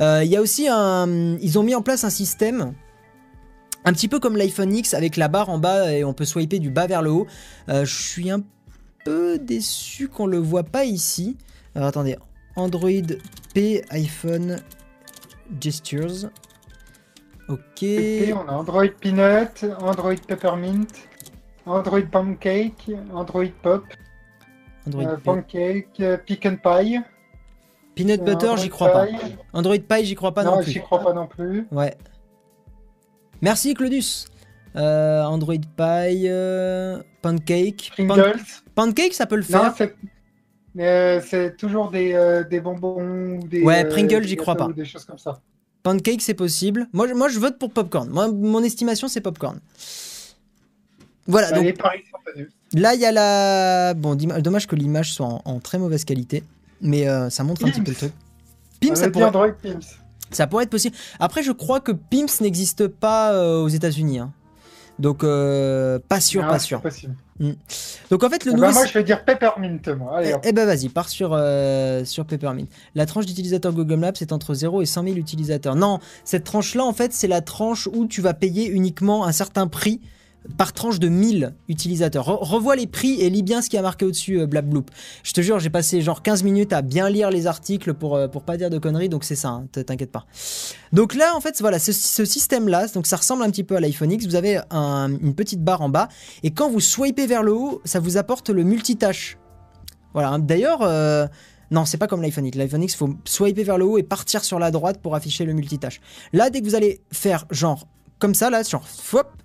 [0.00, 1.36] Il y a aussi un.
[1.40, 2.72] Ils ont mis en place un système
[3.86, 6.58] un petit peu comme l'iPhone X avec la barre en bas et on peut swiper
[6.58, 7.26] du bas vers le haut.
[7.68, 8.46] Je suis un peu
[9.06, 11.36] déçu qu'on le voit pas ici.
[11.74, 12.16] Alors attendez,
[12.56, 12.90] Android
[13.54, 14.60] P iPhone
[15.60, 16.30] Gestures.
[17.48, 17.82] Ok.
[17.82, 20.86] on a Android Peanut, Android Peppermint,
[21.66, 23.84] Android Pancake, Android Pop,
[24.86, 27.00] Android euh, Pancake, euh, Pick and Pie.
[27.94, 29.06] Peanut Butter, j'y crois pas.
[29.52, 30.72] Android Pie, j'y crois pas non, non plus.
[30.72, 31.66] j'y crois pas non plus.
[31.70, 31.94] Ouais.
[33.42, 34.26] Merci Claudius.
[34.76, 37.92] Euh, Android Pie, euh, Pancake.
[37.94, 38.40] Pringles.
[38.74, 39.74] pancake, ça peut le faire.
[40.74, 43.62] mais euh, c'est toujours des, des, bonbons ou des.
[43.62, 44.68] Ouais, Pringles, j'y crois pas.
[44.74, 45.40] Des choses comme ça.
[45.82, 46.88] Pancake, c'est possible.
[46.92, 48.08] Moi, moi, je vote pour Popcorn.
[48.08, 49.60] Moi, mon estimation, c'est Popcorn.
[51.26, 51.50] Voilà.
[51.52, 51.74] Bah, donc,
[52.72, 53.94] là, il y a la.
[53.94, 56.42] Bon, dommage que l'image soit en, très mauvaise qualité,
[56.80, 58.12] mais ça montre un petit peu le truc.
[58.94, 59.24] Ça pourrait...
[59.26, 59.80] Android Pims.
[60.30, 60.96] Ça pourrait être possible.
[61.20, 64.18] Après, je crois que Pimps n'existe pas euh, aux États-Unis.
[64.18, 64.32] Hein.
[64.98, 66.80] Donc, euh, pas sûr, pas sûr.
[67.40, 67.52] Hmm.
[68.10, 68.66] Donc, en fait, le ah nouveau.
[68.68, 70.18] Bah moi, je vais dire Peppermint, moi.
[70.18, 72.66] Allez, eh, eh ben, vas-y, pars sur, euh, sur Peppermint.
[72.94, 75.74] La tranche d'utilisateurs Google Maps est entre 0 et 100 000 utilisateurs.
[75.74, 79.66] Non, cette tranche-là, en fait, c'est la tranche où tu vas payer uniquement un certain
[79.66, 80.00] prix
[80.56, 82.26] par tranche de 1000 utilisateurs.
[82.26, 84.90] revois les prix et lis bien ce qui a marqué au-dessus euh, Blabloop.
[85.22, 88.28] Je te jure, j'ai passé genre 15 minutes à bien lire les articles pour, euh,
[88.28, 90.26] pour pas dire de conneries, donc c'est ça, hein, t'inquiète pas.
[90.92, 94.12] Donc là, en fait, voilà, ce, système-là, donc ça ressemble un petit peu à l'iPhone
[94.12, 94.26] X.
[94.26, 96.08] Vous avez une petite barre en bas,
[96.42, 99.38] et quand vous swipez vers le haut, ça vous apporte le multitâche.
[100.12, 100.38] Voilà, hein.
[100.38, 100.82] d'ailleurs...
[100.82, 101.26] Euh,
[101.70, 102.56] non, c'est pas comme l'iPhone X.
[102.56, 105.54] L'iPhone X, faut swiper vers le haut et partir sur la droite pour afficher le
[105.54, 106.00] multitâche.
[106.32, 107.88] Là, dès que vous allez faire genre
[108.18, 108.86] comme ça, là, genre,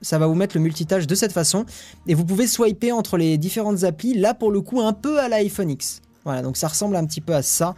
[0.02, 1.66] ça va vous mettre le multitâche de cette façon.
[2.08, 5.28] Et vous pouvez swiper entre les différentes applis, là pour le coup, un peu à
[5.28, 6.02] l'iPhone X.
[6.26, 7.76] Voilà, donc ça ressemble un petit peu à ça.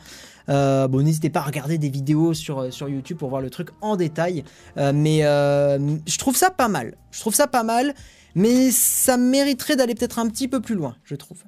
[0.49, 3.69] Euh, bon, n'hésitez pas à regarder des vidéos sur, euh, YouTube pour voir le truc
[3.81, 4.43] en détail.
[4.77, 6.95] Euh, mais je trouve ça pas mal.
[7.11, 7.93] Je trouve ça pas mal,
[8.35, 11.43] mais ça mériterait d'aller peut-être un petit peu plus loin, je trouve.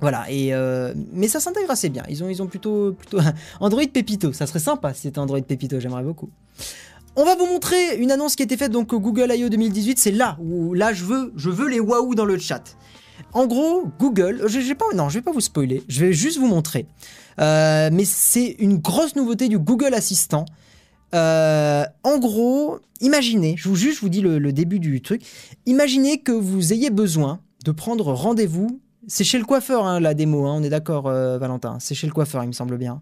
[0.00, 0.52] Voilà, et
[1.12, 2.02] mais ça s'intègre assez bien.
[2.08, 3.18] Ils ont, ils plutôt, plutôt
[3.60, 4.32] Android Pépito.
[4.32, 6.30] Ça serait sympa si c'était Android Pépito, j'aimerais beaucoup.
[7.14, 9.50] On va vous montrer une annonce qui a été faite donc au Google I.O.
[9.50, 9.98] 2018.
[9.98, 12.76] C'est là où là je veux, je veux les waouh dans le chat.
[13.34, 16.46] En gros, Google, je, pas, non, je vais pas vous spoiler, je vais juste vous
[16.46, 16.86] montrer.
[17.38, 20.44] Euh, mais c'est une grosse nouveauté du Google Assistant.
[21.14, 25.22] Euh, en gros, imaginez, je vous juste vous dis le, début du truc.
[25.66, 28.80] Imaginez que vous ayez besoin de prendre rendez-vous.
[29.06, 31.78] C'est chez le coiffeur hein, la démo, hein, on est d'accord, euh, Valentin.
[31.80, 33.00] C'est chez le coiffeur, il me semble bien.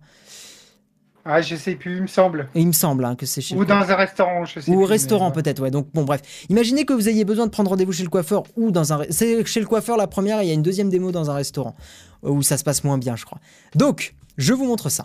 [1.25, 2.49] Ah, je sais plus, il me semble.
[2.55, 4.87] il me semble hein, que c'est chez Ou dans un restaurant, je sais Ou au
[4.87, 5.71] restaurant peut-être, ouais.
[5.71, 6.23] Donc bon, bref.
[6.49, 9.03] Imaginez que vous ayez besoin de prendre rendez-vous chez le coiffeur ou dans un.
[9.11, 11.35] C'est chez le coiffeur la première, et il y a une deuxième démo dans un
[11.35, 11.75] restaurant
[12.23, 13.39] où ça se passe moins bien, je crois.
[13.75, 15.05] Donc, je vous montre ça.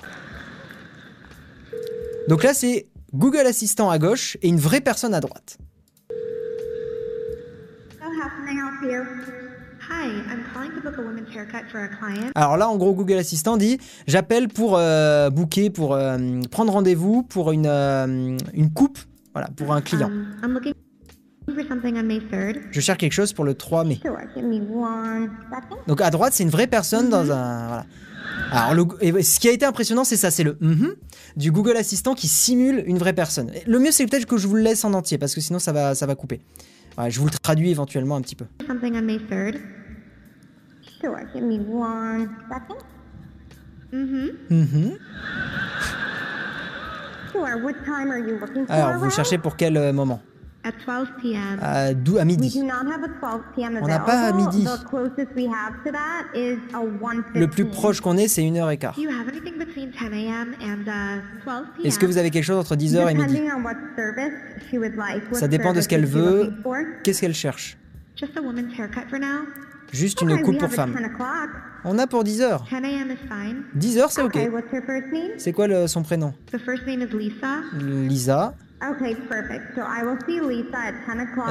[2.28, 5.57] Donc là, c'est Google Assistant à gauche et une vraie personne à droite.
[12.36, 16.17] Alors là, en gros, Google Assistant dit J'appelle pour euh, booker, pour euh,
[16.51, 18.99] prendre rendez-vous pour une, euh, une coupe,
[19.33, 20.09] voilà, pour un client.
[20.09, 20.59] Um,
[22.71, 23.99] Je cherche quelque chose pour le 3 mai.
[25.88, 27.31] Donc à droite, c'est une vraie personne dans mm-hmm.
[27.31, 27.67] un.
[27.67, 27.86] Voilà.
[28.51, 30.88] Alors, ce qui a été impressionnant, c'est ça, c'est le mm
[31.36, 33.51] du Google Assistant qui simule une vraie personne.
[33.67, 35.73] Le mieux, c'est peut-être que je vous le laisse en entier, parce que sinon, ça
[35.73, 36.39] va, ça va couper.
[37.09, 38.45] je vous le traduis éventuellement un petit peu.
[41.06, 42.82] Sure, give me one second.
[43.93, 44.28] Mm-hmm.
[44.49, 44.95] Mm-hmm.
[47.32, 48.74] Sure, what time are you looking for?
[48.74, 50.20] Alors, vous cherchez pour quel euh, moment?
[50.64, 51.60] At 12 p.m.
[51.62, 52.47] À, à midi.
[52.47, 53.80] We do not have a 12 p.m.
[53.84, 54.64] On n'a pas à midi.
[54.64, 57.39] The closest we have to that is a 1:15.
[57.39, 58.95] Le plus proche qu'on ait, c'est 1h15.
[58.95, 60.56] Do you have anything between 10 a.m.
[60.60, 61.86] and uh, 12 p.m.?
[61.86, 63.41] Est-ce que vous avez quelque chose entre 10h et midi?
[63.56, 64.34] On what service
[64.72, 65.22] she would like.
[65.34, 66.51] Ça dépend de ce qu'elle veut.
[67.03, 67.78] Qu'est-ce qu'elle cherche?
[68.16, 69.45] Just a woman's haircut for now.
[69.95, 70.95] Juste une coupe pour femme.
[71.85, 72.65] On a pour 10 heures.
[73.75, 74.37] 10 heures, c'est ok.
[75.37, 76.33] C'est quoi son prénom?
[77.79, 78.53] Lisa.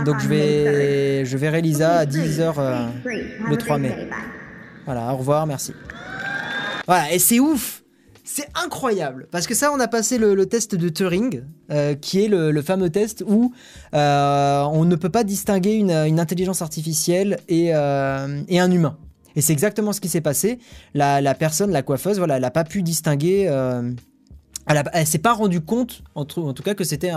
[0.05, 2.87] Donc je vais, je verrai Lisa à 10 heures euh,
[3.49, 4.09] le 3 mai.
[4.85, 5.73] Voilà, au revoir, merci.
[6.87, 7.84] Voilà, et c'est ouf
[8.25, 12.29] c'est incroyable parce que ça, on a passé le, test de Turing, euh, qui est
[12.29, 13.53] le, fameux test où
[13.95, 18.97] euh, on ne peut pas distinguer une, intelligence artificielle euh, et, un humain.
[19.37, 20.59] Et c'est exactement ce qui s'est passé.
[20.95, 23.47] La, personne, la coiffeuse, voilà, elle n'a pas pu distinguer
[24.67, 27.13] elle, ne s'est pas rendu compte, en, tout cas, que c'était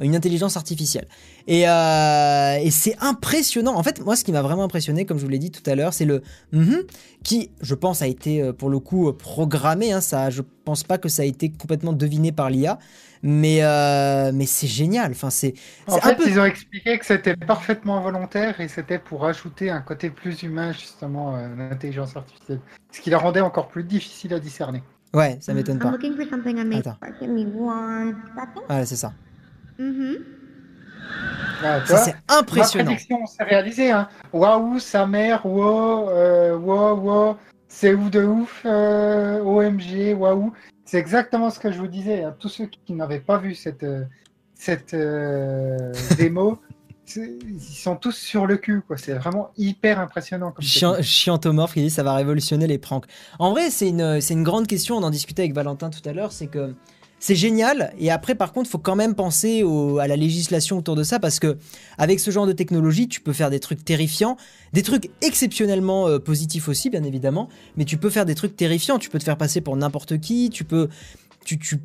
[0.00, 1.08] une intelligence artificielle.
[1.48, 3.74] Euh, et, c'est impressionnant.
[3.74, 5.74] En fait, moi, ce qui m'a vraiment impressionné, comme je vous l'ai dit tout à
[5.74, 6.22] l'heure, c'est le
[6.52, 6.80] mm
[7.22, 9.92] qui, je pense, a été euh, pour le coup euh, programmé.
[9.92, 12.78] Hein, ça, je pense pas que ça a été complètement deviné par l'IA,
[13.22, 13.60] mais
[14.32, 15.12] mais c'est génial.
[15.12, 15.54] Enfin, c'est.
[15.86, 20.08] En fait, ils ont expliqué que c'était parfaitement volontaire et c'était pour ajouter un côté
[20.08, 24.82] plus humain justement à l'intelligence artificielle, ce qui la rendait encore plus difficile à discerner.
[25.12, 25.90] Ouais, ça m'étonne pas.
[26.76, 26.96] Attends.
[28.68, 29.12] Voilà, c'est ça.
[29.78, 30.18] Mm-hmm.
[31.62, 32.84] Ah, ça, c'est impressionnant.
[32.84, 33.90] Ma prédiction s'est réalisée.
[33.90, 34.08] Hein.
[34.32, 37.36] Waouh, sa mère, wow, euh, wow, wow,
[37.68, 40.52] c'est ouf de ouf, euh, OMG, waouh.
[40.84, 42.24] C'est exactement ce que je vous disais.
[42.38, 44.04] Tous ceux qui n'avaient pas vu cette, euh,
[44.54, 46.58] cette euh, démo,
[47.16, 48.96] ils sont tous sur le cul, quoi.
[48.96, 50.52] C'est vraiment hyper impressionnant.
[50.52, 50.64] Comme
[51.02, 53.06] Chiantomorphe qui dit ça va révolutionner les pranks.
[53.38, 54.96] En vrai, c'est une, c'est une grande question.
[54.96, 56.32] On en discutait avec Valentin tout à l'heure.
[56.32, 56.74] C'est que
[57.20, 57.92] c'est génial.
[57.98, 59.62] Et après, par contre, il faut quand même penser
[60.00, 61.58] à la législation autour de ça parce que
[61.98, 64.36] avec ce genre de technologie, tu peux faire des trucs terrifiants,
[64.72, 67.48] des trucs exceptionnellement euh, positifs aussi, bien évidemment.
[67.76, 68.98] Mais tu peux faire des trucs terrifiants.
[68.98, 70.48] Tu peux te faire passer pour n'importe qui.
[70.48, 70.88] Tu peux,
[71.44, 71.78] tu, tu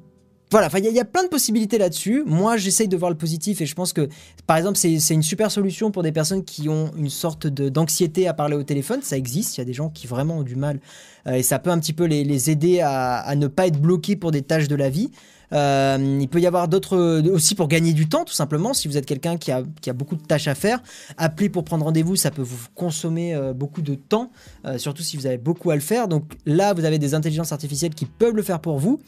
[0.52, 2.24] voilà, il y, a plein de possibilités là-dessus.
[2.26, 4.08] Moi, j'essaye de voir le positif et je pense que,
[4.46, 8.34] par exemple, c'est une super solution pour des personnes qui ont une sorte d'anxiété à
[8.34, 9.00] parler au téléphone.
[9.02, 10.80] Ça existe, il y a des gens qui vraiment ont du mal
[11.28, 14.32] euh, et ça peut un petit peu les, aider à, ne pas être bloqués pour
[14.32, 15.12] des tâches de la vie.
[15.54, 18.74] Euh, il peut y avoir d'autres aussi pour gagner du temps, tout simplement.
[18.74, 20.82] Si vous êtes quelqu'un qui a, qui a, beaucoup de tâches à faire,
[21.18, 24.32] appeler pour prendre rendez-vous, ça peut vous consommer euh, beaucoup de temps,
[24.66, 26.08] euh, surtout si vous avez beaucoup à le faire.
[26.08, 29.00] Donc là, vous avez des intelligences artificielles qui peuvent le faire pour vous.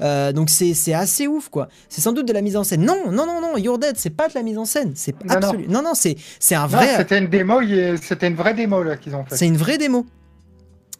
[0.00, 1.68] donc c'est assez ouf, quoi.
[1.88, 2.84] C'est sans doute de la mise en scène.
[2.84, 4.92] Non, non, non, non, You're Dead, c'est pas de la mise en scène.
[4.94, 5.66] C'est absolu.
[5.68, 6.96] Non, non, c'est un vrai.
[6.96, 7.60] C'était une démo,
[8.00, 9.36] c'était une vraie démo là qu'ils ont fait.
[9.36, 10.06] C'est une vraie démo.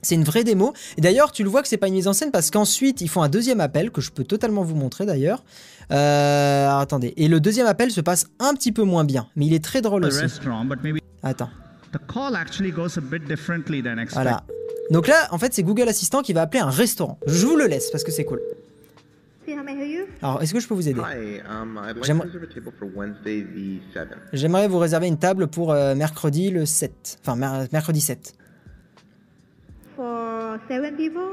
[0.03, 0.73] C'est une vraie démo.
[0.97, 3.09] Et d'ailleurs, tu le vois que c'est pas une mise en scène parce qu'ensuite, ils
[3.09, 5.43] font un deuxième appel que je peux totalement vous montrer d'ailleurs.
[5.91, 7.15] Euh, attendez.
[7.17, 9.81] Et le deuxième appel se passe un petit peu moins bien, mais il est très
[9.81, 10.19] drôle aussi.
[11.23, 11.51] Attends.
[14.15, 14.43] Voilà.
[14.91, 17.19] Donc là, en fait, c'est Google Assistant qui va appeler un restaurant.
[17.27, 18.41] Je vous le laisse parce que c'est cool.
[20.23, 21.01] Alors, est-ce que je peux vous aider?
[21.49, 21.81] Um,
[24.33, 27.19] J'aimerais vous réserver une table pour euh, mercredi le 7.
[27.23, 27.37] Enfin,
[27.73, 28.35] mercredi 7.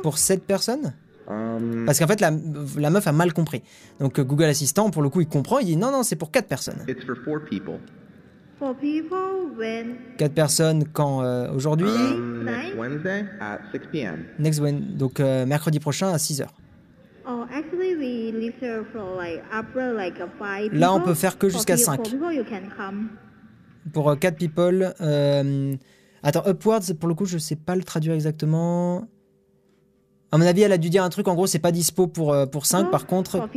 [0.02, 0.94] Pour 7 personnes
[1.28, 2.32] um, Parce qu'en fait, la,
[2.78, 3.62] la, meuf a mal compris.
[4.00, 5.60] Donc euh, Google Assistant, pour le coup, il comprend.
[5.60, 6.86] Il dit non, non, c'est pour 4 personnes.
[10.18, 14.26] 4 personnes quand euh, aujourd'hui um, Next Wednesday at 6 p.m.
[14.40, 16.54] Next Wednesday, donc euh, mercredi prochain à 6 heures.
[17.26, 18.54] Oh, actually, we leave
[18.92, 22.02] for like after like five Là, on peut faire que jusqu'à 5.
[23.94, 24.94] Pour 4 people.
[25.02, 25.76] Euh,
[26.24, 29.08] attends, Upwards, pour le coup, je sais pas le traduire exactement.
[30.32, 32.34] À mon avis, elle a dû dire un truc, en gros, c'est pas dispo pour,
[32.34, 33.48] euh, pour 5, par contre,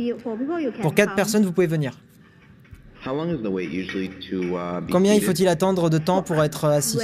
[0.81, 1.97] pour 4 personnes, vous pouvez venir.
[3.03, 3.09] Uh,
[4.91, 6.99] Combien il faut-il attendre de temps pour être assis?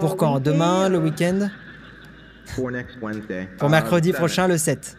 [0.00, 0.40] Pour quand?
[0.40, 1.48] Demain, le week-end?
[3.58, 4.96] Pour mercredi uh, prochain, le 7.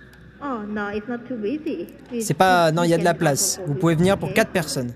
[2.20, 2.72] C'est pas...
[2.72, 3.62] Non, il y a de la place.
[3.68, 4.92] Vous pouvez venir pour 4 personnes.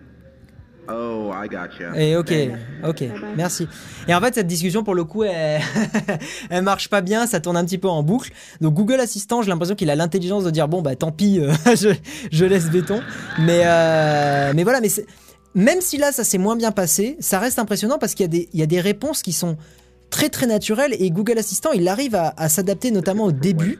[0.89, 1.99] Oh, I gotcha.
[1.99, 2.31] Et ok,
[2.87, 3.03] ok,
[3.35, 3.67] merci.
[4.07, 5.61] Et en fait, cette discussion, pour le coup, elle,
[6.49, 8.31] elle marche pas bien, ça tourne un petit peu en boucle.
[8.61, 11.51] Donc, Google Assistant, j'ai l'impression qu'il a l'intelligence de dire bon, bah tant pis, euh,
[11.75, 11.89] je,
[12.31, 13.01] je, laisse béton.
[13.39, 14.89] Mais, euh, mais voilà, mais
[15.55, 18.29] même si là, ça s'est moins bien passé, ça reste impressionnant parce qu'il y, a
[18.29, 19.57] des, il y a des réponses qui sont
[20.09, 23.79] très très naturelles et Google Assistant, il arrive à, à s'adapter notamment au début.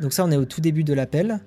[0.00, 1.40] Donc, ça, on est au tout début de l'appel.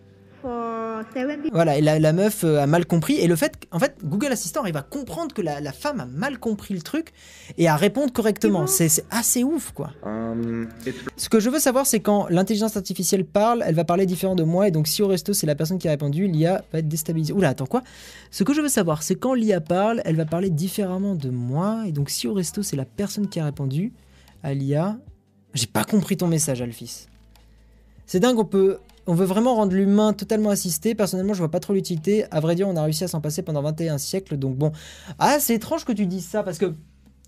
[1.51, 3.15] Voilà, et la, meuf euh, a mal compris.
[3.15, 6.39] Et le fait, en fait, Google Assistant arrive à comprendre que la, femme a mal
[6.39, 7.11] compris le truc
[7.57, 8.67] et à répondre correctement.
[8.67, 9.91] C'est assez ouf, quoi.
[10.03, 10.67] Um,
[11.15, 14.43] Ce que je veux savoir, c'est quand l'intelligence artificielle parle, elle va parler différent de
[14.43, 14.67] moi.
[14.67, 17.33] Et donc, si au resto, c'est la personne qui a répondu, l'IA va être déstabilisée.
[17.33, 17.83] Oula, attends, quoi?
[18.31, 21.83] Ce que je veux savoir, c'est quand l'IA parle, elle va parler différemment de moi.
[21.87, 23.93] Et donc, si au resto, c'est la personne qui a répondu
[24.43, 24.97] à l'IA.
[25.53, 27.07] J'ai pas compris ton message, Alphys.
[28.05, 28.77] C'est dingue, on peut
[29.07, 30.93] on veut vraiment rendre l'humain totalement assisté.
[30.93, 32.25] Personnellement, je vois pas trop l'utilité.
[32.29, 34.37] À vrai dire, on a réussi à s'en passer pendant 21 siècles.
[34.37, 34.71] Donc bon.
[35.17, 36.73] Ah, c'est étrange que tu dises ça parce que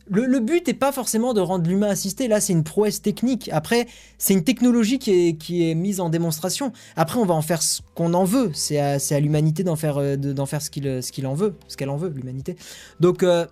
[0.10, 2.28] le, but n'est pas forcément de rendre l'humain assisté.
[2.28, 3.50] Là, c'est une prouesse technique.
[3.54, 6.72] Après, c'est une technologie qui est, mise en démonstration.
[6.96, 8.52] Après, on va en faire ce qu'on en veut.
[8.54, 12.10] C'est à, l'humanité d'en faire, euh, faire ce qu'il, en veut, ce qu'elle en veut,
[12.10, 12.56] l'humanité.
[13.00, 13.46] Donc, euh,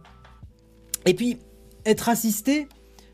[1.05, 1.37] et puis,
[1.85, 2.67] être assisté,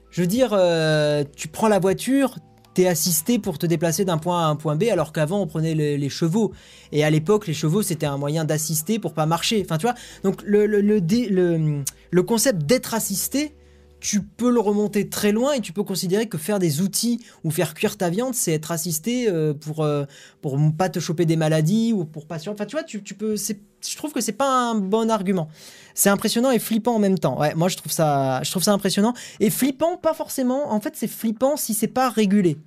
[0.09, 2.37] je veux dire, euh, tu prends la voiture,
[2.73, 5.47] t'es assisté pour te déplacer d'un point A à un point B, alors qu'avant on
[5.47, 6.51] prenait les chevaux.
[6.91, 9.61] Et à l'époque, les chevaux c'était un moyen d'assister pour pas marcher.
[9.63, 9.95] Enfin, tu vois.
[10.23, 13.55] Donc le, le, le, le concept d'être assisté,
[14.03, 17.51] tu peux le remonter très loin et tu peux considérer que faire des outils ou
[17.51, 20.03] faire cuire ta viande, c'est être assisté euh, pour euh,
[20.41, 22.37] pour pas te choper des maladies ou pour pas.
[22.49, 23.35] Enfin, tu vois, tu, tu peux.
[23.37, 25.47] Je trouve que c'est pas un bon argument.
[25.93, 27.39] C'est impressionnant et flippant en même temps.
[27.39, 30.71] Ouais, moi je trouve ça, je trouve ça impressionnant et flippant, pas forcément.
[30.71, 32.57] En fait, c'est flippant si c'est pas régulé.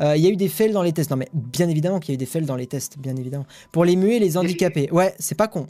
[0.00, 1.10] Euh, il y a eu des fails dans les tests.
[1.10, 3.46] Non, mais bien évidemment qu'il y a eu des fails dans les tests, bien évidemment.
[3.70, 4.90] Pour les muets et les handicapés.
[4.90, 5.66] Ouais, c'est pas con.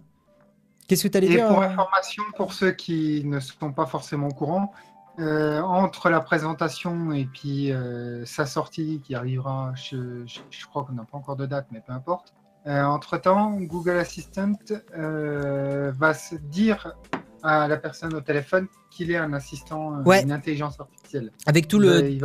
[0.86, 4.34] Qu'est-ce que tu allais dire Pour information, pour ceux qui ne sont pas forcément au
[4.34, 4.72] courant,
[5.18, 10.92] euh, entre la présentation et puis euh, sa sortie qui arrivera, je, je, crois qu'on
[10.92, 12.34] n'a pas encore de date, mais peu importe.
[12.66, 14.52] Euh, entre-temps, Google Assistant
[14.94, 16.94] va se dire
[17.42, 21.30] à la personne au téléphone qu'il est un assistant, une intelligence artificielle.
[21.46, 22.18] Avec tout le,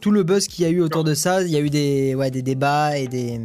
[0.00, 2.14] tout, le buzz qu'il y a eu autour de ça, il y a eu des,
[2.14, 3.38] ouais, des débats et des...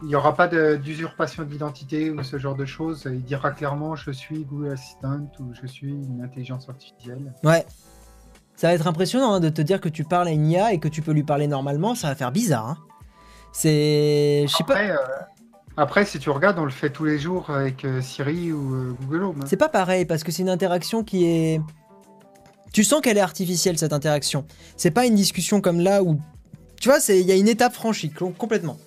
[0.00, 3.02] Il n'y aura pas d'usurpation d'identité ou ce genre de choses.
[3.06, 7.32] Il dira clairement je suis Google Assistant ou je suis une intelligence artificielle.
[7.42, 7.66] Ouais.
[8.54, 10.78] Ça va être impressionnant hein, de te dire que tu parles à une IA et
[10.78, 11.96] que tu peux lui parler normalement.
[11.96, 12.70] Ça va faire bizarre.
[12.70, 12.78] Hein.
[13.52, 14.44] C'est.
[14.46, 14.78] Je sais pas.
[14.80, 14.96] Euh,
[15.76, 18.96] après, si tu regardes, on le fait tous les jours avec euh, Siri ou euh,
[19.02, 19.40] Google Home.
[19.42, 19.46] Hein.
[19.48, 21.60] C'est pas pareil parce que c'est une interaction qui est.
[22.72, 24.44] Tu sens qu'elle est artificielle cette interaction.
[24.76, 26.20] C'est pas une discussion comme là où.
[26.80, 28.78] Tu vois, il y a une étape franchie complètement.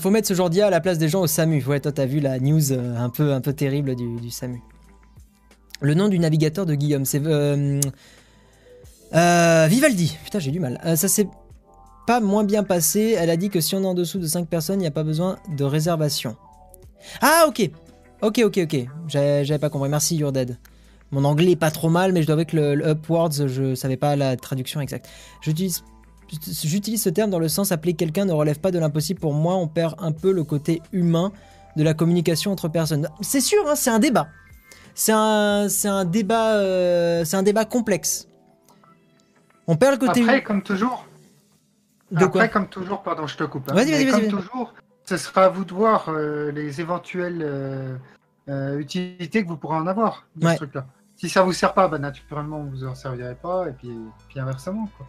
[0.00, 1.62] Faut mettre ce genre d'IA à la place des gens au SAMU.
[1.66, 4.60] Ouais, toi, t'as vu la news un, peu, un peu terrible du, SAMU.
[5.80, 7.20] Le nom du navigateur de Guillaume, c'est.
[9.14, 10.16] Euh, Vivaldi.
[10.24, 10.80] Putain, j'ai du mal.
[10.96, 11.28] ça, c'est.
[12.06, 13.16] Pas moins bien passé.
[13.18, 14.92] Elle a dit que si on est en dessous de 5 personnes, il n'y a
[14.92, 16.36] pas besoin de réservation.
[17.20, 17.70] Ah, ok.
[18.22, 18.86] Ok, ok, ok.
[19.08, 19.88] J'avais pas compris.
[19.88, 20.58] Merci, You're Dead.
[21.10, 23.96] Mon anglais est pas trop mal, mais je dois avouer que le, upwards, je savais
[23.96, 25.08] pas la traduction exacte.
[25.42, 25.84] J'utilise
[26.42, 29.20] J'utilise ce terme dans le sens appeler quelqu'un ne relève pas de l'impossible.
[29.20, 31.32] Pour moi, on perd un peu le côté humain
[31.76, 33.08] de la communication entre personnes.
[33.20, 34.28] C'est sûr, hein, c'est un débat.
[34.94, 38.28] C'est un, un débat, euh, c'est un débat complexe.
[39.66, 40.22] On perd le côté.
[40.22, 41.06] Après, comme toujours.
[42.10, 43.70] De Après, comme toujours, pardon, je te coupe.
[43.70, 43.74] Hein.
[43.74, 44.30] Vas-y, vas-y, vas-y.
[44.30, 44.74] Comme toujours,
[45.04, 47.42] ce sera à vous de voir euh, les éventuelles
[48.48, 50.86] euh, utilités que vous pourrez en avoir de ce truc-là.
[51.16, 53.90] Si ça vous sert pas, bah, naturellement, vous en servirez pas, et puis,
[54.28, 54.88] puis inversement.
[54.96, 55.06] Quoi.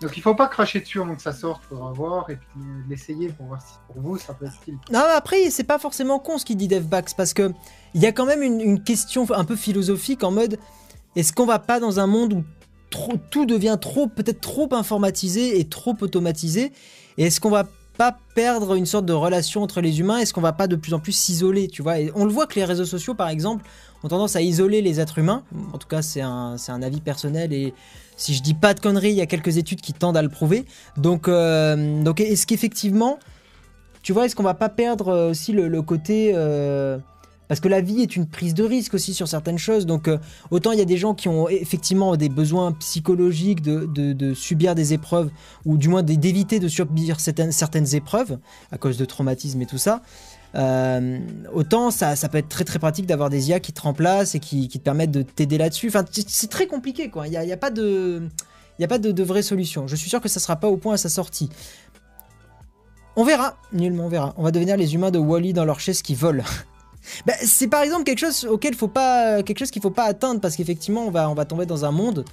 [0.00, 3.30] Donc il faut pas cracher dessus avant que ça sorte, faudra voir et puis l'essayer
[3.30, 4.78] pour voir si pour vous ça peut être style.
[4.92, 7.50] Non, après c'est pas forcément con ce qu'il dit DevBax parce que
[7.94, 10.58] il y a quand même une, question un peu philosophique en mode
[11.16, 12.44] est-ce qu'on va pas dans un monde où
[12.90, 16.72] tout devient trop peut-être trop informatisé et trop automatisé
[17.18, 17.66] et est-ce qu'on va
[17.98, 20.18] pas perdre une sorte de relation entre les humains?
[20.18, 21.68] Est-ce qu'on va pas de plus en plus s'isoler,
[22.14, 23.64] On le voit que les réseaux sociaux, par exemple,
[24.04, 25.42] ont tendance à isoler les êtres humains.
[25.72, 27.74] En tout cas, c'est un, avis personnel et
[28.16, 30.28] si je dis pas de conneries, il y a quelques études qui tendent à le
[30.28, 30.64] prouver.
[30.96, 33.18] Donc, euh, est-ce qu'effectivement,
[34.02, 36.32] tu vois, est-ce qu'on va pas perdre euh, aussi le, côté...
[36.34, 36.98] Euh,
[37.48, 39.86] parce que la vie est une prise de risque aussi sur certaines choses.
[39.86, 40.08] Donc
[40.50, 44.92] autant il y a des gens qui ont effectivement des besoins psychologiques de, subir des
[44.92, 45.30] épreuves,
[45.64, 48.38] ou du moins d'éviter de subir certaines, épreuves
[48.70, 50.02] à cause de traumatisme et tout ça.
[50.54, 51.18] Euh,
[51.52, 54.68] autant ça, peut être très très pratique d'avoir des IA qui te remplacent et qui,
[54.68, 55.88] te permettent de t'aider là-dessus.
[55.88, 57.26] Enfin, c'est très compliqué quoi.
[57.26, 58.28] Il n'y a, pas de,
[59.22, 59.86] vraie solution.
[59.86, 61.50] Je suis sûr que ça sera pas au point à sa sortie.
[63.16, 64.34] On verra, nullement on verra.
[64.36, 66.44] On va devenir les humains de Wally dans leur chaise qui volent.
[67.26, 70.40] Ben, c'est par exemple quelque chose auquel faut pas, quelque chose qu'il faut pas atteindre
[70.40, 72.24] parce qu'effectivement on va, on va tomber dans un monde.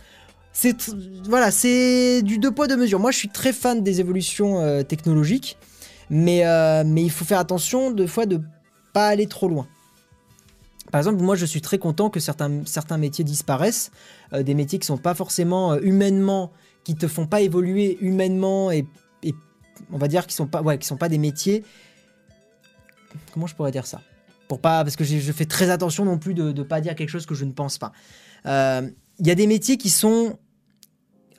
[0.54, 0.90] C'est
[1.28, 3.00] voilà, c'est du deux poids deux mesures.
[3.00, 5.58] Moi, je suis très fan des évolutions euh, technologiques.
[6.10, 8.42] Mais, euh, mais il faut faire attention de fois de
[8.94, 9.68] pas aller trop loin.
[10.92, 13.92] Par exemple, moi je suis très content que certains, certains métiers disparaissent,
[14.34, 16.52] euh, des métiers qui sont pas forcément humainement,
[16.84, 18.86] qui te font pas évoluer humainement et,
[19.92, 21.66] on va dire qui sont pas, sont pas des métiers.
[23.34, 24.02] Comment je pourrais dire ça?
[24.48, 27.10] Pour pas, parce que je fais très attention non plus de ne pas dire quelque
[27.10, 27.92] chose que je ne pense pas.
[28.46, 30.38] Il y a des métiers qui sont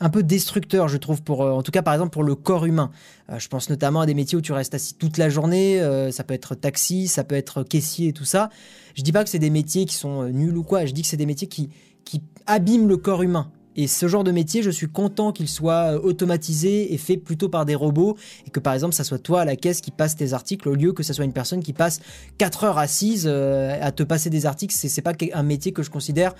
[0.00, 2.66] un peu destructeur, je trouve, pour, euh, en tout cas par exemple pour le corps
[2.66, 2.90] humain.
[3.30, 6.11] Euh, je pense notamment à des métiers où tu restes assis toute la journée, euh,
[6.11, 8.50] ça peut être taxi, ça peut être caissier et tout ça.
[8.94, 11.09] Je dis pas que c'est des métiers qui sont nuls ou quoi, je dis que
[11.09, 11.70] c'est des métiers qui,
[12.04, 13.50] qui abîment le corps humain.
[13.76, 17.64] Et ce genre de métier, je suis content qu'il soit automatisé et fait plutôt par
[17.64, 18.16] des robots
[18.46, 20.74] et que par exemple, ça soit toi à la caisse qui passe tes articles au
[20.74, 22.00] lieu que ça soit une personne qui passe
[22.38, 24.74] 4 heures assise à te passer des articles.
[24.74, 26.34] C'est pas un métier que je considère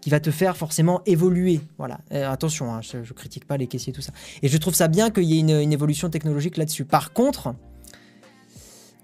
[0.00, 1.60] qui va te faire forcément évoluer.
[1.78, 2.00] Voilà.
[2.12, 4.12] Euh, attention, hein, je, ne critique pas les caissiers tout ça.
[4.42, 6.84] Et je trouve ça bien qu'il y ait une, évolution technologique là-dessus.
[6.84, 7.54] Par contre,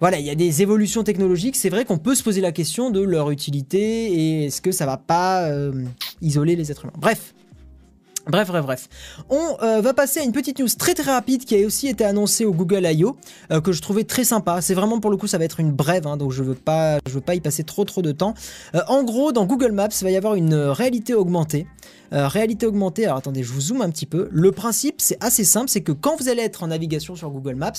[0.01, 1.57] voilà, il y a des évolutions technologiques.
[1.57, 4.87] C'est vrai qu'on peut se poser la question de leur utilité et est-ce que ça
[4.87, 5.85] va pas euh,
[6.23, 6.95] isoler les êtres humains.
[6.99, 7.35] Bref,
[8.29, 8.89] Bref, bref, bref.
[9.31, 12.05] On euh, va passer à une petite news très très rapide qui a aussi été
[12.05, 13.17] annoncée au Google I.O.
[13.53, 14.61] Euh, que je trouvais très sympa.
[14.61, 16.99] C'est vraiment pour le coup, ça va être une brève, hein, donc je veux pas,
[17.09, 18.35] veux pas y passer trop trop de temps.
[18.75, 21.69] Euh, en gros, dans Google Maps, il va y avoir une réalité augmentée.
[22.13, 24.29] Réalité augmentée, alors attendez, je vous zoome un petit peu.
[24.31, 27.55] Le principe, c'est assez simple, c'est que quand vous allez être en navigation sur Google
[27.55, 27.73] Maps,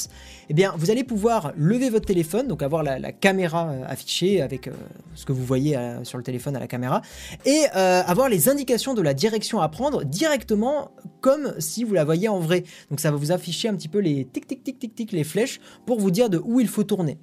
[0.50, 4.70] eh bien, vous allez pouvoir lever votre téléphone, donc avoir la, caméra affichée avec
[5.16, 7.02] ce que vous voyez sur le téléphone à la caméra,
[7.46, 12.28] et avoir les indications de la direction à prendre directement comme si vous la voyez
[12.28, 12.64] en vrai.
[12.90, 15.24] Donc ça va vous afficher un petit peu les tic tic tic tic tic les
[15.24, 17.18] flèches pour vous dire de où il faut tourner.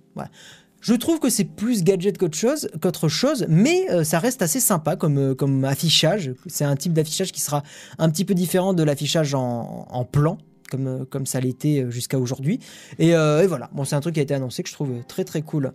[0.84, 4.60] Je trouve que c'est plus gadget qu'autre chose, qu'autre chose, mais euh, ça reste assez
[4.60, 6.34] sympa comme, euh, comme affichage.
[6.46, 7.62] C'est un type d'affichage qui sera
[7.96, 10.36] un petit peu différent de l'affichage en, plan,
[10.70, 12.60] comme, euh, comme ça l'était jusqu'à aujourd'hui.
[12.98, 13.12] Et,
[13.46, 15.72] voilà, bon, c'est un truc qui a été annoncé que je trouve très très cool.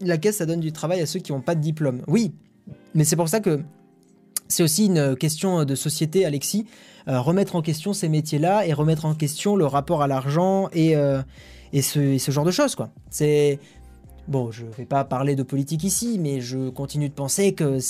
[0.00, 2.02] La caisse, ça donne du travail à ceux qui n'ont pas de diplôme.
[2.06, 2.32] Oui,
[2.94, 3.64] mais c'est pour ça que
[4.46, 6.66] c'est aussi une question de société, Alexis.
[7.08, 10.94] Remettre en question ces métiers-là et remettre en question le rapport à l'argent et,
[11.72, 12.76] et, ce, ce, genre de choses.
[12.76, 12.90] quoi.
[13.10, 13.58] C'est
[14.28, 17.80] Bon, je ne vais pas parler de politique ici, mais je continue de penser qu'il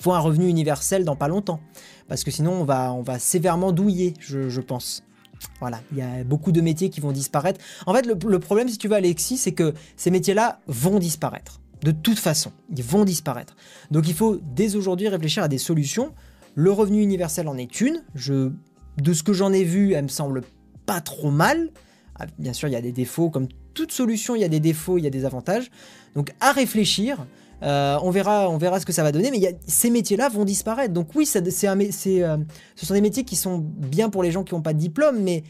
[0.00, 1.58] faut un revenu universel dans pas longtemps.
[2.06, 5.02] Parce que sinon, on va, on va sévèrement douiller, je, pense.
[5.60, 7.60] Voilà, il y a beaucoup de métiers qui vont disparaître.
[7.86, 11.60] En fait, le, problème, si tu veux, Alexis, c'est que ces métiers-là vont disparaître.
[11.82, 13.56] De toute façon, ils vont disparaître.
[13.90, 16.12] Donc il faut dès aujourd'hui réfléchir à des solutions.
[16.54, 18.02] Le revenu universel en est une.
[18.14, 20.42] De ce que j'en ai vu, elle me semble
[20.86, 21.70] pas trop mal.
[22.18, 23.28] Ah, bien sûr, il y a des défauts.
[23.28, 25.70] Comme toute solution, il y a des défauts, il y a des avantages.
[26.16, 27.26] Donc à réfléchir.
[27.62, 30.92] Euh, on, verra, on verra ce que ça va donner, mais ces métiers-là vont disparaître.
[30.92, 32.36] Donc oui, c'est, euh,
[32.74, 35.20] ce sont des métiers qui sont bien pour les gens qui n'ont pas de diplôme,
[35.20, 35.42] mais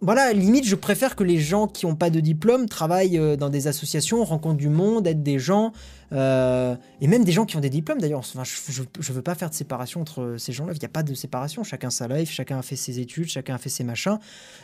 [0.00, 3.50] voilà, limite, je préfère que les gens qui n'ont pas de diplôme travaillent euh, dans
[3.50, 5.72] des associations, rencontrent du monde, aident des gens,
[6.12, 8.20] euh, et même des gens qui ont des diplômes d'ailleurs.
[8.20, 10.72] Enfin, je ne veux pas faire de séparation entre ces gens-là.
[10.72, 11.64] Il n'y a pas de séparation.
[11.64, 14.18] Chacun sa life, chacun a fait ses études, chacun a fait ses machins.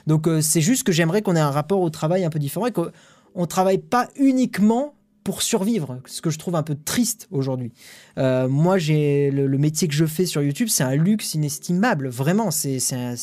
[0.06, 2.66] Donc, euh, c'est juste que j'aimerais qu'on ait un rapport au travail un peu différent
[2.66, 2.92] et qu'on
[3.34, 4.94] ne travaille pas uniquement
[5.24, 7.72] pour survivre, ce que je trouve un peu triste aujourd'hui.
[8.18, 12.50] Euh, moi, j'ai le, métier que je fais sur YouTube, c'est un luxe inestimable, vraiment,
[12.50, 12.78] c'est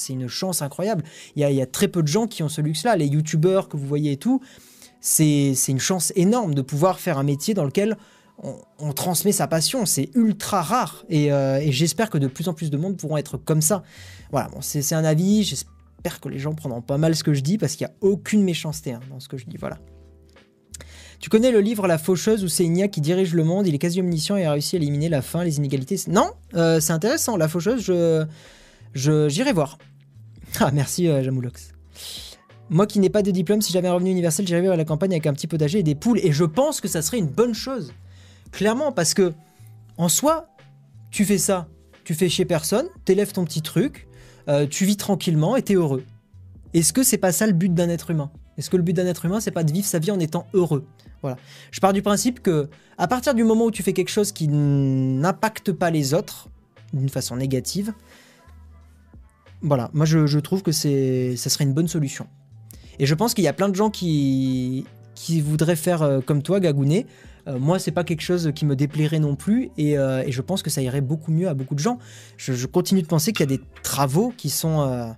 [0.09, 1.03] une chance incroyable.
[1.35, 3.85] Il y, a, très peu de gens qui ont ce luxe-là, les YouTubeurs que vous
[3.85, 4.41] voyez et tout,
[4.99, 7.97] c'est une chance énorme de pouvoir faire un métier dans lequel
[8.79, 12.71] on, transmet sa passion, c'est ultra rare, euh, et, j'espère que de plus en plus
[12.71, 13.83] de monde pourront être comme ça.
[14.31, 17.59] Voilà, c'est un avis, j'espère que les gens prendront pas mal ce que je dis,
[17.59, 19.77] parce qu'il n'y a aucune méchanceté hein, dans ce que je dis, voilà.
[21.21, 23.79] Tu connais le livre La Faucheuse où c'est Igna qui dirige le monde, il est
[23.79, 25.95] quasi omniscient et a réussi à éliminer la faim, les inégalités.
[26.07, 27.37] Non, euh, c'est intéressant.
[27.37, 29.77] La Faucheuse, je, j'irai voir.
[30.59, 31.73] Ah merci euh, Jamoulox.
[32.69, 35.11] Moi qui n'ai pas de diplôme, si j'avais revenu universel, j'irais vivre à la campagne
[35.11, 36.19] avec un petit potager et des poules.
[36.23, 37.93] Et je pense que ça serait une bonne chose.
[38.51, 39.31] Clairement, parce que
[39.97, 40.47] en soi,
[41.11, 41.67] tu fais ça,
[42.03, 44.07] tu fais chez personne, t'élèves ton petit truc,
[44.47, 46.03] euh, tu vis tranquillement et t'es heureux.
[46.73, 48.31] Est-ce que c'est pas ça le but d'un être humain?
[48.61, 50.45] Est-ce que le but d'un être humain, c'est pas de vivre sa vie en étant
[50.53, 50.85] heureux
[51.23, 51.37] voilà.
[51.71, 54.47] Je pars du principe que à partir du moment où tu fais quelque chose qui
[54.47, 56.47] n'impacte pas les autres
[56.93, 57.91] d'une façon négative,
[59.63, 62.27] voilà, moi je, trouve que c'est, ça serait une bonne solution.
[62.99, 64.85] Et je pense qu'il y a plein de gens qui,
[65.15, 67.07] qui voudraient faire euh, comme toi, Gagounet.
[67.47, 70.61] Euh, moi, c'est pas quelque chose qui me déplairait non plus, et, euh, je pense
[70.61, 71.97] que ça irait beaucoup mieux à beaucoup de gens.
[72.37, 75.15] Je, continue de penser qu'il y a des travaux qui sont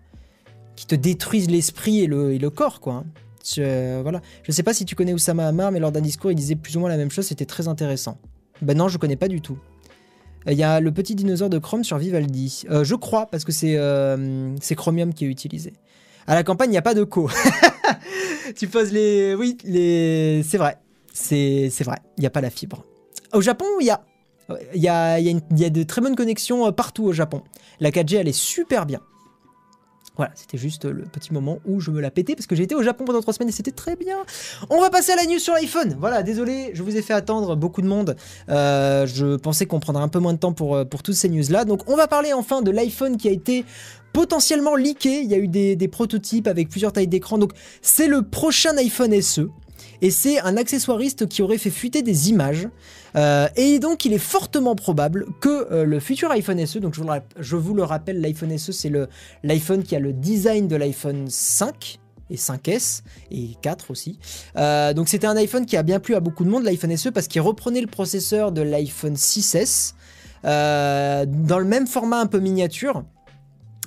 [0.75, 2.93] qui te détruisent l'esprit et le, et le corps, quoi.
[2.93, 3.05] Hein.
[3.43, 4.21] Je, voilà.
[4.43, 6.77] Je sais pas si tu connais Oussama Hamar, mais lors d'un discours, il disait plus
[6.77, 8.17] ou moins la même chose, c'était très intéressant.
[8.61, 9.57] Ben non, je connais pas du tout.
[10.47, 12.63] Il y a le petit dinosaure de Chrome sur Vivaldi.
[12.69, 15.73] Euh, je crois, parce que euh, c'est Chromium qui est utilisé.
[16.27, 17.29] À la campagne, il n'y a pas de co.
[18.55, 19.35] tu poses les.
[19.35, 20.43] Oui, les.
[20.43, 20.77] C'est vrai.
[21.13, 21.97] C'est vrai.
[22.17, 22.85] Il n'y a pas la fibre.
[23.33, 24.03] Au Japon, il y a.
[24.75, 27.41] Il y a, y, a de très bonnes connexions euh, partout au Japon.
[27.79, 28.99] La 4G, elle est super bien.
[30.15, 32.83] Voilà, c'était juste le petit moment où je me la pétais parce que j'ai au
[32.83, 34.17] Japon pendant trois semaines et c'était très bien.
[34.69, 35.95] On va passer à la news sur l'iPhone.
[35.99, 38.15] Voilà, désolé, je vous ai fait attendre beaucoup de monde.
[38.49, 41.29] Euh, je pensais qu'on prendrait un peu moins de temps pour, euh, pour toutes ces
[41.29, 41.65] news-là.
[41.65, 43.65] Donc on va parler enfin de l'iPhone qui a été
[44.13, 45.21] potentiellement leaké.
[45.21, 47.39] Il y a eu des prototypes avec plusieurs tailles d'écran.
[47.39, 49.49] Donc c'est le prochain iPhone SE
[50.03, 52.67] et c'est un accessoiriste qui aurait fait fuiter des images.
[53.15, 57.55] Euh, et donc, il est fortement probable que euh, le futur iPhone SE, donc je
[57.55, 58.91] vous le, rappelle, l'iPhone SE, c'est
[59.43, 61.99] l'iPhone qui a le design de l'iPhone 5
[62.29, 64.19] et 5S et 4 aussi.
[64.57, 67.07] Euh, donc c'était un iPhone qui a bien plu à beaucoup de monde, l'iPhone SE,
[67.07, 69.93] parce qu'il reprenait le processeur de l'iPhone 6S
[70.43, 73.05] dans le même format un peu miniature.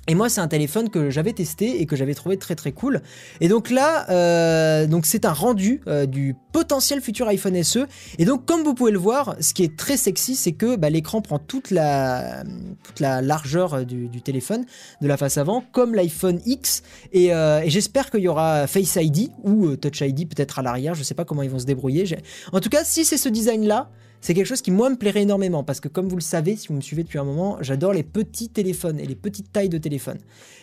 [0.08, 3.02] Et moi, c'est un téléphone que j'avais testé et que j'avais trouvé très très cool.
[3.40, 7.86] Et donc là, euh, c'est un rendu euh, du potentiel futur iPhone SE.
[8.18, 10.90] Et donc, comme vous pouvez le voir, ce qui est très sexy, c'est que bah,
[10.90, 12.44] l'écran prend toute la,
[12.84, 14.64] toute la largeur euh, du, téléphone
[15.02, 16.82] de la face avant, comme l'iPhone X.
[17.12, 17.30] Et,
[17.66, 20.94] j'espère qu'il y aura Face ID ou Touch ID peut-être à l'arrière.
[20.94, 22.04] Je sais pas comment ils vont se débrouiller.
[22.52, 23.90] En tout cas, si c'est ce design-là,
[24.26, 26.66] c'est quelque chose qui moi me plairait énormément parce que comme vous le savez, si
[26.66, 29.78] vous me suivez depuis un moment, j'adore les petits téléphones et les petites tailles de
[29.78, 30.18] téléphone.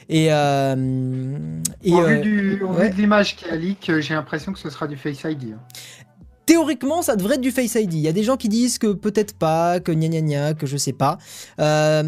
[0.10, 4.60] Et, euh, et au, vu, du, de l'image qui a leak, euh, j'ai l'impression que
[4.60, 5.54] ce sera du Face ID.
[5.54, 5.60] Hein.
[6.46, 7.94] Théoriquement, ça devrait être du Face ID.
[7.94, 10.68] Il y a des gens qui disent que peut-être pas, que gna gna gna, que
[10.68, 11.18] je sais pas.
[11.62, 12.04] Euh,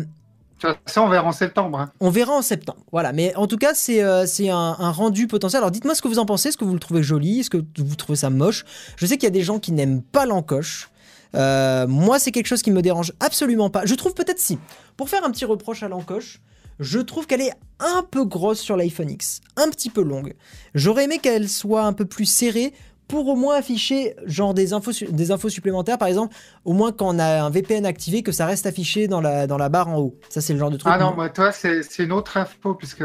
[0.85, 1.79] ça, on verra en septembre.
[1.79, 1.89] Hein.
[2.01, 2.79] On verra en septembre.
[2.91, 3.13] Voilà.
[3.13, 5.59] Mais en tout cas, c'est un, un, rendu potentiel.
[5.59, 6.49] Alors dites-moi ce que vous en pensez.
[6.49, 7.39] Est-ce que vous le trouvez joli?
[7.39, 8.65] Est-ce que vous trouvez ça moche?
[8.97, 10.89] Je sais qu'il y a des gens qui n'aiment pas l'encoche.
[11.35, 13.85] Euh, moi, c'est quelque chose qui me dérange absolument pas.
[13.85, 14.57] Je trouve peut-être si.
[14.97, 16.39] Pour faire un petit reproche à l'encoche,
[16.79, 20.33] je trouve qu'elle est un peu grosse sur l'iPhone X, un petit peu longue.
[20.73, 22.73] J'aurais aimé qu'elle soit un peu plus serrée
[23.07, 27.15] pour au moins afficher genre des infos, des infos supplémentaires, par exemple, au moins quand
[27.15, 29.97] on a un VPN activé, que ça reste affiché dans la, dans la barre en
[29.97, 30.19] haut.
[30.29, 30.91] Ça, c'est le genre de truc.
[30.93, 33.03] Ah non, moi, toi, c'est une autre info, puisque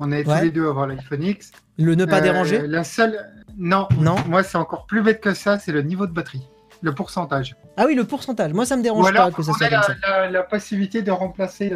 [0.00, 1.50] on est tous les deux avoir l'iPhone X.
[1.78, 3.18] Le ne pas euh, déranger La seule.
[3.56, 4.16] Non, non.
[4.28, 6.46] moi, c'est encore plus bête que ça, c'est le niveau de batterie.
[6.80, 7.56] Le pourcentage.
[7.76, 8.52] Ah oui, le pourcentage.
[8.52, 9.94] Moi, ça me dérange pas que ça soit comme ça.
[10.02, 11.72] La, la, possibilité de remplacer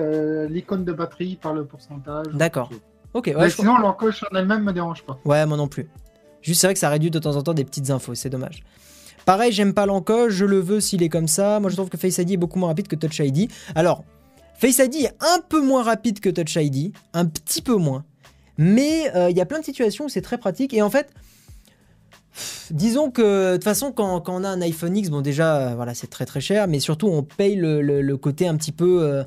[0.48, 2.26] l'icône de batterie par le pourcentage.
[2.32, 2.70] D'accord.
[3.14, 3.30] Ok.
[3.36, 5.18] Ouais, sinon, l'encoche en elle-même me dérange pas.
[5.24, 5.88] Ouais, moi non plus.
[6.40, 8.14] Juste, c'est vrai que ça réduit de temps en temps des petites infos.
[8.14, 8.64] C'est dommage.
[9.24, 10.32] Pareil, j'aime pas l'encoche.
[10.32, 11.60] Je le veux s'il est comme ça.
[11.60, 13.50] Moi, je trouve que Face ID est beaucoup moins rapide que Touch ID.
[13.74, 14.04] Alors,
[14.54, 16.92] Face ID est un peu moins rapide que Touch ID.
[17.12, 18.04] Un petit peu moins.
[18.58, 20.74] Mais euh, il y a plein de situations où c'est très pratique.
[20.74, 21.10] Et en fait,
[22.70, 25.94] Disons que de toute façon, quand, on a un iPhone X, bon déjà, euh, voilà,
[25.94, 29.24] c'est très très cher, mais surtout on paye le, côté un petit peu, euh,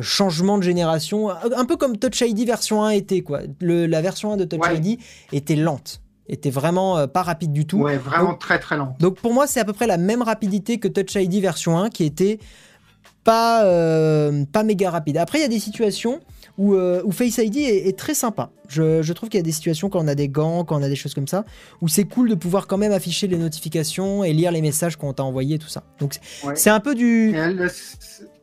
[0.00, 3.40] changement de génération, un peu comme Touch ID version 1 était quoi.
[3.60, 4.98] la version 1 de Touch ID
[5.32, 7.78] était lente, était vraiment pas rapide du tout.
[7.78, 8.96] Ouais, vraiment très très lent.
[8.98, 11.90] Donc pour moi, c'est à peu près la même rapidité que Touch ID version 1
[11.90, 12.38] qui était
[13.24, 15.16] pas, euh, pas méga rapide.
[15.16, 16.20] Après, il y a des situations
[16.58, 18.50] où, euh, où Face ID est, très sympa.
[18.68, 20.82] Je, je trouve qu'il y a des situations quand on a des gants, quand on
[20.82, 21.44] a des choses comme ça,
[21.80, 25.12] où c'est cool de pouvoir quand même afficher les notifications et lire les messages qu'on
[25.12, 25.82] t'a envoyés, tout ça.
[25.98, 26.14] Donc
[26.54, 27.34] c'est un peu du...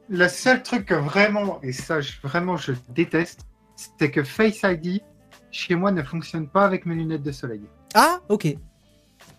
[0.09, 3.45] Le, seul truc que vraiment, et ça vraiment je déteste,
[3.97, 4.99] c'est que Face ID,
[5.51, 7.61] chez moi, ne fonctionne pas avec mes lunettes de soleil.
[7.93, 8.57] Ah, ok.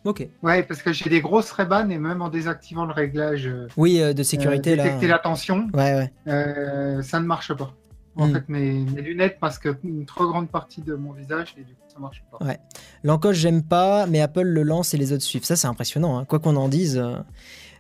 [0.05, 0.29] Ok.
[0.43, 3.47] Ouais, parce que j'ai des grosses Ray-Ban et même en désactivant le réglage.
[3.47, 5.69] Euh, oui, euh, de sécurité euh, détecter la tension.
[5.73, 7.03] Ouais, ouais.
[7.03, 7.73] ça ne marche pas.
[8.17, 8.35] En hmm.
[8.35, 11.99] fait, mes, lunettes masquent une trop grande partie de mon visage et du coup, ça
[11.99, 12.45] marche pas.
[12.45, 12.59] Ouais.
[13.05, 15.45] L'encoche, j'aime pas, mais Apple le lance et les autres suivent.
[15.45, 16.19] Ça, c'est impressionnant.
[16.19, 16.25] Hein.
[16.25, 17.03] Quoi qu'on en dise,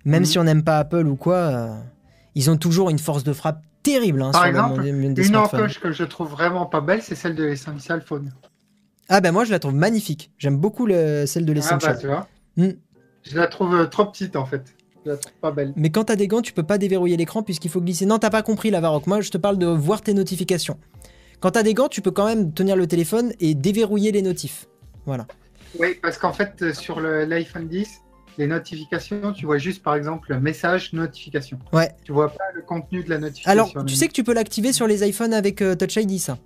[0.04, 0.26] même hmm.
[0.26, 1.76] si on n'aime pas Apple ou quoi,
[2.34, 4.22] ils ont toujours une force de frappe terrible.
[4.22, 8.00] Hein, Par exemple, une encoche que je trouve vraiment pas belle, c'est celle de l'Essential
[8.00, 8.32] Phone.
[9.14, 10.30] Ah ben moi je la trouve magnifique.
[10.38, 11.90] J'aime beaucoup le, celle de l'Essential.
[11.90, 12.28] Ah bah tu vois.
[12.56, 12.72] Hmm.
[13.24, 14.74] Je la trouve euh, trop petite en fait.
[15.04, 15.74] Je la trouve pas belle.
[15.76, 18.06] Mais quand t'as des gants, tu peux pas déverrouiller l'écran puisqu'il faut glisser.
[18.06, 19.06] Non, t'as pas compris la Varrock.
[19.06, 20.78] Moi je te parle de voir tes notifications.
[21.40, 24.66] Quand t'as des gants, tu peux quand même tenir le téléphone et déverrouiller les notifs.
[25.04, 25.26] Voilà.
[25.78, 28.00] Oui, parce qu'en fait euh, sur l'iPhone 10,
[28.38, 31.58] les notifications, tu vois juste par exemple message, notification.
[31.74, 31.90] Ouais.
[32.04, 33.50] Tu vois pas le contenu de la notification.
[33.50, 36.38] Alors, tu sais que tu peux l'activer sur les iPhones avec euh, Touch ID, ça?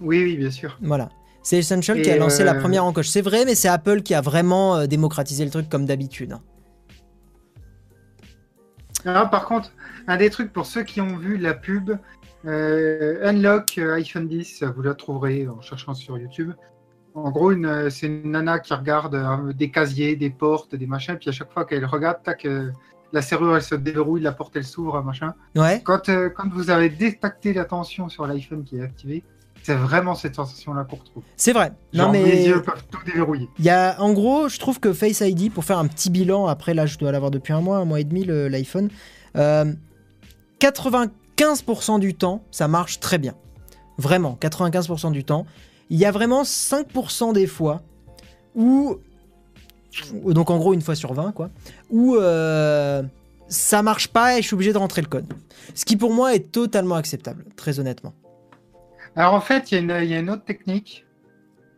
[0.00, 0.78] Oui, oui, bien sûr.
[0.80, 1.08] Voilà.
[1.44, 3.08] C'est Essential qui a lancé la euh, première encoche.
[3.08, 6.38] C'est vrai, mais c'est Apple qui a vraiment euh, démocratisé le truc comme d'habitude.
[9.04, 9.70] Ah, par contre,
[10.06, 11.98] un des trucs pour ceux qui ont vu la pub,
[12.46, 16.52] euh, Unlock iPhone 10, vous la trouverez en cherchant sur YouTube.
[17.12, 17.52] En gros,
[17.90, 21.66] c'est une nana qui regarde des casiers, des portes, des machins, puis à chaque fois
[21.66, 22.48] qu'elle regarde, tac,
[23.12, 25.34] la serrure elle se déverrouille, la porte elle s'ouvre, machin.
[25.54, 25.80] Ouais.
[25.84, 29.22] Quand, quand vous avez détecté la tension sur l'iPhone qui est activé,
[29.64, 31.22] c'est vraiment cette sensation-là qu'on retrouve.
[31.36, 31.72] C'est vrai.
[31.94, 33.48] non, mais les yeux peuvent tout déverrouiller.
[33.58, 36.46] Il y a, en gros, je trouve que Face ID, pour faire un petit bilan,
[36.46, 38.90] après là, je dois l'avoir depuis un mois, un mois et demi, l'iPhone,
[39.34, 39.72] 95% euh,
[41.98, 43.32] du temps, ça marche très bien.
[43.96, 45.46] Vraiment, 95% du temps.
[45.88, 47.80] Il y a vraiment 5% des fois
[48.54, 48.98] où.
[50.26, 51.48] Donc en gros, une fois sur 20, quoi.
[51.90, 52.16] Où.
[52.16, 53.02] Euh,
[53.48, 55.32] ça marche pas et je suis obligé de rentrer le code.
[55.74, 58.14] Ce qui pour moi est totalement acceptable, très honnêtement.
[59.16, 61.06] Alors en fait, il y, a une autre technique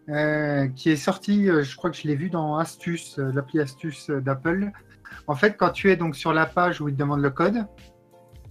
[0.09, 3.61] euh, qui est sortie, euh, je crois que je l'ai vu dans Astuce, euh, l'appli
[3.61, 4.71] Astuce d'Apple.
[5.27, 7.67] En fait, quand tu es donc sur la page où il te demande le code,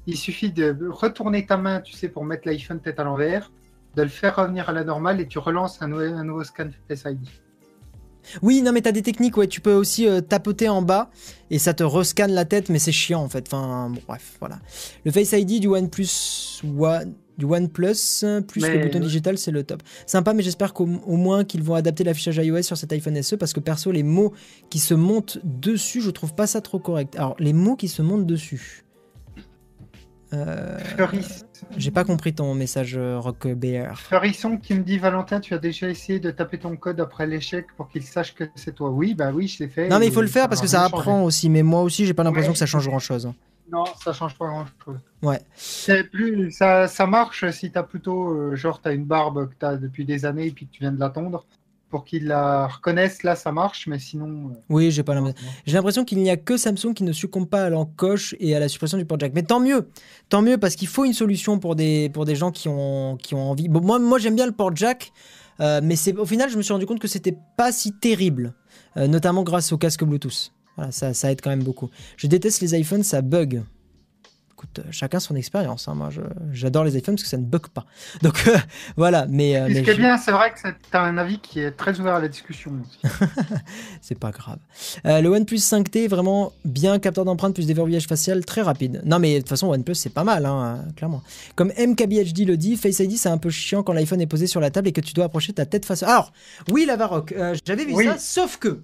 [0.06, 3.52] il suffit de retourner ta main, tu sais, pour mettre l'iPhone tête à l'envers,
[3.96, 7.28] de le faire revenir à la normale et tu relances un, nouveau scan Face ID.
[8.44, 9.48] Oui, non, mais tu as des techniques, ouais.
[9.48, 11.10] Tu peux aussi tapoter en bas
[11.50, 13.48] et ça te rescanne la tête, mais c'est chiant en fait.
[13.48, 14.60] Enfin, bref, voilà.
[15.06, 19.84] Le Face ID du OnePlus One du OnePlus, plus le bouton digital, c'est le top.
[20.06, 23.54] Sympa, mais j'espère qu'au moins qu'ils vont adapter l'affichage iOS sur cet iPhone SE parce
[23.54, 24.34] que perso, les mots
[24.70, 27.16] qui se montent dessus, je trouve pas ça trop correct.
[27.16, 28.86] Alors, les mots qui se montent dessus.
[30.34, 30.78] Euh...
[31.78, 34.00] J'ai pas compris ton message, euh, Rock Bear.
[34.00, 37.68] Fleurisson qui me dit Valentin, tu as déjà essayé de taper ton code après l'échec
[37.78, 38.90] pour qu'il sache que c'est toi.
[38.90, 39.88] Oui, bah oui, je l'ai fait.
[39.88, 41.50] Non, mais il faut le faire parce que ça apprend aussi.
[41.50, 43.32] Mais moi aussi, j'ai pas l'impression que ça change grand chose.
[43.72, 45.00] Non, ça change pas grand chose.
[45.24, 45.42] Ouais.
[46.12, 49.56] plus, ça, ça marche si tu as plutôt, euh, genre, tu as une barbe que
[49.60, 51.46] tu as depuis des années et puis que tu viens de la tondre.
[51.90, 54.50] Pour qu'ils la reconnaissent, là, ça marche, mais sinon.
[54.50, 55.48] Euh, oui, j'ai pas l'impression.
[55.66, 58.60] J'ai l'impression qu'il n'y a que Samsung qui ne succombe pas à l'encoche et à
[58.60, 59.32] la suppression du port jack.
[59.34, 59.88] Mais tant mieux,
[60.28, 63.34] tant mieux, parce qu'il faut une solution pour des, pour des gens qui ont, qui
[63.34, 63.70] ont envie.
[63.70, 65.14] Bon, moi, moi j'aime bien le port jack,
[65.62, 68.54] euh, mais c'est au final, je me suis rendu compte que c'était pas si terrible,
[68.96, 70.52] notamment grâce au casque Bluetooth.
[70.76, 71.90] Voilà, ça, ça aide quand même beaucoup.
[72.18, 73.64] Je déteste les iPhones, ça bug.
[74.58, 75.90] Écoute, euh, chacun son expérience.
[75.90, 75.96] Hein.
[75.96, 76.10] Moi,
[76.54, 77.86] j'adore les iPhones parce que ça ne bug pas.
[78.22, 78.58] Donc euh,
[78.96, 79.58] voilà, mais.
[79.58, 82.00] Euh, ce qui est bien, c'est vrai que tu as un avis qui est très
[82.00, 82.72] ouvert à la discussion.
[84.02, 84.60] c'est pas grave.
[85.04, 89.02] le OnePlus 5T, vraiment bien capteur d'empreinte plus déverrouillage facial très rapide.
[89.04, 91.22] Non, mais de toute façon, OnePlus, c'est pas mal, hein, clairement.
[91.56, 94.62] Comme MKBHD le dit, Face ID, c'est un peu chiant quand l'iPhone est posé sur
[94.62, 96.04] la table et que tu dois approcher ta tête face.
[96.04, 96.32] Alors,
[96.72, 96.96] oui, la
[97.66, 98.80] j'avais vu ça, sauf que.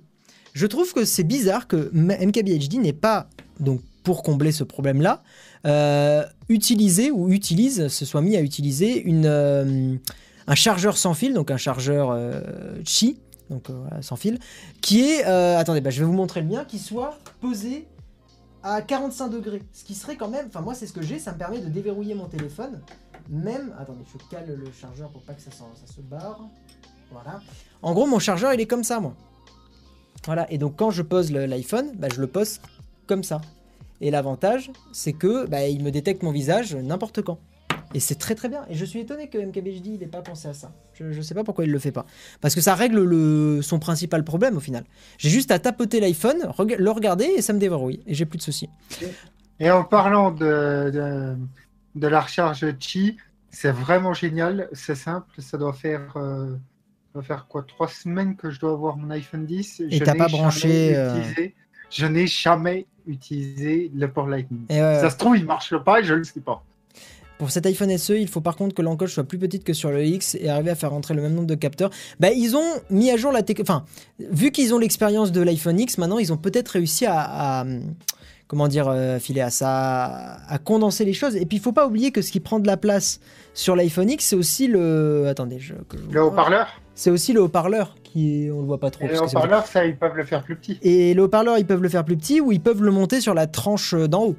[0.54, 3.30] Je trouve que c'est bizarre que MKBHD n'ait pas,
[3.60, 5.24] donc pour combler ce problème-là,
[5.66, 9.96] euh, utilisé ou utilise, se soit mis à utiliser une, euh,
[10.48, 12.42] un chargeur sans fil, donc un chargeur euh,
[12.84, 13.68] Qi, donc
[14.02, 14.40] sans fil,
[14.82, 17.86] qui est, attendez, bah, je vais vous montrer le mien, qui soit posé
[18.64, 21.34] à 45 degrés, ce qui serait quand même, enfin moi c'est ce que j'ai, ça
[21.34, 22.80] me permet de déverrouiller mon téléphone,
[23.30, 26.48] même, attendez, je cale le chargeur pour pas que ça se barre,
[27.12, 27.42] voilà.
[27.82, 29.16] En gros, mon chargeur, il est comme ça, moi.
[30.26, 32.60] Voilà, et donc quand je pose l'iPhone, bah, je le pose
[33.08, 33.42] comme ça.
[34.02, 37.40] Et l'avantage, c'est que bah, il me détecte mon visage n'importe quand.
[37.94, 38.66] Et c'est très très bien.
[38.70, 40.72] Et je suis étonné que MKBHD n'ait pas pensé à ça.
[40.94, 42.06] Je ne sais pas pourquoi il le fait pas.
[42.40, 44.84] Parce que ça règle le, son principal problème au final.
[45.18, 46.38] J'ai juste à tapoter l'iPhone,
[46.78, 48.02] le regarder et ça me déverrouille.
[48.08, 48.70] Et j'ai plus de soucis.
[49.60, 51.36] Et en parlant de,
[51.96, 53.18] de, la recharge Qi,
[53.50, 54.70] c'est vraiment génial.
[54.74, 55.30] C'est simple.
[55.40, 56.56] Ça doit faire, euh,
[57.14, 59.84] doit faire quoi Trois semaines que je dois avoir mon iPhone 10.
[59.90, 60.96] Et t'as pas branché.
[60.96, 61.22] Euh,
[61.90, 64.66] je n'ai jamais utilisé le port Lightning.
[64.70, 66.64] Ça se trouve, il marche pas et je ne le sais pas.
[67.42, 69.90] Pour cet iPhone SE, il faut par contre que l'encoche soit plus petite que sur
[69.90, 71.90] le X et arriver à faire rentrer le même nombre de capteurs.
[72.20, 73.72] Bah, ils ont mis à jour la technologie.
[73.72, 73.86] Enfin,
[74.20, 77.66] vu qu'ils ont l'expérience de l'iPhone X, maintenant, ils ont peut-être réussi à,
[78.48, 81.36] comment dire, euh, filer à ça, à condenser les choses.
[81.36, 83.20] Et puis, il faut pas oublier que ce qui prend de la place
[83.56, 85.26] sur l'iPhone X, c'est aussi le.
[85.28, 85.74] Attendez, je.
[86.12, 86.81] le haut-parleur?
[86.96, 89.06] C'est aussi le haut-parleur qui on le voit pas trop.
[89.06, 90.78] Et le haut-parleur, ça, ils peuvent le faire plus petit.
[90.82, 93.34] Et le haut-parleur, ils peuvent le faire plus petit ou ils peuvent le monter sur
[93.34, 94.36] la tranche d'en haut.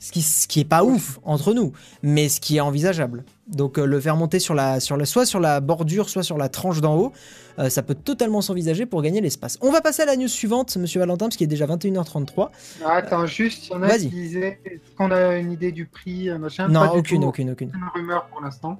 [0.00, 1.72] Ce qui, ce qui est pas ouf entre nous,
[2.04, 3.24] mais ce qui est envisageable.
[3.48, 6.38] Donc euh, le faire monter sur la, sur la, soit sur la bordure, soit sur
[6.38, 7.12] la tranche d'en haut,
[7.58, 9.58] euh, ça peut totalement s'envisager pour gagner l'espace.
[9.60, 12.50] On va passer à la news suivante, Monsieur Valentin, parce qu'il est déjà 21h33.
[12.84, 15.86] Ah, attends, juste, il y en a qui disaient, est-ce qu'on a une idée du
[15.86, 16.68] prix, euh, machin?
[16.68, 17.84] Non, aucune, aucune, aucune, aucune.
[17.92, 18.78] rumeur pour l'instant.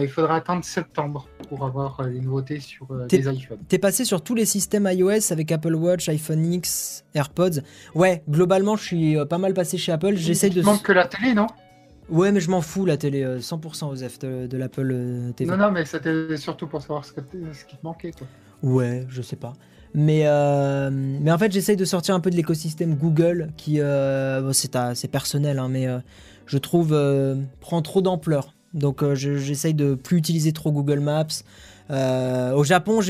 [0.00, 3.58] Il faudra attendre septembre pour avoir les nouveautés sur les iPhones.
[3.68, 7.60] T'es passé sur tous les systèmes iOS avec Apple Watch, iPhone X, AirPods.
[7.94, 10.16] Ouais, globalement, je suis pas mal passé chez Apple.
[10.16, 10.62] J'essaie de.
[10.62, 11.46] manque que la télé, non?
[12.08, 15.50] Ouais, mais je m'en fous, la télé, 100% aux F de, l'Apple euh, TV.
[15.50, 18.26] Non, non, mais c'était surtout pour savoir ce, qui te manquait, toi.
[18.62, 19.54] Ouais, je sais pas.
[19.94, 24.52] Mais, euh, mais en fait, j'essaye de sortir un peu de l'écosystème Google, qui, euh,
[24.52, 25.88] c'est personnel, hein, mais
[26.46, 26.98] je trouve,
[27.60, 28.54] prend trop d'ampleur.
[28.74, 31.42] Donc, j'essaye de plus utiliser trop Google Maps.
[31.90, 33.00] au Japon.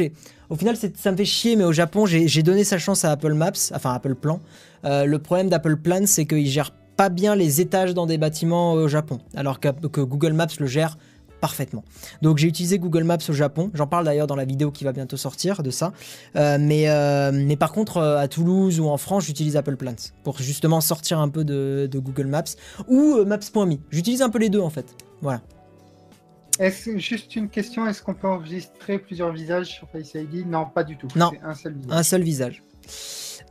[0.50, 3.34] Au final, ça me fait chier, mais au Japon, j'ai donné sa chance à Apple
[3.34, 4.40] Maps, enfin Apple Plan.
[4.84, 8.88] le problème d'Apple Plan, c'est qu'il gère pas bien les étages dans des bâtiments au
[8.88, 9.68] Japon, alors que,
[10.02, 10.98] Google Maps le gère
[11.40, 11.82] parfaitement.
[12.20, 14.92] Donc j'ai utilisé Google Maps au Japon, j'en parle d'ailleurs dans la vidéo qui va
[14.92, 15.92] bientôt sortir de ça,
[16.36, 20.38] euh, mais, euh, par contre euh, à Toulouse ou en France j'utilise Apple Plans pour
[20.38, 22.44] justement sortir un peu de, Google Maps
[22.86, 23.78] ou Maps.me.
[23.90, 24.94] J'utilise un peu les deux en fait.
[25.22, 25.40] Voilà.
[26.58, 30.84] Est-ce juste une question, est-ce qu'on peut enregistrer plusieurs visages sur Face ID Non, pas
[30.84, 31.08] du tout.
[31.16, 31.98] Non, un seul visage.
[31.98, 32.62] Un seul visage.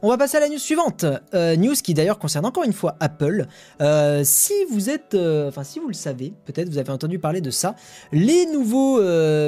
[0.03, 1.05] On va passer à la news suivante.
[1.35, 3.45] Euh, news qui d'ailleurs concerne encore une fois Apple.
[3.81, 7.39] Euh, si vous êtes, euh, enfin si vous le savez, peut-être vous avez entendu parler
[7.39, 7.75] de ça.
[8.11, 8.99] Les nouveaux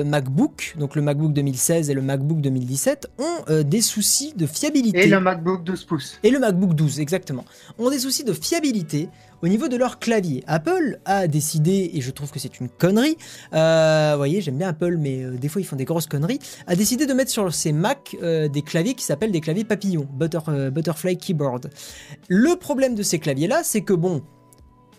[0.04, 5.04] MacBook, donc le MacBook 2016 et le MacBook 2017, ont des soucis de fiabilité.
[5.04, 6.20] Et le MacBook 12 pouces.
[6.22, 7.46] Et le MacBook 12, exactement.
[7.80, 9.10] Ont des soucis de fiabilité
[9.44, 13.18] au niveau de leur clavier, Apple a décidé, et je trouve que c'est une connerie,
[13.54, 16.40] euh, vous voyez, j'aime bien Apple, mais euh, des fois ils font des grosses conneries,
[16.66, 20.08] a décidé de mettre sur ses Mac euh, des claviers qui s'appellent des claviers papillons,
[20.14, 21.70] Butterfly Keyboard.
[22.30, 24.22] Le problème de ces claviers-là, c'est que bon,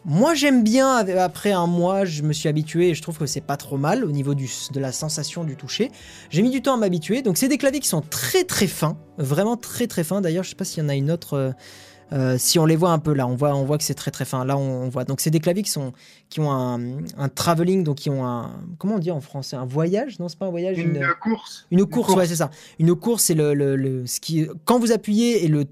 [0.05, 3.41] moi j'aime bien, après un mois, je me suis habitué et je trouve que c'est
[3.41, 5.91] pas trop mal au niveau de la sensation du toucher.
[6.29, 8.99] J'ai mis du temps à m'habituer, donc c'est des claviers qui sont très très fins,
[9.17, 10.21] vraiment très très fins.
[10.21, 11.55] D'ailleurs, je sais pas s'il y en a une autre
[12.13, 14.11] euh, si on les voit un peu là, on voit, on voit que c'est très
[14.11, 14.45] très fin.
[14.45, 15.05] Là, on, voit.
[15.05, 15.93] Donc, c'est des claviers qui, sont,
[16.29, 18.51] qui ont un, un, traveling, donc qui ont un.
[18.79, 19.57] Comment on dit en français?
[19.57, 20.19] Un voyage?
[20.19, 20.79] Non, c'est pas un voyage.
[20.79, 21.67] Une, course.
[21.71, 22.51] Une, course, ouais, c'est ça.
[22.79, 24.47] Une course, c'est le, le, ce qui.
[24.65, 25.65] Quand vous appuyez et le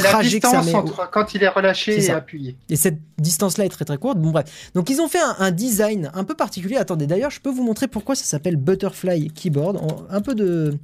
[0.00, 2.56] la distance entre quand il est relâché et appuyé.
[2.70, 4.18] Et cette distance-là est très très courte.
[4.18, 4.70] Bon bref.
[4.74, 6.76] Donc ils ont fait un, design un peu particulier.
[6.76, 9.80] Attendez, d'ailleurs, je peux vous montrer pourquoi ça s'appelle Butterfly Keyboard.
[10.08, 10.78] Un peu de,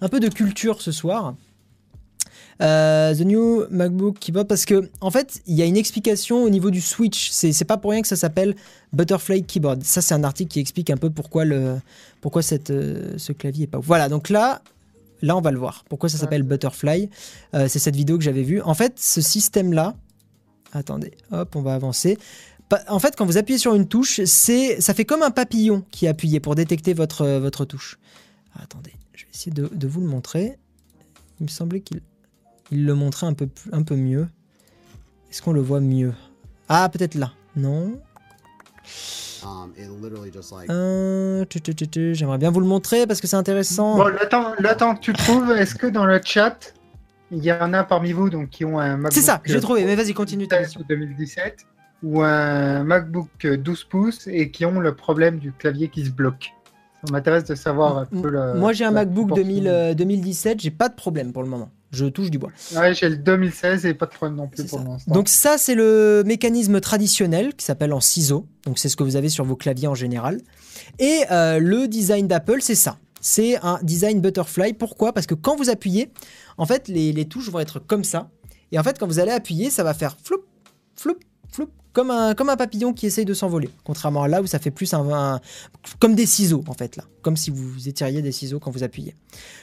[0.00, 1.34] un peu de culture ce soir.
[2.62, 6.50] Euh, the New MacBook Keyboard parce que en fait il y a une explication au
[6.50, 7.30] niveau du switch.
[7.30, 8.54] C'est pas pour rien que ça s'appelle
[8.92, 9.82] Butterfly Keyboard.
[9.82, 11.76] Ça c'est un article qui explique un peu pourquoi le
[12.20, 14.62] pourquoi cette, euh, ce clavier est pas voilà donc là
[15.22, 15.84] là on va le voir.
[15.88, 17.10] Pourquoi ça s'appelle Butterfly.
[17.54, 18.60] Euh, c'est cette vidéo que j'avais vue.
[18.62, 19.94] En fait ce système là
[20.72, 22.18] attendez hop on va avancer.
[22.88, 26.06] En fait, quand vous appuyez sur une touche, c'est, ça fait comme un papillon qui
[26.06, 28.00] est appuyé pour détecter votre, votre touche.
[28.60, 30.58] Attendez, je vais essayer de, de vous le montrer.
[31.38, 32.00] Il me semblait qu'il
[32.74, 34.26] il le montrait un peu, un peu mieux.
[35.30, 36.12] Est-ce qu'on le voit mieux?
[36.68, 37.32] Ah, peut-être là.
[37.56, 38.00] Non.
[39.44, 41.44] Um, euh,
[42.14, 43.96] j'aimerais bien vous le montrer parce que c'est intéressant.
[43.96, 46.74] Bon, le temps, que tu trouves, est-ce que dans le chat,
[47.30, 49.84] il y en a parmi vous donc, qui ont un MacBook C'est ça, j'ai trouvé,
[49.84, 50.48] mais vas-y, continue.
[50.88, 51.66] 2017
[52.02, 56.52] ou un MacBook 12 pouces et qui ont le problème du clavier qui se bloque.
[57.04, 60.94] Ça m'intéresse de savoir un peu Moi, j'ai un MacBook 2000, 2017, j'ai pas de
[60.94, 61.70] problème pour le moment.
[61.94, 62.50] Je touche du bois.
[62.74, 65.12] Ouais, j'ai le 2016 et pas de problème non plus pour l'instant.
[65.12, 68.46] Donc ça, c'est le mécanisme traditionnel qui s'appelle en ciseaux.
[68.64, 70.40] Donc c'est ce que vous avez sur vos claviers en général.
[70.98, 72.98] Et euh, le design d'Apple, c'est ça.
[73.20, 74.74] C'est un design butterfly.
[74.74, 75.12] Pourquoi?
[75.12, 76.10] Parce que quand vous appuyez,
[76.58, 78.28] en fait, les, touches vont être comme ça.
[78.72, 80.44] Et en fait, quand vous allez appuyer, ça va faire floup,
[80.94, 81.16] floup,
[81.50, 83.70] floup, comme un, comme un papillon qui essaye de s'envoler.
[83.84, 85.40] Contrairement à là où ça fait plus un,
[85.98, 89.14] comme des ciseaux en fait là, comme si vous étiriez des ciseaux quand vous appuyez.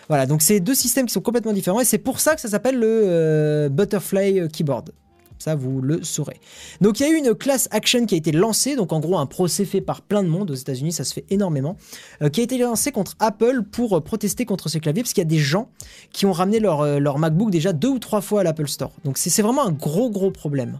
[0.08, 2.50] Voilà, donc c'est deux systèmes qui sont complètement différents et c'est pour ça que ça
[2.50, 4.92] s'appelle le euh, Butterfly Keyboard.
[5.42, 6.40] Ça, vous le saurez.
[6.82, 8.76] Donc, il y a eu une classe action qui a été lancée.
[8.76, 10.52] Donc, en gros, un procès fait par plein de monde.
[10.52, 11.78] Aux États-Unis, ça se fait énormément.
[12.22, 15.02] Euh, qui a été lancé contre Apple pour euh, protester contre ces claviers.
[15.02, 15.70] Parce qu'il y a des gens
[16.12, 18.92] qui ont ramené leur, euh, leur MacBook déjà deux ou trois fois à l'Apple Store.
[19.04, 20.78] Donc, c'est vraiment un gros, gros problème.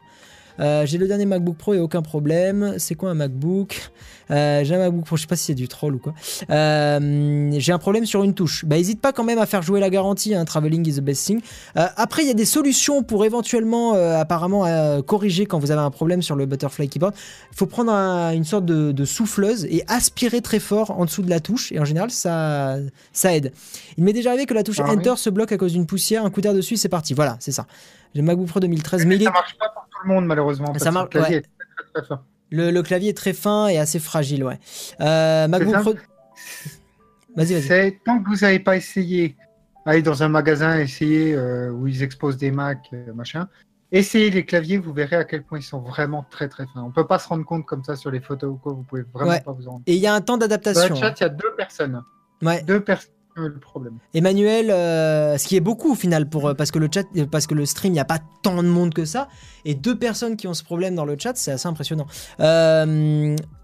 [0.62, 2.76] Euh, j'ai le dernier MacBook Pro et aucun problème.
[2.78, 3.92] C'est quoi un MacBook?
[4.30, 6.14] Euh, J'ai un MacBook Pro, je sais pas si c'est du troll ou quoi.
[6.50, 8.64] Euh, j'ai un problème sur une touche.
[8.66, 10.34] Bah, hésite pas quand même à faire jouer la garantie.
[10.34, 11.42] Hein, traveling is the best thing.
[11.76, 16.22] après, il y a des solutions pour éventuellement, apparemment, corriger quand vous avez un problème
[16.22, 17.14] sur le Butterfly Keyboard.
[17.52, 21.40] Il faut prendre une sorte de, souffleuse et aspirer très fort en dessous de la
[21.40, 21.72] touche.
[21.72, 22.78] Et en général, ça,
[23.12, 23.52] ça aide.
[23.98, 26.24] Il m'est déjà arrivé que la touche ah Enter se bloque à cause d'une poussière.
[26.24, 27.14] Un coup d'air dessus, c'est parti.
[27.14, 27.66] Voilà, c'est ça.
[28.14, 29.06] J'ai MacBook Pro 2013.
[29.06, 30.74] Mais, ça marche pas pour tout le monde, malheureusement.
[30.78, 31.14] Ça marche.
[31.14, 32.24] Le clavier est très, très, fin.
[32.52, 34.60] Le, clavier est très fin et assez fragile, ouais.
[35.00, 35.94] Euh, MacBook Pro.
[37.36, 37.98] Vas-y, vas-y.
[38.00, 39.38] Tant que vous n'avez pas essayé,
[39.86, 43.48] aller dans un magasin, essayer euh, où ils exposent des Macs, euh, machin.
[43.94, 46.84] Essayez les claviers, vous verrez à quel point ils sont vraiment très très fins.
[46.84, 49.04] On peut pas se rendre compte comme ça sur les photos ou quoi, vous pouvez
[49.14, 49.84] vraiment pas vous en rendre.
[49.88, 50.90] Et il y a un temps d'adaptation.
[50.90, 51.14] Dans le chat, hein.
[51.18, 52.04] il y a deux personnes.
[52.42, 52.64] Ouais.
[52.64, 53.14] Deux personnes
[53.48, 53.98] le problème.
[54.14, 57.26] Emmanuel, euh, ce qui est beaucoup au final pour euh, parce que le chat, euh,
[57.26, 59.28] parce que le stream, il n'y a pas tant de monde que ça,
[59.66, 62.06] et deux personnes qui ont ce problème dans le chat, c'est assez impressionnant.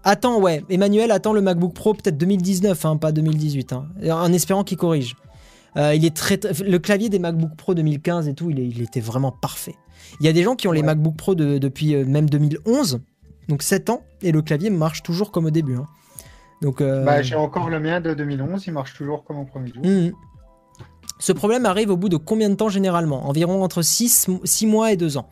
[0.04, 4.64] attends, ouais, Emmanuel attend le MacBook Pro peut-être 2019, hein, pas 2018, hein, en espérant
[4.64, 5.16] qu'il corrige.
[5.76, 9.74] il est très, le clavier des MacBook Pro 2015 et tout, il, était vraiment parfait.
[10.20, 13.00] Il y a des gens qui ont les MacBook Pro depuis même 2011,
[13.48, 15.76] donc 7 ans, et le clavier marche toujours comme au début.
[15.76, 15.86] Hein.
[16.60, 19.72] Donc, euh, bah, j'ai encore le mien de 2011, il marche toujours comme au premier
[19.72, 19.84] jour.
[19.84, 20.12] Mmh.
[21.20, 23.28] Ce problème arrive au bout de combien de temps généralement?
[23.28, 25.28] Environ entre 6, 6 mois et 2 ans.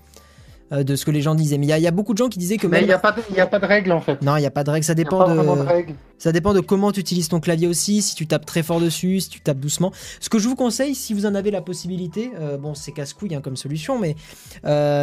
[0.72, 1.58] Euh, de ce que les gens disaient.
[1.58, 2.66] Mais il y, a beaucoup de gens qui disaient que.
[2.66, 4.20] Mais il n'y a, pas de, a pas de règle en fait.
[4.22, 4.84] Non, il n'y a pas de règle.
[4.84, 5.40] Ça dépend de.
[6.18, 8.02] ça dépend de comment tu utilises ton clavier aussi.
[8.02, 9.92] Si tu tapes très fort dessus, si tu tapes doucement.
[10.18, 13.34] Ce que je vous conseille, si vous en avez la possibilité, euh, bon, c'est casse-couille
[13.34, 14.16] hein, comme solution, mais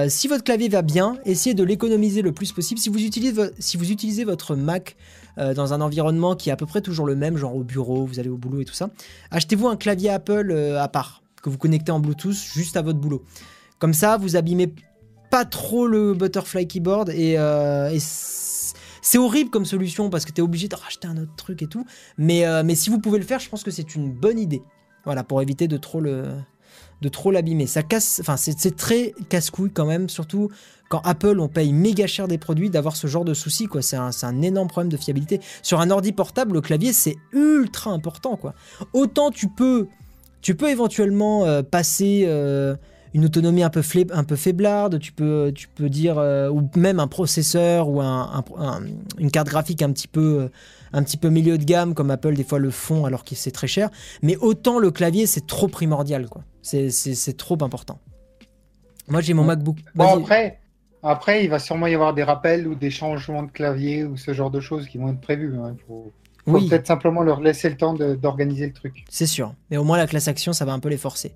[0.10, 2.80] si votre clavier va bien, essayez de l'économiser le plus possible.
[2.80, 4.98] Si vous utilisez, si vous utilisez votre Mac
[5.38, 8.06] euh, dans un environnement qui est à peu près toujours le même, genre au bureau,
[8.06, 8.90] vous allez au boulot et tout ça,
[9.32, 13.00] achetez-vous un clavier Apple euh, à part, que vous connectez en Bluetooth juste à votre
[13.00, 13.24] boulot.
[13.80, 14.74] Comme ça, vous abîmez
[15.34, 17.90] pas trop le Butterfly Keyboard et, euh,
[19.02, 21.68] c'est horrible comme solution parce que tu es obligé de racheter un autre truc et
[21.68, 21.88] tout.
[22.20, 24.62] Mais, mais si vous pouvez le faire, je pense que c'est une bonne idée.
[25.06, 26.26] Voilà, pour éviter de trop le
[27.02, 27.66] de trop l'abîmer.
[27.66, 30.50] Ça casse, enfin c'est très casse-couille quand même, surtout
[30.88, 33.82] quand Apple on paye méga cher des produits d'avoir ce genre de soucis quoi.
[33.82, 35.42] C'est un, un, énorme problème de fiabilité.
[35.64, 38.54] Sur un ordi portable, le clavier c'est ultra important quoi.
[38.94, 39.88] Autant tu peux,
[40.42, 42.76] tu peux éventuellement euh, passer euh,
[43.14, 47.00] une autonomie un peu, un peu faiblarde, tu peux, tu peux dire, euh, ou même
[47.00, 48.44] un processeur ou un,
[49.20, 50.50] une carte graphique un petit peu
[50.94, 53.52] un petit peu milieu de gamme comme Apple des fois le font alors que c'est
[53.52, 53.90] très cher.
[54.22, 56.44] Mais autant le clavier c'est trop primordial quoi.
[56.62, 58.00] C'est trop important.
[59.08, 59.78] Moi j'ai mon MacBook.
[59.96, 60.60] Bon après,
[61.02, 64.34] après il va sûrement y avoir des rappels ou des changements de clavier ou ce
[64.34, 65.56] genre de choses qui vont être prévus.
[65.58, 65.76] Hein.
[65.78, 66.14] Il faut,
[66.46, 69.06] peut-être simplement leur laisser le temps d'organiser le truc.
[69.10, 69.54] C'est sûr.
[69.72, 71.34] Mais au moins la classe action ça va un peu les forcer.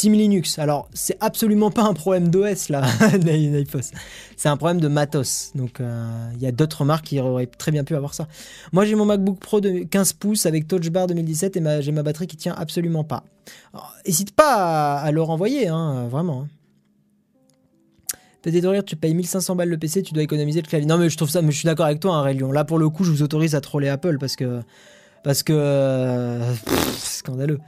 [0.00, 2.86] Team Linux, alors c'est absolument pas un problème d'OS là,
[4.36, 5.50] c'est un problème de matos.
[5.54, 8.26] Donc euh, il y a d'autres marques qui auraient très bien pu avoir ça.
[8.72, 12.02] Moi j'ai mon MacBook Pro de 15 pouces avec Touch Bar 2017 et j'ai ma
[12.02, 13.24] batterie qui tient absolument pas.
[14.06, 16.46] N'hésite pas à, le renvoyer, hein, vraiment.
[16.46, 16.48] Hein.
[18.40, 20.88] Peut-être rire, tu payes 1500 balles le PC, tu dois économiser le clavier.
[20.88, 22.88] Non mais je trouve ça, mais je suis d'accord avec toi, hein, Là pour le
[22.88, 24.62] coup, je vous autorise à troller Apple parce que
[25.22, 26.54] parce que euh,
[26.96, 27.58] scandaleux.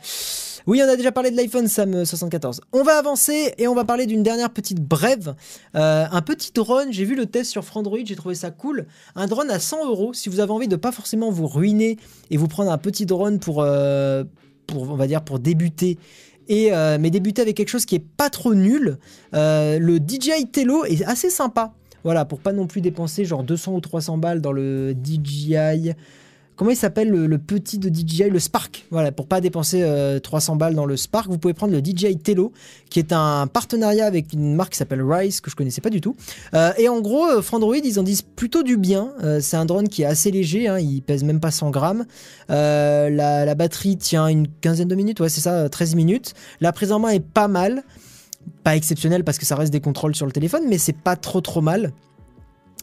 [0.67, 2.61] Oui, on a déjà parlé de l'iPhone Sam 74.
[2.73, 5.35] On va avancer et on va parler d'une dernière petite brève.
[5.75, 8.87] Euh, un petit drone, j'ai vu le test sur Frandroid, j'ai trouvé ça cool.
[9.17, 11.99] Un drone à 100 euros, si vous avez envie de pas forcément vous ruiner
[12.31, 14.25] et vous prendre un petit drone pour, euh,
[15.41, 15.99] débuter.
[16.49, 18.99] Et, euh, mais débuter avec quelque chose qui est pas trop nul.
[19.33, 21.75] le DJI Tello est assez sympa.
[22.05, 25.93] Voilà, pour pas non plus dépenser genre 200 ou 300 balles dans le DJI
[26.63, 28.87] comment il s'appelle le, petit de DJI, le Spark.
[28.93, 29.85] Voilà, pour pas dépenser
[30.23, 32.53] 300 euh, balles dans le Spark, vous pouvez prendre le DJI Tello,
[32.89, 36.01] qui est un partenariat avec une marque qui s'appelle Rise, que je connaissais pas du
[36.01, 36.15] tout.
[36.55, 39.13] Euh, et en gros, euh, Frandroid, ils en disent plutôt du bien.
[39.41, 42.05] c'est un drone qui est assez léger, hein, il pèse même pas 100 grammes.
[42.49, 46.35] La, la, batterie tient une quinzaine de minutes, ouais, c'est ça, 13 minutes.
[46.61, 47.83] La prise en main est pas mal.
[48.63, 51.41] Pas exceptionnelle parce que ça reste des contrôles sur le téléphone, mais c'est pas trop
[51.41, 51.93] trop mal.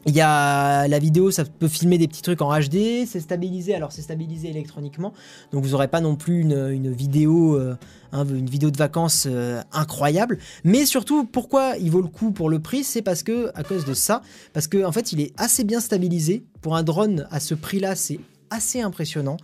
[0.05, 3.75] Il y a la vidéo, ça peut filmer des petits trucs en HD, c'est stabilisé,
[3.75, 5.13] alors c'est stabilisé électroniquement,
[5.51, 7.75] donc vous n'aurez pas non plus une, vidéo, euh,
[8.13, 10.39] vidéo de vacances euh, incroyable.
[10.63, 13.83] Mais surtout, pourquoi il vaut le coup pour le prix, c'est parce que à cause
[13.83, 14.21] de ça,
[14.53, 17.95] parce qu'en en fait il est assez bien stabilisé pour un drone à ce prix-là,
[17.95, 19.37] c'est assez impressionnant.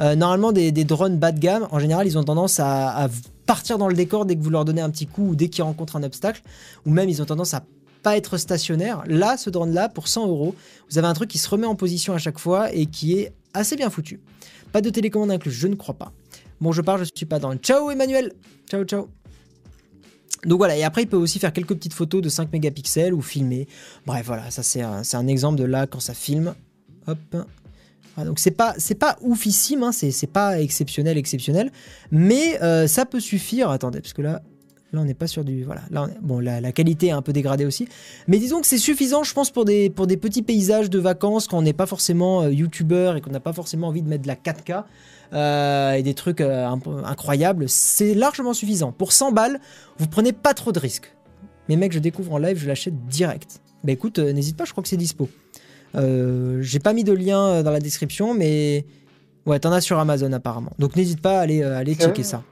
[0.00, 3.08] Euh, normalement, des, drones bas de gamme, en général, ils ont tendance à, à
[3.46, 5.64] partir dans le décor dès que vous leur donnez un petit coup ou dès qu'ils
[5.64, 6.42] rencontrent un obstacle,
[6.84, 7.64] ou même ils ont tendance à
[8.02, 9.02] pas être stationnaire.
[9.06, 10.54] Là, ce drone-là, pour 100 euros,
[10.90, 13.32] vous avez un truc qui se remet en position à chaque fois et qui est
[13.54, 14.20] assez bien foutu.
[14.72, 16.12] Pas de télécommande inclus, je ne crois pas.
[16.60, 17.56] Bon, je pars, je suis pas dans le.
[17.56, 18.32] Ciao Emmanuel
[18.68, 19.08] Ciao, ciao
[20.46, 23.20] donc voilà, et après il peut aussi faire quelques petites photos de 5 mégapixels ou
[23.20, 23.68] filmer.
[24.06, 26.54] Bref, voilà, ça c'est un, exemple de là quand ça filme.
[27.06, 27.18] Hop.
[28.16, 31.70] donc c'est pas, c'est pas oufissime, hein, c'est, pas exceptionnel, exceptionnel.
[32.10, 33.68] Mais euh, ça peut suffire.
[33.68, 34.40] Attendez, parce que là,
[34.92, 35.62] Là, on n'est pas sur du.
[35.62, 35.82] Voilà.
[35.90, 37.88] Là, bon, la, qualité est un peu dégradée aussi.
[38.26, 41.46] Mais disons que c'est suffisant, je pense, pour des, pour des petits paysages de vacances
[41.46, 44.22] quand on n'est pas forcément euh, youtubeur et qu'on n'a pas forcément envie de mettre
[44.22, 44.84] de la 4K
[45.32, 46.66] euh, et des trucs euh,
[47.04, 47.68] incroyables.
[47.68, 48.90] C'est largement suffisant.
[48.90, 49.60] Pour 100 balles,
[49.98, 51.14] vous prenez pas trop de risques.
[51.68, 53.60] Mais mec, je découvre en live, je l'achète direct.
[53.84, 55.28] Bah écoute, n'hésite pas, je crois que c'est dispo.
[55.94, 58.84] J'ai pas mis de lien dans la description, mais.
[59.46, 60.72] Ouais, t'en as sur Amazon apparemment.
[60.78, 62.42] Donc n'hésite pas à aller, aller checker ça.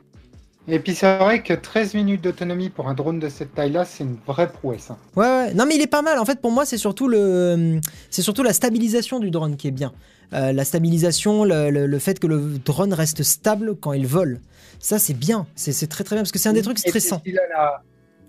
[0.70, 4.04] Et puis c'est vrai que 13 minutes d'autonomie pour un drone de cette taille-là, c'est
[4.04, 4.90] une vraie prouesse.
[4.90, 4.98] Hein.
[5.16, 6.18] Ouais, ouais, non mais il est pas mal.
[6.18, 7.80] En fait, pour moi, c'est surtout le,
[8.10, 9.92] c'est surtout la stabilisation du drone qui est bien.
[10.34, 14.40] Euh, la stabilisation, le, fait que le drone reste stable quand il vole.
[14.78, 15.46] Ça, c'est bien.
[15.54, 17.22] C'est très très bien parce que c'est un des trucs stressants.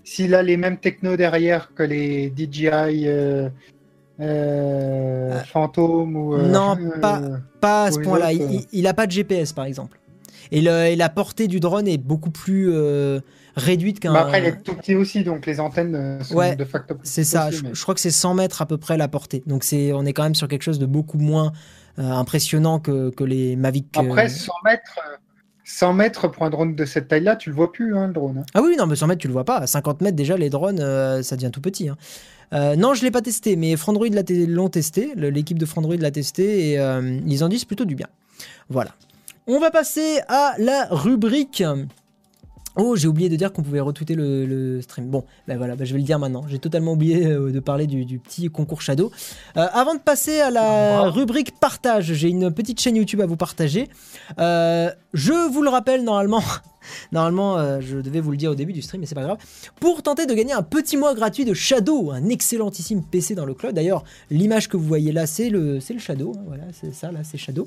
[0.05, 2.69] S'il a, les mêmes technos derrière que les DJI
[3.05, 3.49] euh,
[4.21, 6.37] euh, Phantom ou.
[6.37, 7.21] non, pas,
[7.59, 8.31] pas à ce point-là.
[8.31, 9.98] Il, il a pas de GPS par exemple.
[10.51, 13.19] Et, la portée du drone est beaucoup plus euh,
[13.55, 14.13] réduite qu'un.
[14.13, 16.95] Bah après, il est tout petit aussi, donc les antennes euh, sont de facto.
[17.03, 19.43] C'est ça, je, crois que c'est 100 mètres à peu près la portée.
[19.45, 21.51] Donc c'est, on est quand même sur quelque chose de beaucoup moins
[21.99, 23.95] euh, impressionnant que, que, les Mavic.
[23.95, 24.99] Après, 100 mètres.
[25.65, 28.39] 100 mètres pour un drone de cette taille-là, tu le vois plus, hein, le drone.
[28.39, 28.45] Hein.
[28.55, 29.57] Ah oui, non, mais 100 mètres, tu le vois pas.
[29.57, 30.79] À 50 mètres, déjà, les drones,
[31.21, 31.89] ça devient tout petit.
[31.89, 32.75] Hein.
[32.75, 34.07] non, je l'ai pas testé, mais Frandroid
[34.47, 35.11] l'ont testé.
[35.15, 36.79] L'équipe de Frandroid l'a testé et
[37.27, 38.07] ils en disent plutôt du bien.
[38.69, 38.95] Voilà.
[39.51, 41.63] On va passer à la rubrique.
[42.75, 45.07] Oh, j'ai oublié de dire qu'on pouvait retweeter le, stream.
[45.07, 46.45] Bon, ben voilà, ben je vais le dire maintenant.
[46.47, 49.11] J'ai totalement oublié euh, de parler du, petit concours Shadow.
[49.57, 53.37] Euh, avant de passer à la rubrique partage, j'ai une petite chaîne YouTube à vous
[53.37, 53.89] partager.
[54.37, 56.43] Euh, je vous le rappelle normalement,
[57.11, 59.37] Normalement, euh, je devais vous le dire au début du stream, mais c'est pas grave.
[59.79, 63.53] Pour tenter de gagner un petit mois gratuit de Shadow, un excellentissime PC dans le
[63.53, 63.73] cloud.
[63.73, 66.33] D'ailleurs, l'image que vous voyez là, c'est le, le Shadow.
[66.35, 67.65] Hein, voilà, c'est ça, là, c'est Shadow.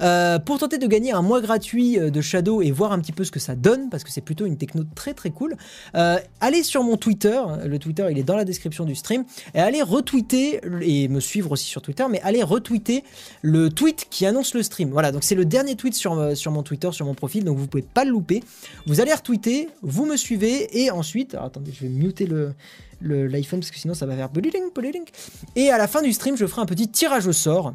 [0.00, 3.12] Euh, pour tenter de gagner un mois gratuit euh, de Shadow et voir un petit
[3.12, 5.56] peu ce que ça donne, parce que c'est plutôt une techno très très cool,
[5.94, 7.40] allez sur mon Twitter.
[7.64, 9.24] Le Twitter, il est dans la description du stream.
[9.54, 13.04] Et allez retweeter, et me suivre aussi sur Twitter, mais allez retweeter
[13.42, 14.90] le tweet qui annonce le stream.
[14.90, 17.66] Voilà, donc c'est le dernier tweet sur, sur mon Twitter, sur mon profil, donc vous
[17.66, 18.42] pouvez pas le louper.
[18.86, 22.54] Vous allez retweeter, vous me suivez et ensuite, attendez, je vais muter le
[23.00, 24.30] l'iPhone parce que sinon ça va faire
[25.56, 27.74] et à la fin du stream, je ferai un petit tirage au sort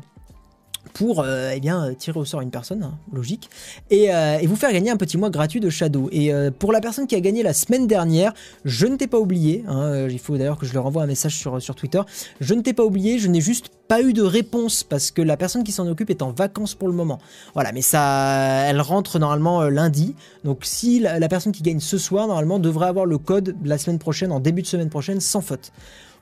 [0.97, 3.51] pour euh, eh tirer au sort une personne, hein, logique,
[3.91, 6.09] euh, et, vous faire gagner un petit mois gratuit de Shadow.
[6.11, 8.33] Et euh, pour la personne qui a gagné la semaine dernière,
[8.65, 11.35] je ne t'ai pas oublié, hein, il faut d'ailleurs que je leur envoie un message
[11.35, 12.01] sur, Twitter,
[12.41, 15.37] je ne t'ai pas oublié, je n'ai juste pas eu de réponse parce que la
[15.37, 17.19] personne qui s'en occupe est en vacances pour le moment.
[17.53, 20.15] Voilà, mais ça, elle rentre normalement lundi.
[20.43, 23.99] Donc si la, personne qui gagne ce soir, normalement, devrait avoir le code la semaine
[23.99, 25.71] prochaine, en début de semaine prochaine, sans faute.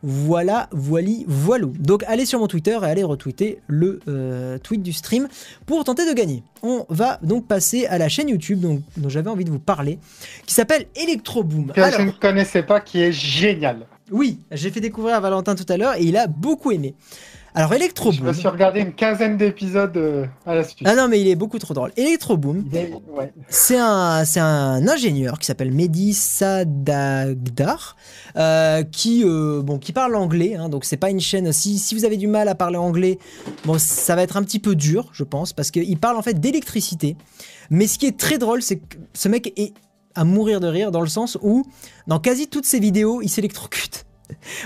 [0.03, 1.73] Voilà, voili, voilou.
[1.79, 5.27] Donc allez sur mon Twitter et allez retweeter le euh, tweet du stream
[5.65, 6.43] pour tenter de gagner.
[6.63, 9.99] On va donc passer à la chaîne YouTube dont, j'avais envie de vous parler,
[10.45, 11.71] qui s'appelle Electroboom.
[11.71, 13.87] Que je ne connaissais pas, qui est génial.
[14.11, 16.93] Oui, j'ai fait découvrir à Valentin tout à l'heure et il a beaucoup aimé.
[17.57, 18.19] Alors Electro Boom.
[18.19, 20.85] Je me suis regardé une quinzaine d'épisodes euh, à la suite.
[20.85, 21.93] Ah non, mais il est beaucoup trop drôle.
[21.95, 22.65] Electro Boom,
[23.47, 27.95] c'est un, c'est un ingénieur qui s'appelle Mehdi Sadagdar,
[28.35, 30.55] euh, qui, euh, bon, qui parle anglais.
[30.55, 31.53] Hein, donc c'est pas une chaîne.
[31.53, 33.19] Si, si vous avez du mal à parler anglais,
[33.63, 36.37] bon, ça va être un petit peu dur, je pense, parce qu'il parle en fait
[36.37, 37.15] d'électricité.
[37.69, 39.73] Mais ce qui est très drôle, c'est que ce mec est
[40.13, 41.63] à mourir de rire dans le sens où,
[42.07, 44.04] dans quasi toutes ses vidéos, il s'électrocute.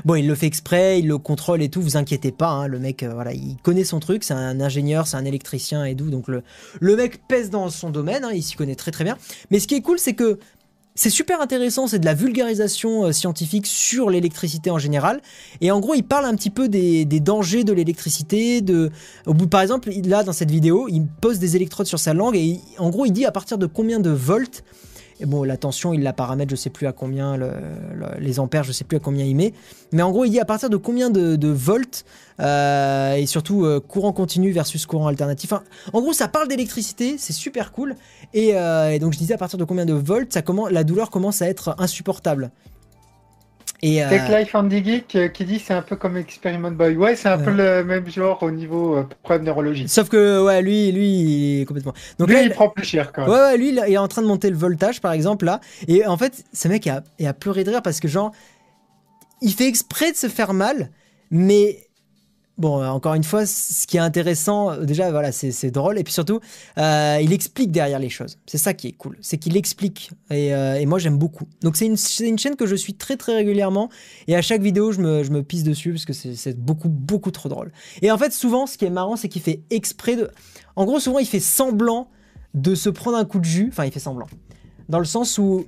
[0.06, 2.80] Bon, il le fait exprès, il le contrôle et tout, vous inquiétez pas, hein, le
[2.80, 6.10] mec, euh, voilà, il connaît son truc, c'est un ingénieur, c'est un électricien et tout,
[6.10, 9.18] donc le, mec pèse dans son domaine, hein, il s'y connaît très très bien.
[9.52, 10.40] Mais ce qui est cool, c'est que
[10.95, 15.22] c'est super intéressant, c'est de la vulgarisation euh, scientifique sur l'électricité en général.
[15.61, 18.60] Et en gros, il parle un petit peu des, dangers de l'électricité.
[18.60, 18.91] De,
[19.26, 22.36] au bout, par exemple, là, dans cette vidéo, il pose des électrodes sur sa langue
[22.36, 24.64] et en gros, il dit à partir de combien de volts
[25.20, 27.38] Et bon, la tension, il la paramètre, je sais plus à combien,
[28.20, 29.54] les ampères, je sais plus à combien il met.
[29.91, 32.06] Mais en gros, il dit à partir de combien de, volts,
[32.40, 35.52] euh, et surtout euh, courant continu versus courant alternatif.
[35.52, 37.96] en gros, ça parle d'électricité, c'est super cool.
[38.34, 38.54] Et,
[39.00, 40.38] donc, je disais à partir de combien de volts,
[40.72, 42.52] la douleur commence à être insupportable.
[43.81, 44.01] Et.
[44.10, 46.95] Tech Life Andy Geek euh, qui dit c'est un peu comme Experiment Boy.
[46.97, 49.89] Ouais, c'est un peu le même genre au niveau euh, preuve neurologique.
[49.89, 51.93] Sauf que ouais, lui, lui, il est complètement.
[52.18, 53.31] Donc lui, il prend plus cher quand même.
[53.31, 55.61] Ouais, ouais, lui, il est en train de monter le voltage par exemple là.
[55.88, 58.31] Et en fait, ce mec a, a pleuré de rire parce que genre,
[59.41, 60.89] il fait exprès de se faire mal,
[61.31, 61.89] mais
[62.60, 65.98] Bon, euh, encore une fois, ce qui est intéressant, euh, déjà, voilà, c'est drôle.
[65.98, 66.41] Et puis surtout,
[66.77, 68.38] euh, il explique derrière les choses.
[68.45, 69.18] C'est ça qui est cool.
[69.22, 70.11] C'est qu'il explique.
[70.30, 71.48] Et, moi, j'aime beaucoup.
[71.61, 73.90] Donc, c'est une, chaîne que je suis très, très régulièrement.
[74.27, 77.31] Et à chaque vidéo, je me, je me pisse dessus parce que c'est beaucoup, beaucoup
[77.31, 77.72] trop drôle.
[78.02, 80.30] Et en fait, souvent, ce qui est marrant, c'est qu'il fait exprès de.
[80.76, 82.10] En gros, souvent, il fait semblant
[82.53, 83.69] de se prendre un coup de jus.
[83.72, 84.27] Enfin, il fait semblant.
[84.90, 85.65] Dans le sens où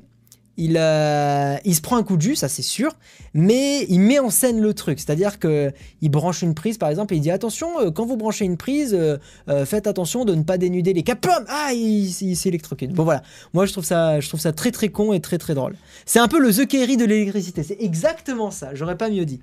[0.61, 2.91] il, euh, il se prend un coup de jus, ça c'est sûr,
[3.33, 4.99] mais il met en scène le truc.
[4.99, 5.71] C'est-à-dire que
[6.01, 8.57] il branche une prise, par exemple, et il dit attention, euh, quand vous branchez une
[8.57, 9.17] prise, euh,
[9.65, 11.21] faites attention de ne pas dénuder les câbles.
[11.47, 12.51] Ah, il, il s'est
[12.89, 13.23] Bon voilà,
[13.53, 15.75] moi je trouve ça, je trouve ça très très con et très très drôle.
[16.05, 17.63] C'est un peu le The Kerry de l'électricité.
[17.63, 18.75] C'est exactement ça.
[18.75, 19.39] J'aurais pas mieux dit.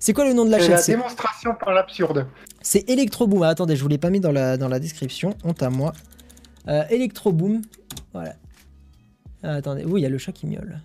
[0.00, 2.26] C'est quoi le nom de la chaîne C'est la démonstration par l'absurde.
[2.62, 3.44] C'est Electroboom.
[3.44, 5.34] Ah, attendez, je vous l'ai pas mis dans la, dans la description.
[5.44, 5.92] Honte à moi.
[6.66, 7.62] Electroboom.
[8.12, 8.34] Voilà.
[9.42, 10.80] Ah, attendez, oui, il y a le chat qui miaule.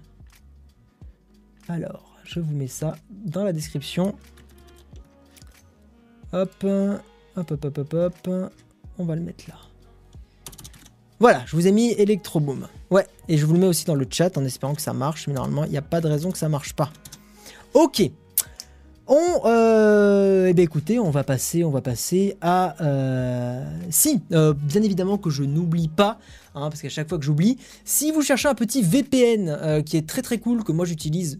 [1.67, 4.15] Alors, je vous mets ça dans la description.
[6.31, 7.01] Hop, hop,
[7.35, 8.51] hop, hop, hop, hop.
[8.97, 9.55] On va le mettre là.
[11.19, 12.67] Voilà, je vous ai mis Electroboom.
[12.89, 15.27] Ouais, et je vous le mets aussi dans le chat en espérant que ça marche,
[15.27, 16.91] mais normalement, il n'y a pas de raison que ça marche pas.
[17.73, 18.03] Ok.
[19.07, 24.53] On, euh, eh bien écoutez, on va passer, on va passer à, euh, si, euh,
[24.53, 26.19] bien évidemment que je n'oublie pas,
[26.55, 30.07] hein, parce qu'à chaque fois que j'oublie, si vous cherchez un petit VPN qui est
[30.07, 31.39] très très cool que moi j'utilise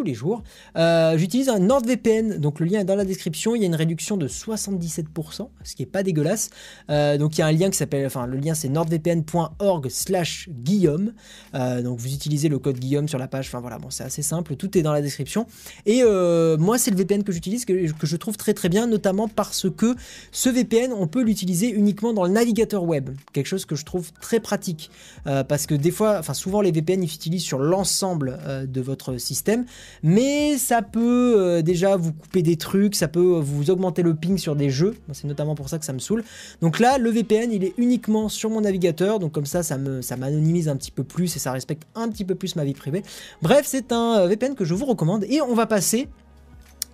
[0.00, 0.42] tous les jours.
[0.78, 3.54] Euh, j'utilise un NordVPN, donc le lien est dans la description.
[3.54, 6.48] Il y a une réduction de 77%, ce qui est pas dégueulasse.
[6.88, 11.12] Euh, donc il y a un lien qui s'appelle, enfin le lien c'est nordvpn.org/slash Guillaume.
[11.54, 13.48] Euh, donc vous utilisez le code Guillaume sur la page.
[13.48, 15.46] Enfin voilà, bon c'est assez simple, tout est dans la description.
[15.84, 19.28] Et moi c'est le VPN que j'utilise que, que, je trouve très très bien, notamment
[19.28, 19.94] parce que
[20.32, 24.12] ce VPN on peut l'utiliser uniquement dans le navigateur web, quelque chose que je trouve
[24.22, 24.90] très pratique
[25.24, 29.66] parce que des fois, enfin souvent les VPN ils s'utilisent sur l'ensemble de votre système
[30.02, 34.38] mais ça peut euh, déjà vous couper des trucs, ça peut vous augmenter le ping
[34.38, 36.24] sur des jeux, c'est notamment pour ça que ça me saoule.
[36.60, 40.64] Donc là, le VPN, il est uniquement sur mon navigateur, donc comme ça, ça m'anonymise
[40.66, 43.02] ça un petit peu plus et ça respecte un petit peu plus ma vie privée.
[43.42, 46.08] Bref, c'est un euh, VPN que je vous recommande et on va passer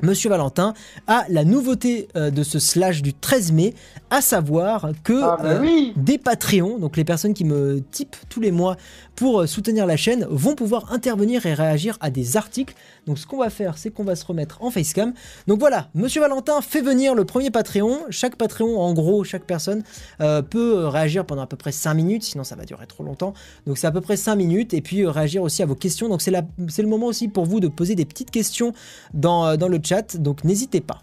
[0.03, 0.75] Monsieur Valentin
[1.07, 3.75] a la nouveauté euh, de ce slash du 13 mai,
[4.11, 5.61] à savoir que ah, bah
[5.97, 8.77] des Patreons, donc les personnes qui me typent tous les mois
[9.17, 12.75] pour euh, soutenir la chaîne vont pouvoir intervenir et réagir à des articles.
[13.07, 15.13] Donc ce qu'on va faire, c'est qu'on va se remettre en facecam.
[15.47, 18.01] Donc voilà, Monsieur Valentin fait venir le premier Patreon.
[18.11, 19.83] Chaque Patreon, en gros, chaque personne
[20.21, 23.33] euh, peut réagir pendant à peu près 5 minutes, sinon ça va durer trop longtemps.
[23.67, 26.09] Donc c'est à peu près 5 minutes et puis euh, réagir aussi à vos questions.
[26.09, 28.75] Donc c'est le moment aussi pour vous de poser des petites questions
[29.15, 30.17] dans, dans le chat.
[30.17, 31.01] Donc n'hésitez pas.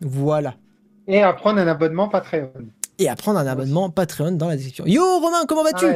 [0.00, 0.54] Voilà.
[1.06, 2.50] Et à prendre un abonnement Patreon
[2.98, 4.86] et à prendre un abonnement Patreon dans la description.
[4.86, 5.86] Yo Romain, comment vas-tu?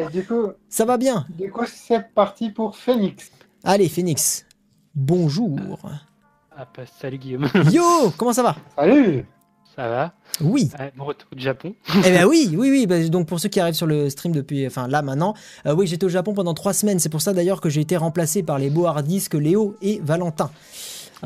[0.69, 1.27] Ça va bien?
[1.37, 3.31] Du coup, c'est parti pour Phoenix.
[3.65, 4.47] Allez, Phoenix.
[4.95, 5.59] Bonjour.
[6.57, 7.49] Ah, bah, salut Guillaume.
[7.73, 8.57] Yo, comment ça va?
[8.77, 9.25] Salut.
[9.77, 10.12] Ça va?
[10.41, 10.70] Oui.
[10.97, 11.73] mon retour du Japon.
[12.05, 12.87] eh bien oui, oui, oui.
[12.89, 15.35] Bah, donc pour ceux qui arrivent sur le stream depuis, enfin là maintenant,
[15.66, 16.99] euh, oui, j'étais au Japon pendant trois semaines.
[16.99, 20.51] C'est pour ça d'ailleurs que j'ai été remplacé par les beaux hardisques Léo et Valentin.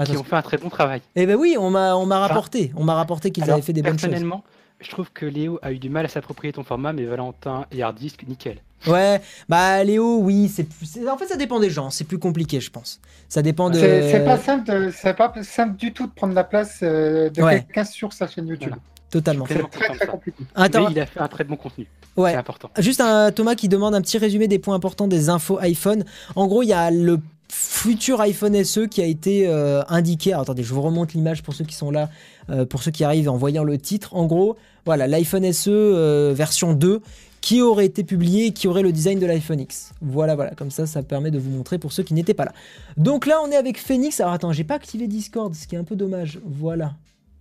[0.05, 1.03] Qui ont fait un très bon travail.
[1.17, 3.83] Eh ben oui, on m'a, on m'a rapporté, on m'a rapporté qu'ils avaient fait des
[3.83, 4.09] bonnes choses.
[4.09, 4.43] Personnellement,
[4.83, 7.83] je trouve que Léo a eu du mal à s'approprier ton format, mais Valentin et
[7.83, 8.59] Hardisk, nickel.
[8.87, 10.67] Ouais, bah Léo, oui, c'est
[11.09, 13.01] en fait ça dépend des gens, c'est plus compliqué, je pense.
[13.29, 13.79] Ça dépend de.
[13.79, 17.85] C'est pas simple, c'est pas simple du tout de prendre la place euh, de quelqu'un
[17.85, 18.75] sur sa chaîne YouTube.
[19.11, 19.45] Totalement.
[19.47, 20.43] C'est très très compliqué.
[20.55, 20.87] Attends.
[20.87, 21.87] Mais il a fait un très bon contenu.
[22.17, 22.33] Ouais.
[22.33, 22.71] C'est important.
[22.79, 26.05] Juste un Thomas qui demande un petit résumé des points importants des infos iPhone.
[26.35, 27.21] En gros, il y a le
[27.53, 30.33] futur iPhone SE qui a été euh, indiqué.
[30.33, 32.09] attendez, je vous remonte l'image pour ceux qui sont là,
[32.49, 34.15] euh, pour ceux qui arrivent en voyant le titre.
[34.15, 37.01] En gros, voilà, l'iPhone SE euh, version 2
[37.41, 39.93] qui aurait été publié et qui aurait le design de l'iPhone X.
[40.01, 42.53] Voilà, voilà, comme ça, ça permet de vous montrer pour ceux qui n'étaient pas là.
[42.97, 44.21] Donc là, on est avec Phoenix.
[44.21, 46.39] Alors attends, j'ai pas activé Discord, ce qui est un peu dommage.
[46.45, 46.95] Voilà.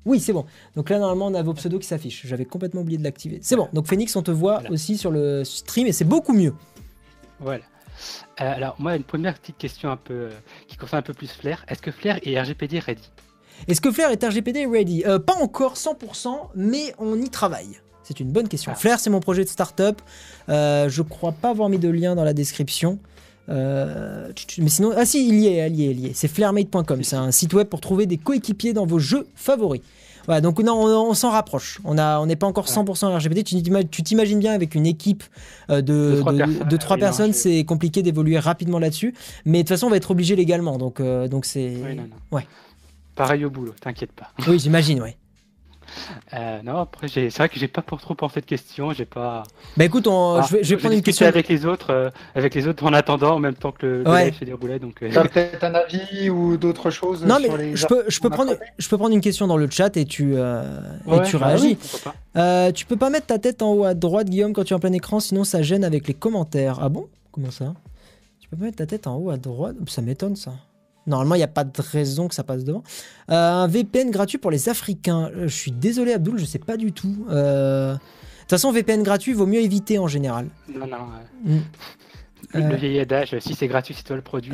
[0.06, 0.46] Oui, c'est bon.
[0.76, 2.26] Donc là, normalement, on a vos pseudos qui s'affichent.
[2.26, 3.40] J'avais complètement oublié de l'activer.
[3.44, 3.70] C'est bon.
[3.74, 6.56] Donc Phoenix, on te voit aussi sur le stream et c'est beaucoup mieux.
[7.40, 7.64] Voilà.
[8.42, 10.30] Euh, alors, moi, une première petite question un peu euh,
[10.68, 11.64] qui concerne un peu plus Flair.
[11.68, 13.10] Est-ce que Flair est RGPD ready?
[13.68, 15.04] Est-ce que Flair est RGPD ready?
[15.06, 17.80] Euh, Pas encore 100%, mais on y travaille.
[18.04, 18.72] C'est une bonne question.
[18.74, 18.78] Ah.
[18.78, 20.02] Flair, c'est mon projet de start-up.
[20.48, 23.00] je crois pas avoir mis de lien dans la description.
[23.48, 24.34] mais
[24.68, 26.14] sinon, ah si, il y est, il y est, il y est.
[26.14, 27.04] C'est flairmate.com.
[27.04, 29.82] C'est un site web pour trouver des coéquipiers dans vos jeux favoris.
[30.26, 31.80] Voilà, donc non, on, s'en rapproche.
[31.84, 33.44] On n'est pas encore 100% RGPD.
[33.44, 35.24] Tu t'imagines bien avec une équipe
[35.70, 39.14] de, de, trois personnes, c'est compliqué d'évoluer rapidement là-dessus.
[39.46, 40.78] Mais de toute façon, on va être obligé légalement.
[40.78, 41.74] Donc, donc c'est.
[42.32, 42.46] Ouais.
[43.22, 44.32] Pareil au boulot, t'inquiète pas.
[44.48, 45.12] Oui, j'imagine, oui.
[46.34, 48.94] Euh, non, après, c'est vrai que j'ai pas pour trop pensé de questions.
[48.94, 49.44] J'ai pas.
[49.76, 52.86] Bah écoute, ah, je, vais, prendre une question avec les autres, euh, avec les autres
[52.86, 54.32] en attendant en même temps que le, ouais.
[54.32, 54.80] se déroulait.
[54.80, 55.04] Donc.
[55.04, 55.12] Euh...
[55.12, 57.26] peut-être un avis ou d'autres choses.
[57.26, 59.98] Non, mais je peux, je peux prendre, je peux prendre une question dans le chat
[59.98, 60.64] et tu, euh,
[61.12, 61.78] et tu bah réagis.
[62.74, 64.80] tu peux pas mettre ta tête en haut à droite, Guillaume, quand tu es en
[64.80, 66.80] plein écran, sinon ça gêne avec les commentaires.
[66.82, 67.10] Ah bon?
[67.34, 67.74] Comment ça?
[68.40, 69.76] Tu peux pas mettre ta tête en haut à droite?
[69.88, 70.54] Ça m'étonne ça.
[71.08, 72.84] Normalement, il n'y a pas de raison que ça passe devant.
[73.30, 75.32] Euh, un VPN gratuit pour les Africains.
[75.36, 77.26] Euh, je suis désolé, Abdul, je sais pas du tout.
[77.30, 78.00] Euh, de
[78.42, 80.48] toute façon, VPN gratuit, vaut mieux éviter en général.
[80.74, 80.98] Non, non.
[81.44, 81.60] Mm.
[82.54, 84.52] Le, vieil adage, si c'est gratuit, c'est toi le produit.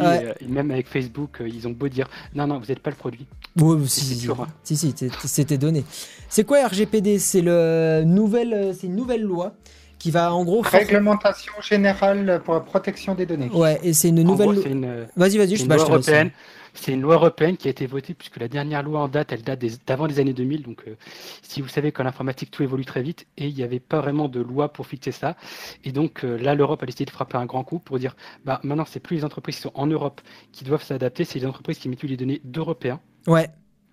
[0.47, 3.25] même avec Facebook, ils ont beau dire non, non, vous n'êtes pas le produit.
[3.59, 4.15] Oui, si, si,
[4.63, 5.83] si, si c'était donné.
[6.29, 9.55] C'est quoi RGPD C'est une nouvelle loi
[9.99, 10.61] qui va en gros.
[10.61, 13.49] Réglementation générale pour la protection des données.
[13.49, 15.07] Ouais, et c'est une nouvelle.
[15.15, 16.31] Vas-y, vas-y, je loi européenne.
[16.79, 19.41] C'est une loi européenne qui a été votée puisque la dernière loi en date, elle
[19.41, 20.61] date d'avant les années 2000.
[20.61, 20.95] Donc, euh,
[21.41, 24.27] si vous savez qu'en informatique tout évolue très vite et il n'y avait pas vraiment
[24.27, 25.35] de loi pour fixer ça.
[25.83, 28.15] Et donc euh, là, l'Europe a décidé de frapper un grand coup pour dire,
[28.45, 30.21] bah maintenant, c'est plus les entreprises qui sont en Europe
[30.51, 32.99] qui doivent s'adapter, c'est les entreprises qui mettent les données d'Européens.
[33.25, 33.49] Ouais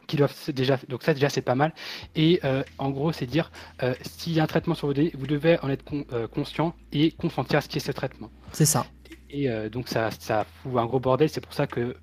[0.07, 1.73] qui doivent déjà donc ça déjà c'est pas mal.
[2.15, 3.51] Et euh, en gros c'est dire
[3.83, 6.75] euh, s'il y a un traitement sur vos données vous devez en être euh, conscient
[6.93, 8.31] et consentir à ce qui est ce traitement.
[8.53, 8.87] C'est ça.
[9.31, 11.29] Et donc ça ça fout un gros bordel.
[11.29, 11.97] C'est pour ça que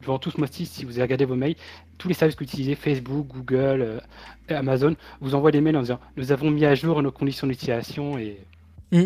[0.00, 1.54] durant tout ce mois-ci si vous regardé vos mails
[1.98, 4.02] tous les services que vous utilisez Facebook Google
[4.48, 8.18] Amazon vous envoient des mails en disant nous avons mis à jour nos conditions d'utilisation
[8.18, 8.40] et
[8.90, 9.04] mm.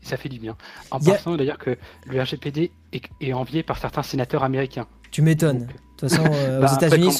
[0.00, 0.56] ça fait du bien
[0.90, 1.76] en pensant d'ailleurs que
[2.06, 5.66] le RGPD est, est envié par certains sénateurs américains tu m'étonnes
[6.00, 7.14] de toute façon, euh, aux bah, États-Unis,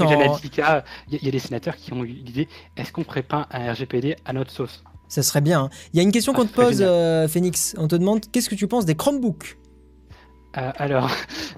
[1.10, 4.16] il y, a des sénateurs qui ont eu l'idée est-ce qu'on ferait pas un RGPD
[4.24, 4.82] à notre sauce?
[5.08, 5.64] Ça serait bien.
[5.64, 5.70] Hein.
[5.92, 7.74] Il y a une question ah, qu'on te pose, euh, Phoenix.
[7.78, 9.58] On te demande qu'est-ce que tu penses des Chromebooks?
[10.58, 11.10] euh, alors,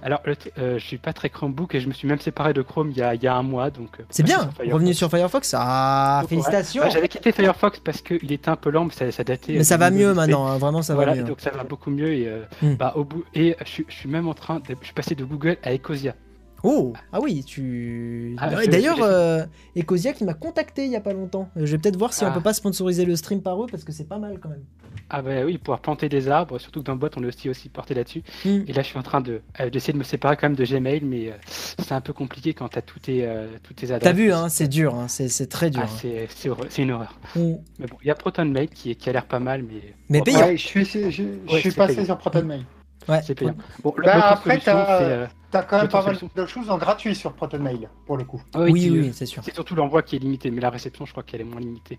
[0.03, 2.99] alors je suis pas très Chromebook et je me suis même séparé de Chrome il
[2.99, 3.71] y a, il y a un mois.
[3.71, 3.99] donc.
[4.11, 5.55] C'est bien, revenu sur Firefox.
[5.59, 6.83] Ah, félicitations.
[6.83, 9.55] Bah, j'avais quitté Firefox parce qu'il était un peu lent, mais ça, datait.
[9.55, 11.25] Mais ça va mieux maintenant, hein, vraiment ça va mieux.
[11.25, 12.29] Donc ça va beaucoup mieux et,
[12.63, 12.75] hmm.
[12.75, 15.25] bah, au bout, et je, je, suis même en train, de, je suis passé de
[15.25, 16.15] Google à Ecosia.
[16.63, 18.37] Oh Ah oui, tu.
[18.39, 19.45] Ah, d'ailleurs, euh,
[19.77, 21.49] Ecosia qui m'a contacté il y a pas longtemps.
[21.57, 22.31] Je vais peut-être voir si on ah.
[22.31, 24.65] peut pas sponsoriser le stream par eux parce que c'est pas mal quand même.
[25.11, 27.49] Ah bah oui, pouvoir planter des arbres, surtout que dans le boîte on est aussi,
[27.49, 28.23] aussi porté là-dessus.
[28.45, 28.63] Hmm.
[28.67, 30.65] Et là je suis en train de euh, d'essayer de me séparer quand même de
[30.65, 33.29] Gmail, mais euh, c'est un peu compliqué quand tu as tous tes,
[33.63, 34.03] toutes tes adresses.
[34.03, 35.83] T'as vu, hein, c'est dur, hein, c'est très dur.
[35.85, 36.29] Ah, hein.
[36.69, 37.19] c'est une horreur.
[37.35, 37.55] Hmm.
[37.79, 39.95] Mais bon, il y a ProtonMail qui, qui a l'air pas mal, mais.
[40.09, 40.51] Mais payant.
[40.53, 42.65] je suis, je, suis passé sur ProtonMail.
[43.09, 43.57] Ouais, c'est payant.
[43.83, 47.89] Bon, bah, après, t'as as quand même pas mal de choses en gratuit sur ProtonMail,
[48.07, 48.43] pour le coup.
[48.57, 49.43] oui, oui, c'est sûr.
[49.45, 51.99] C'est surtout l'envoi qui est limité, mais la réception, je crois qu'elle est moins limitée.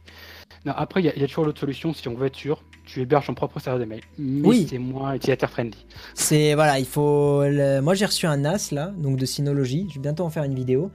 [0.66, 3.28] Non, après, il y, a toujours l'autre solution, si on veut être sûr, tu héberges
[3.28, 4.02] ton propre serveur de mail.
[4.18, 4.68] Mais oui.
[4.70, 5.86] c'est moins utilisateur-friendly.
[6.14, 7.44] C'est, voilà, il faut...
[7.82, 9.88] Moi, j'ai reçu un NAS, là, donc de Synology.
[9.90, 10.92] Je vais bientôt en faire une vidéo.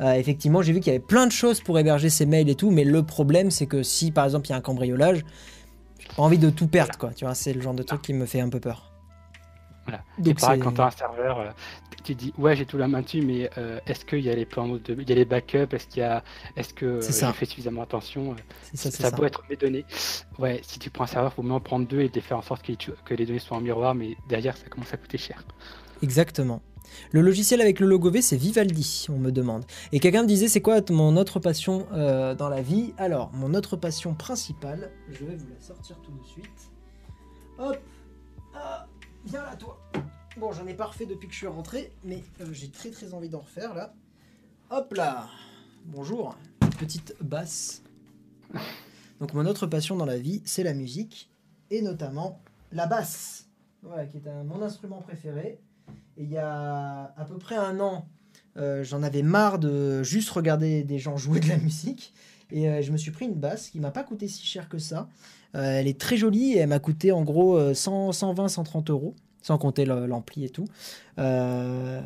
[0.00, 2.54] Euh, effectivement, j'ai vu qu'il y avait plein de choses pour héberger ces mails et
[2.54, 5.24] tout, mais le problème, c'est que si, par exemple, il y a un cambriolage,
[5.98, 7.10] j'ai pas envie de tout perdre, quoi.
[7.10, 8.87] Tu vois, c'est le genre de truc qui me fait un peu peur.
[9.88, 10.04] Voilà.
[10.18, 11.50] Donc pareil, quand tu as un serveur, euh,
[12.04, 14.44] tu dis ouais j'ai tout la main dessus, mais euh, est-ce qu'il y a les
[14.44, 16.22] plans de, il y a les backups, est-ce qu'il y a,
[16.56, 18.36] est-ce que euh, j'ai fait suffisamment attention
[18.74, 19.86] Ça, ça, peut être mes données.
[20.38, 22.42] Ouais, si tu prends un serveur, faut mieux en prendre deux et de faire en
[22.42, 25.42] sorte que, que les données soient en miroir, mais derrière ça commence à coûter cher.
[26.02, 26.60] Exactement.
[27.12, 29.64] Le logiciel avec le logo V, c'est Vivaldi, on me demande.
[29.92, 32.92] Et quelqu'un me disait, c'est quoi mon autre passion dans la vie?
[32.98, 36.70] Alors, mon autre passion principale, je vais vous la sortir tout de suite.
[37.58, 37.78] Hop
[38.54, 38.87] ah.
[39.28, 39.78] Viens là, toi.
[40.38, 43.12] Bon, j'en ai pas refait depuis que je suis rentré, mais euh, j'ai très très
[43.12, 43.92] envie d'en refaire là.
[44.70, 45.28] Hop là
[45.84, 46.34] Bonjour,
[46.78, 47.82] petite basse.
[49.20, 51.30] Donc mon autre passion dans la vie, c'est la musique,
[51.70, 52.40] et notamment
[52.72, 53.50] la basse,
[53.82, 55.60] voilà, qui est mon instrument préféré.
[56.16, 58.08] Et il y a à peu près un an,
[58.56, 62.14] euh, j'en avais marre de juste regarder des gens jouer de la musique,
[62.50, 64.78] et euh, je me suis pris une basse qui m'a pas coûté si cher que
[64.78, 65.06] ça.
[65.54, 69.14] Euh, elle est très jolie et elle m'a coûté en gros 100, 120, 130 euros,
[69.42, 70.66] sans compter l'ampli et tout.
[71.18, 72.00] Euh,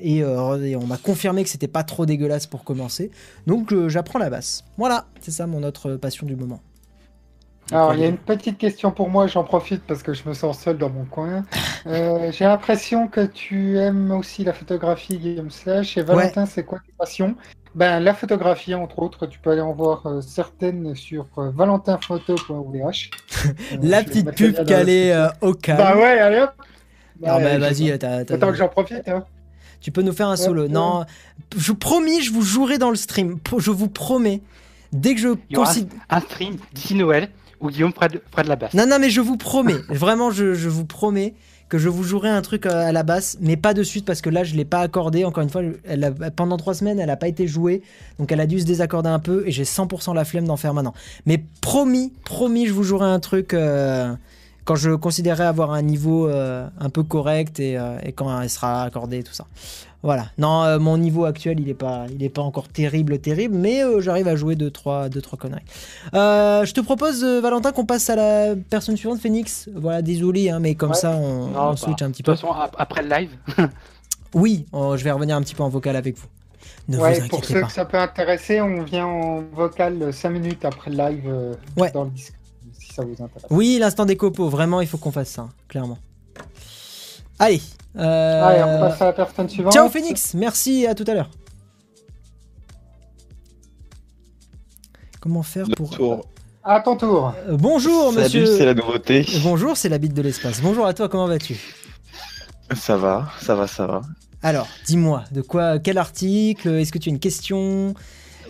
[0.00, 3.10] et, on m'a confirmé que c'était pas trop dégueulasse pour commencer.
[3.46, 4.64] Donc j'apprends la basse.
[4.76, 6.60] Voilà, c'est ça mon autre passion du moment.
[7.70, 10.34] Alors, il y a une petite question pour moi, j'en profite parce que je me
[10.34, 11.44] sens seul dans mon coin.
[11.86, 15.96] J'ai l'impression que tu aimes aussi la photographie, Guillaume Slash.
[15.96, 17.34] Et Valentin, c'est quoi tes passions?
[17.74, 23.10] Ben, la photographie, entre autres, tu peux aller en voir euh, certaines sur euh, valentinphoto.vh.
[23.82, 25.76] la petite pub calée euh, au cas.
[25.76, 26.52] Bah ouais, allez hop
[27.24, 29.06] non, mais vas-y, Attends que j'en profite.
[29.06, 29.24] Hein.
[29.80, 30.66] Tu peux nous faire un solo.
[30.66, 31.04] Non,
[31.56, 33.38] je promis, je vous jouerai dans le stream.
[33.58, 34.42] Je vous promets.
[34.92, 35.98] Dès que je considère.
[36.10, 37.28] Un stream d'ici Noël
[37.60, 38.74] où Guillaume fera de, la basse.
[38.74, 39.76] Non, non, mais je vous promets.
[39.88, 41.34] vraiment, je, je, vous promets
[41.72, 44.20] que je vous jouerai un truc euh, à la basse, mais pas de suite parce
[44.20, 45.24] que là, je l'ai pas accordé.
[45.24, 45.62] Encore une fois,
[46.36, 47.80] pendant trois semaines, elle n'a pas été jouée.
[48.18, 50.74] Donc, elle a dû se désaccorder un peu et j'ai 100% la flemme d'en faire
[50.74, 50.92] maintenant.
[51.24, 53.54] Mais promis, promis, je vous jouerai un truc.
[53.54, 54.12] Euh,
[54.64, 58.50] quand je considérerai avoir un niveau euh, un peu correct et, euh, et, quand elle
[58.50, 59.46] sera accordée, tout ça.
[60.02, 60.26] Voilà.
[60.38, 63.82] Non, euh, mon niveau actuel, il n'est pas, il est pas encore terrible, terrible, mais
[64.00, 65.62] j'arrive à jouer 2-3 deux, trois, deux, trois conneries.
[66.12, 69.68] je te propose, Valentin, qu'on passe à la personne suivante, Phoenix.
[69.74, 72.32] Voilà, désolé, hein, mais comme ça, on, switch un petit peu.
[72.32, 73.30] De toute façon, après le live.
[74.34, 76.26] oui, je vais revenir un petit peu en vocal avec vous.
[76.88, 80.64] Ne ouais, vous pour ceux que ça peut intéresser, on vient en vocal 5 minutes
[80.64, 81.56] après le live
[81.94, 82.10] dans le
[82.92, 83.50] disque vous intéresse.
[83.50, 85.98] Oui, l'instant des copeaux, vraiment, il faut qu'on fasse ça, clairement.
[87.38, 87.60] Allez.
[87.96, 88.44] Euh...
[88.44, 89.72] Allez, on passe à la personne suivante.
[89.72, 91.30] Ciao Phoenix, merci, à tout à l'heure.
[95.20, 95.90] Comment faire pour...
[95.90, 96.26] Tour.
[96.64, 97.34] À ton tour.
[97.48, 98.46] Euh, bonjour monsieur.
[98.46, 99.26] Salut, c'est la nouveauté.
[99.42, 100.60] Bonjour, c'est la bite de l'espace.
[100.60, 101.58] Bonjour à toi, comment vas-tu?
[102.76, 104.02] Ça va, ça va, ça va.
[104.42, 106.68] Alors, dis-moi, de quoi, quel article?
[106.68, 107.94] Est-ce que tu as une question?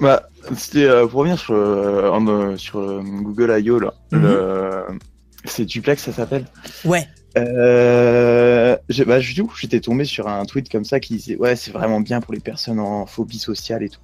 [0.03, 3.79] Bah, c'était euh, pour revenir sur, euh, euh, Google I.O.
[3.79, 3.95] là.
[4.11, 4.99] Mhm.
[5.45, 6.47] C'est Duplex, ça s'appelle.
[6.85, 7.07] Ouais.
[7.39, 8.77] Euh,
[9.07, 12.01] bah, du coup, j'étais tombé sur un tweet comme ça qui disait ouais, c'est vraiment
[12.01, 14.01] bien pour les personnes en phobie sociale et tout.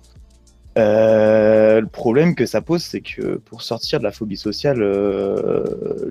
[0.77, 4.81] le problème que ça pose, c'est que pour sortir de la phobie sociale,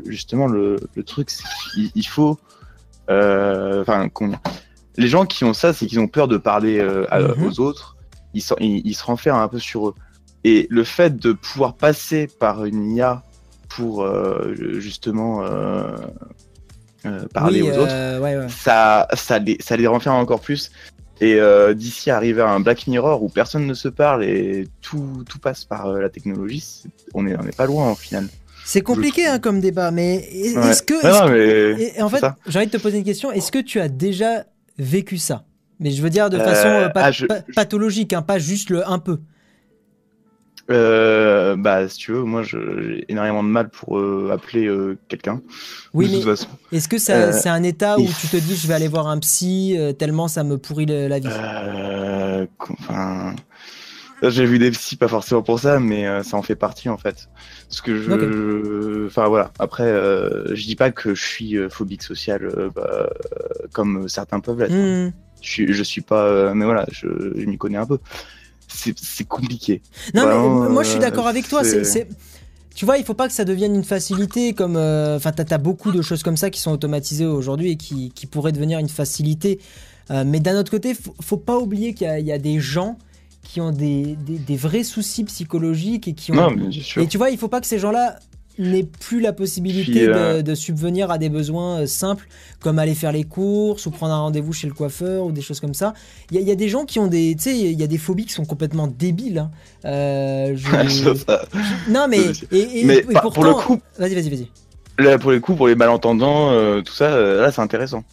[0.05, 2.37] justement, le, le truc, c'est qu'il faut,
[3.09, 4.09] enfin,
[4.97, 7.45] les gens qui ont ça, c'est qu'ils ont peur de parler mhm.
[7.45, 7.96] aux autres
[8.33, 9.95] ils, se renferment un peu sur eux.
[10.43, 13.23] Et le fait de pouvoir passer par une IA
[13.69, 15.95] pour euh, justement euh,
[17.05, 20.71] euh, parler aux autres, Ça, ça, les, ça les renferme encore plus.
[21.19, 21.39] Et
[21.73, 25.65] d'ici arriver à un Black Mirror où personne ne se parle et tout, tout passe
[25.65, 26.83] par la technologie,
[27.15, 28.27] on n'est on est pas loin au final.
[28.63, 30.93] C'est compliqué hein, comme débat, mais est-ce que.
[32.03, 33.31] en fait, j'ai envie de te poser une question.
[33.31, 34.45] Est-ce que tu as déjà
[34.77, 35.46] vécu ça?
[35.79, 37.11] Mais je veux dire de façon euh, ah,
[37.55, 39.19] pathologique, hein, pas juste le un peu.
[40.69, 44.69] Euh, bah, si tu veux, moi j'ai énormément de mal pour euh, appeler
[45.07, 45.41] quelqu'un.
[45.93, 49.07] Oui, mais est-ce que c'est un état où tu te dis je vais aller voir
[49.07, 51.27] un psy tellement ça me pourrit la vie?
[52.69, 53.35] Enfin,
[54.23, 57.29] j'ai vu des psys, pas forcément pour ça, mais ça en fait partie en fait.
[57.69, 59.51] Parce que je, enfin voilà.
[59.59, 63.09] Après, je dis pas que je suis phobique social bah,
[63.71, 64.73] comme certains peuvent l'être.
[64.73, 65.07] Hein.
[65.07, 65.26] Mmh.
[65.41, 67.99] Je, je suis pas, euh, mais voilà, je, je m'y connais un peu.
[68.67, 69.81] C'est compliqué.
[70.13, 71.63] Non, mais moi je suis d'accord avec toi.
[71.63, 72.07] C'est
[72.77, 74.75] tu vois, il faut pas que ça devienne une facilité comme.
[74.77, 78.11] Euh, enfin, tu as, beaucoup de choses comme ça qui sont automatisées aujourd'hui et qui,
[78.11, 79.59] qui, pourraient devenir une facilité.
[80.11, 82.99] Euh, mais d'un autre côté, faut, faut pas oublier qu'il y, y, a des gens
[83.41, 86.35] qui ont des, des, des, vrais soucis psychologiques et qui ont.
[86.35, 87.01] Non, mais sûr.
[87.01, 88.19] Et tu vois, il faut pas que ces gens-là
[88.57, 92.27] n'ait plus la possibilité euh, de, subvenir à des besoins euh, simples
[92.59, 95.59] comme aller faire les courses ou prendre un rendez-vous chez le coiffeur ou des choses
[95.59, 95.93] comme ça.
[96.31, 98.25] Il y, a des gens qui ont des, tu sais, il y a des phobies
[98.25, 99.39] qui sont complètement débiles.
[99.39, 99.51] Hein.
[99.85, 100.57] Euh,
[101.89, 102.19] non mais,
[102.51, 103.03] et,
[103.33, 104.47] pour le coup, vas-y, vas-y, vas-y.
[104.99, 108.03] Là, pour les coups, pour les malentendants, tout ça, là, c'est intéressant.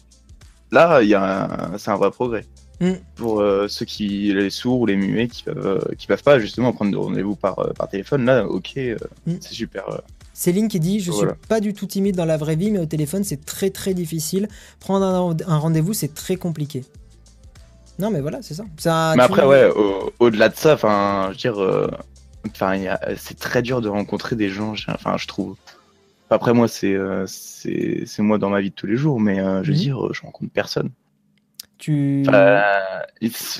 [0.71, 2.45] Là, il y a, c'est un vrai progrès.
[2.79, 2.91] Mm.
[3.15, 6.91] Pour ceux qui les sourds ou les muets qui peuvent, qui peuvent pas justement prendre
[6.91, 8.75] de rendez-vous par, par téléphone, là, ok,
[9.25, 9.33] mm.
[9.39, 9.85] c'est super.
[10.35, 12.85] Céline qui dit Je suis pas du tout timide dans la vraie vie, mais au
[12.85, 14.49] téléphone, c'est très très difficile.
[14.81, 15.05] Prendre
[15.47, 16.83] un, rendez-vous, c'est très compliqué.
[17.97, 18.65] Non, mais voilà, c'est ça.
[19.15, 19.71] mais après, ouais,
[20.19, 21.87] au-delà de ça, enfin, je veux dire, euh,
[23.15, 25.55] c'est très dur de rencontrer des gens, enfin, je trouve.
[26.29, 29.63] Après, moi, c'est euh, c'est moi dans ma vie de tous les jours, mais euh,
[29.63, 29.81] je veux mhm.
[29.81, 30.89] dire, je rencontre personne.
[31.85, 32.23] Tu.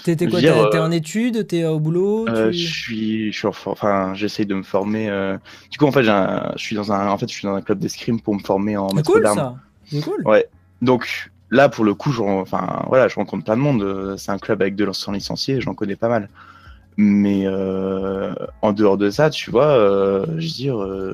[0.03, 0.41] T'es quoi
[0.71, 5.37] T'es en études T'es au boulot Je suis, je suis enfin, j'essaye de me former.
[5.69, 7.77] Du coup, en fait, je suis dans un, en fait, je suis dans un club
[7.77, 9.59] d'escrime pour me former en maître d'armes.
[9.85, 10.23] C'est cool.
[10.25, 10.47] Ouais.
[10.81, 14.15] Donc là, pour le coup, je, enfin, voilà, je rencontre plein de monde.
[14.17, 16.29] C'est un club avec de l'anciens licenciés, j'en connais pas mal.
[16.97, 19.75] Mais en dehors de ça, tu vois,
[20.29, 21.13] je veux dire,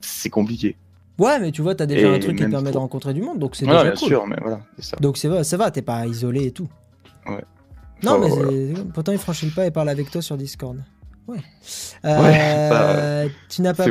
[0.00, 0.76] c'est compliqué.
[1.20, 3.54] Ouais, mais tu vois, t'as déjà un truc qui permet de rencontrer du monde, donc
[3.54, 4.08] c'est déjà bien cool.
[4.08, 4.96] sûr, mais voilà, ça.
[5.00, 6.68] Donc c'est ça va, t'es pas isolé et tout.
[7.26, 7.44] Ouais.
[8.02, 10.78] Non, mais pourtant il franchit le pas et parle avec toi sur Discord.
[11.28, 11.36] Ouais.
[12.06, 13.84] Euh, tu n'as pas,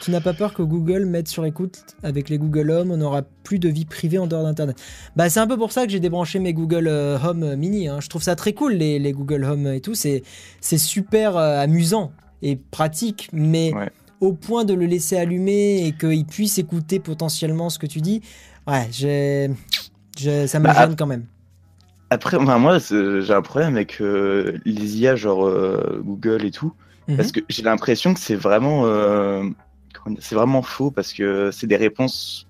[0.00, 3.20] tu n'as pas peur que Google mette sur écoute avec les Google Home, on n'aura
[3.20, 4.80] plus de vie privée en dehors d'Internet.
[5.14, 7.88] Bah c'est un peu pour ça que j'ai débranché mes Google euh, Home Mini.
[7.88, 7.98] Hein.
[8.00, 9.94] Je trouve ça très cool les, les Google Home et tout.
[9.94, 10.22] C'est
[10.62, 13.72] c'est super euh, amusant et pratique, mais
[14.20, 18.20] au point de le laisser allumer et qu'il puisse écouter potentiellement ce que tu dis,
[18.66, 19.50] ouais, j'ai.
[20.46, 21.24] ça me Bah, gêne quand même.
[22.10, 26.72] Après, enfin, moi, j'ai un problème avec euh, les IA, genre euh, Google et tout,
[27.08, 27.16] Mhm.
[27.16, 29.44] parce que j'ai l'impression que c'est vraiment, euh,
[30.18, 32.46] c'est vraiment faux, parce que c'est des réponses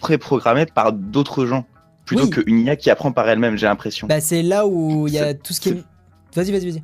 [0.00, 1.66] préprogrammées par d'autres gens,
[2.04, 2.30] plutôt Oui.
[2.30, 4.06] qu'une IA qui apprend par elle-même, j'ai l'impression.
[4.06, 5.84] Bah, c'est là où il y a tout ce qui est.
[6.34, 6.82] Vas-y, vas-y, vas-y.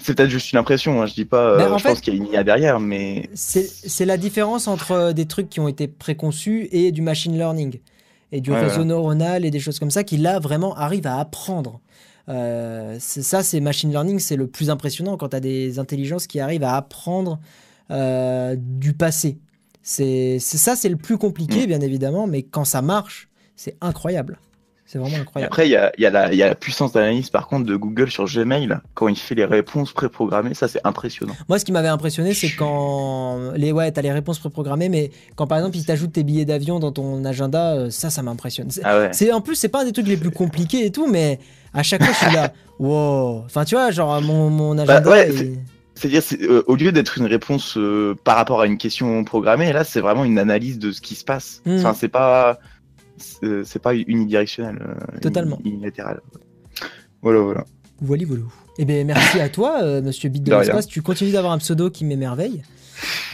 [0.00, 2.16] C'est peut-être juste une impression, hein, je dis pas, euh, je fait- pense qu'il y
[2.16, 5.86] a une IA derrière, mais C'est la différence entre euh, des trucs qui ont été
[5.88, 7.78] préconçus et du machine learning
[8.32, 11.18] et du Ouais, réseau neuronal et des choses comme ça qui là vraiment arrivent à
[11.18, 11.80] apprendre.
[12.28, 16.40] Euh, ça, c'est machine learning, c'est le plus impressionnant quand tu as des intelligences qui
[16.40, 17.40] arrivent à apprendre
[17.90, 19.38] euh, du passé.
[19.82, 21.66] C'est c'est- ça, c'est le plus compliqué, Mm.
[21.66, 24.38] bien évidemment, mais quand ça marche, c'est incroyable.
[24.92, 25.52] C'est vraiment Et incroyable.
[25.52, 27.46] Après, il y a, il y, a la- il y a la puissance d'analyse par
[27.46, 31.36] contre de Google sur Gmail quand il fait les réponses préprogrammées, ça c'est impressionnant.
[31.48, 35.46] Moi, ce qui m'avait impressionné, c'est quand les ouais, t'as les réponses préprogrammées, mais quand
[35.46, 38.70] par exemple, ils t'ajoutent tes billets d'avion dans ton agenda, euh, ça, ça m'impressionne.
[38.72, 39.32] C'est- Ah ouais.
[39.32, 41.38] En plus, c'est pas un des trucs les plus compliqués et tout, mais
[41.72, 43.42] à chaque fois, je suis là, wow.
[43.44, 45.00] Enfin, tu vois, genre mon, mon agenda.
[45.02, 45.58] Bah, ouais, est- c'est-
[45.94, 49.70] C'est-à-dire, c'est, euh, au lieu d'être une réponse euh, par rapport à une question programmée,
[49.72, 51.60] là c'est vraiment une analyse de ce qui se passe.
[51.66, 51.76] Mm.
[51.78, 52.58] Enfin, c'est pas,
[53.64, 54.78] c'est pas unidirectionnel.
[54.80, 55.58] euh, Totalement.
[55.64, 56.20] uni- Unilatéral.
[57.22, 57.64] Voilà, voilà.
[58.00, 58.42] Voilà, voilà.
[58.78, 60.86] Eh bien, merci à toi, euh, monsieur Bit de l'espace.
[60.86, 62.62] Tu continues d'avoir un pseudo qui m'émerveille.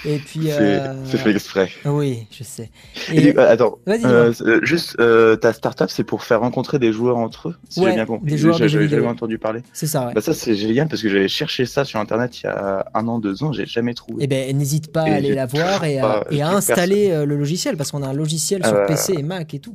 [0.05, 0.41] Et puis.
[0.45, 1.71] C'est euh, c'est fait exprès.
[1.85, 2.71] Oui, je sais.
[3.13, 4.33] Et Et- euh, attends, euh,
[4.63, 7.95] juste, euh, ta startup, c'est pour faire rencontrer des joueurs entre eux, si Ouais, j'ai
[7.97, 8.31] bien compris.
[8.31, 9.63] des joueurs de jeux J'avais entendu parler.
[9.73, 10.15] c'est ça, ouais.
[10.15, 13.09] Bah ça c'est génial parce que j'avais cherché ça sur internet il y a un
[13.09, 14.19] an, deux ans, j'ai jamais trouvé.
[14.25, 17.77] Eh ben, n'hésite pas à Et aller la voir et à, et installer le logiciel
[17.77, 18.87] parce qu'on a un logiciel sur.
[18.87, 19.75] PC et Mac et tout.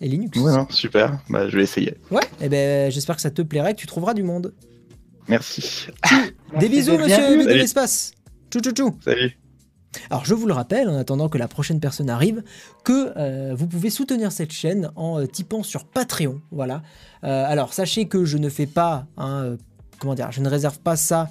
[0.00, 0.38] Et Linux.
[0.38, 1.94] Ouais, non, super, bah, je vais essayer.
[2.12, 4.52] Ouais, eh ben, j'espère que ça te plairait, que tu trouveras du monde.
[5.26, 5.88] Merci.
[6.58, 7.58] Des bisous, monsieur de Salut.
[7.58, 8.12] l'espace.
[8.50, 8.96] Tchou tchou tchou.
[9.04, 9.38] Salut.
[10.10, 12.42] Alors je vous le rappelle, en attendant que la prochaine personne arrive,
[12.84, 16.40] que euh, vous pouvez soutenir cette chaîne en euh, typant sur Patreon.
[16.50, 16.82] Voilà.
[17.24, 19.56] Euh, alors sachez que je ne fais pas, hein,
[19.98, 21.30] comment dire, je ne réserve pas ça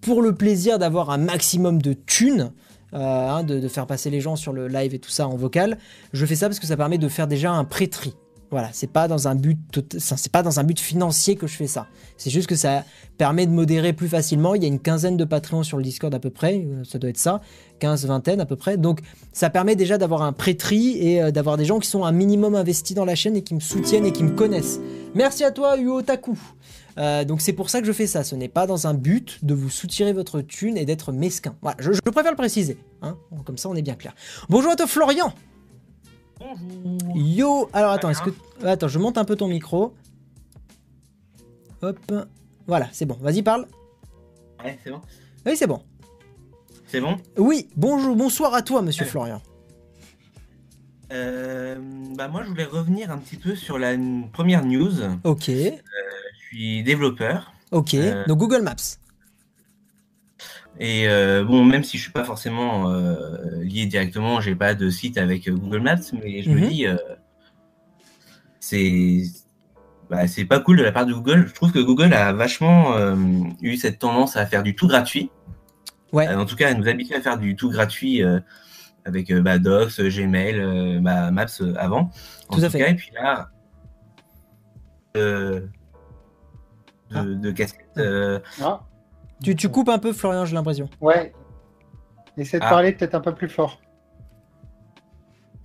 [0.00, 2.52] pour le plaisir d'avoir un maximum de thunes.
[2.92, 5.76] hein, de, de faire passer les gens sur le live et tout ça en vocal.
[6.12, 8.14] Je fais ça parce que ça permet de faire déjà un pré-tri.
[8.50, 9.58] Voilà, c'est pas dans un but,
[9.98, 11.86] c'est pas dans un but financier que je fais ça.
[12.16, 12.84] C'est juste que ça
[13.18, 14.54] permet de modérer plus facilement.
[14.54, 16.98] Il y a une quinzaine de Patreons sur le Discord à peu près, euh, ça
[16.98, 17.42] doit être ça,
[17.80, 18.78] 15 vingtaine à peu près.
[18.78, 19.00] Donc
[19.34, 22.54] ça permet déjà d'avoir un pré-tri et euh, d'avoir des gens qui sont un minimum
[22.54, 24.80] investis dans la chaîne et qui me soutiennent et qui me connaissent.
[25.14, 26.38] Merci à toi Uo Taku.
[26.96, 28.24] Euh, donc c'est pour ça que je fais ça.
[28.24, 31.54] Ce n'est pas dans un but de vous soutirer votre thune et d'être mesquin.
[31.60, 32.78] Voilà, je, préfère le préciser.
[33.02, 33.18] hein.
[33.44, 34.14] Comme ça on est bien clair.
[34.48, 35.34] Bonjour à toi Florian.
[36.38, 37.16] Bonjour.
[37.16, 38.30] Yo, alors attends, est-ce que
[38.64, 39.94] attends, je monte un peu ton micro.
[41.82, 41.98] Hop,
[42.66, 43.16] voilà, c'est bon.
[43.20, 43.66] Vas-y, parle.
[44.64, 45.00] Ouais, c'est bon.
[45.46, 45.82] Oui, c'est bon.
[46.86, 47.16] C'est bon?
[47.36, 49.04] Oui, bonjour, bonsoir à toi, Monsieur.
[49.04, 49.42] Florian.
[51.12, 51.76] Euh,
[52.16, 53.94] bah moi, je voulais revenir un petit peu sur la
[54.32, 54.92] première news.
[55.24, 55.72] Ok, Je
[56.50, 57.94] suis développeur ok.
[57.94, 58.24] Euh.
[58.26, 58.74] Donc Google Maps.
[60.78, 64.88] Et euh, bon, même si je suis pas forcément euh, lié directement, j'ai pas de
[64.90, 66.60] site avec euh, Google Maps, mais je Mhm.
[66.60, 66.96] me dis, euh,
[68.60, 69.22] c'est
[70.10, 71.46] bah, c'est pas cool de la part de Google.
[71.48, 73.14] Je trouve que Google a vachement euh,
[73.60, 75.30] eu cette tendance à faire du tout gratuit.
[76.12, 76.26] Ouais.
[76.28, 78.40] Euh, en tout cas, à nous habituer à faire du tout gratuit euh,
[79.04, 82.10] avec euh, bah, Docs, Gmail, euh, bah, Maps euh, avant.
[82.48, 82.78] En Tout à fait.
[82.78, 83.50] cas, et puis là,
[85.18, 85.60] euh,
[87.10, 87.24] de, Ah.
[87.24, 87.86] de casquette.
[87.98, 88.80] euh, Ah,
[89.42, 90.88] Tu, tu coupes un peu, Florian, j'ai l'impression.
[91.00, 91.32] ouais.
[92.36, 92.70] Essaie de Ah.
[92.70, 93.80] parler peut-être un peu plus fort.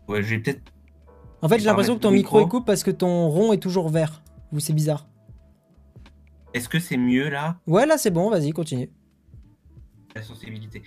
[0.07, 0.61] ouais, j'ai peut-être.
[1.43, 2.47] En fait, j'ai l'impression que ton micro micro.
[2.47, 4.23] il coupe parce que ton rond est toujours vert.
[4.51, 5.05] Ou c'est bizarre.
[6.53, 8.89] Est-ce que c'est mieux là, Ouais, là c'est bon, vas-y, continue.
[10.15, 10.81] la sensibilité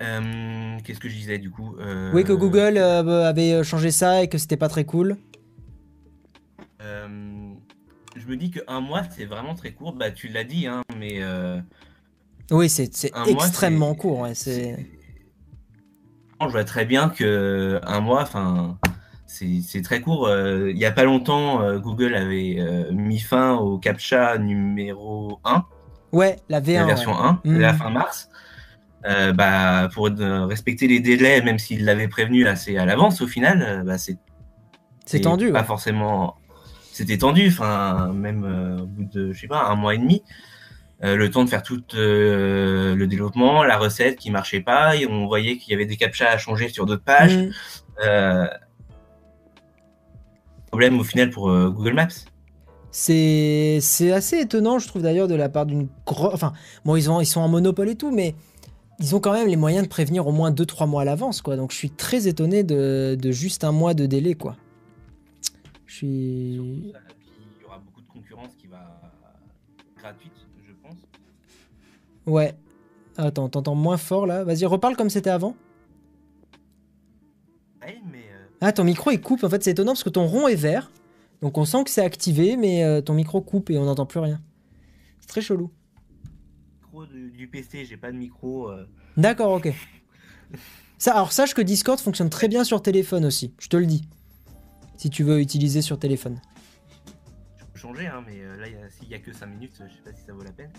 [0.00, 1.76] Euh, Qu'est-ce que je disais du coup?
[1.78, 5.16] Euh, Oui, que Google euh, avait changé ça et que c'était pas très cool.
[8.24, 9.92] Je me dis qu'un mois c'est vraiment très court.
[9.92, 11.18] Bah, tu l'as dit, hein, mais.
[11.22, 11.60] euh,
[12.50, 12.90] Oui, c'est
[13.26, 14.26] extrêmement court.
[16.40, 18.78] Je vois très bien que un mois, enfin,
[19.26, 20.26] c'est très court.
[20.26, 22.58] Euh, il y a pas longtemps, euh, Google avait
[22.92, 25.64] mis fin au CAPTCHA numéro 1,
[26.12, 26.74] Ouais, la V1.
[26.74, 26.86] la ouais.
[26.86, 27.58] version 1, Mm.
[27.58, 28.28] la fin mars.
[29.34, 33.98] Bah, pour respecter les délais, même s'ils l'avaient prévenu assez à l'avance, au final, bah,
[33.98, 34.16] c'est
[35.06, 35.50] C'est tendu.
[35.52, 35.64] Pas ouais.
[35.66, 36.36] forcément.
[36.94, 40.22] C'était tendu, enfin, même euh, au bout de, je sais pas, un mois et demi.
[41.02, 45.04] Euh, le temps de faire tout euh, le développement, la recette qui marchait pas, et
[45.08, 47.36] on voyait qu'il y avait des captchas à changer sur d'autres pages.
[47.36, 48.48] Mm.
[50.68, 52.06] Problème au final pour Google Maps.
[52.92, 56.32] C'est c'est assez étonnant, je trouve d'ailleurs, de la part d'une grosse.
[56.32, 56.52] Enfin,
[56.84, 58.36] bon, ils, ont, ils sont en monopole et tout, mais
[59.00, 61.56] ils ont quand même les moyens de prévenir au moins 2-3 mois à l'avance, quoi.
[61.56, 64.54] Donc je suis très étonné de, de juste un mois de délai, quoi.
[65.94, 66.54] Je suis.
[66.54, 69.00] Surtout ça, puis il y aura beaucoup de concurrence qui va
[69.96, 70.32] gratuite,
[70.66, 70.96] je pense.
[72.26, 72.54] Ouais.
[73.16, 74.42] Attends, t'entends moins fort là.
[74.42, 75.54] Vas-y, reparle comme c'était avant.
[77.80, 79.44] Ouais, mais euh, Ah, ton micro il coupe.
[79.44, 80.90] En fait, c'est étonnant parce que ton rond est vert.
[81.42, 84.18] Donc on sent que c'est activé, mais euh, ton micro coupe et on n'entend plus
[84.20, 84.40] rien.
[85.20, 85.70] C'est très chelou.
[86.82, 88.68] micro du, du PC, j'ai pas de micro.
[88.68, 88.84] euh,
[89.16, 89.72] D'accord, ok.
[90.98, 93.54] Ça, alors sache que Discord fonctionne très bien sur téléphone aussi.
[93.60, 94.08] Je te le dis.
[95.04, 96.40] Si tu veux utiliser sur téléphone.
[97.58, 100.00] je peux changer, hein, mais euh, là, s'il y a que 5 minutes, je sais
[100.02, 100.70] pas si ça vaut la peine.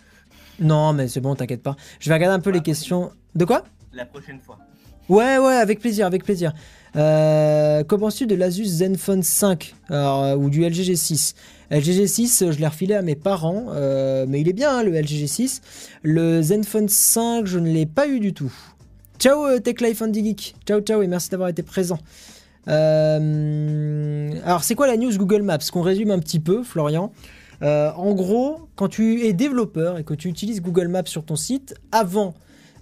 [0.59, 1.75] Non, mais c'est bon, t'inquiète pas.
[1.99, 3.11] Je vais regarder un peu les questions.
[3.35, 3.65] De quoi?
[3.93, 4.57] La prochaine fois.
[5.09, 6.53] Ouais, ouais, avec plaisir, avec plaisir.
[6.95, 11.35] Euh, Qu'en penses-tu de l'Asus Zenfone 5 alors, euh, ou du LG G6
[11.69, 14.99] LG G6, je l'ai refilé à mes parents, euh, mais il est bien hein, le
[14.99, 15.61] LG G6.
[16.01, 18.51] Le Zenfone 5, je ne l'ai pas eu du tout.
[19.19, 20.55] Ciao euh, Tech Life Andy Geek.
[20.65, 21.99] Ciao, ciao et merci d'avoir été présent.
[22.67, 27.11] Euh, alors, c'est quoi la news Google Maps Qu'on résume un petit peu, Florian.
[27.61, 31.35] Euh, en gros, quand tu es développeur et que tu utilises Google Maps sur ton
[31.35, 32.33] site, avant,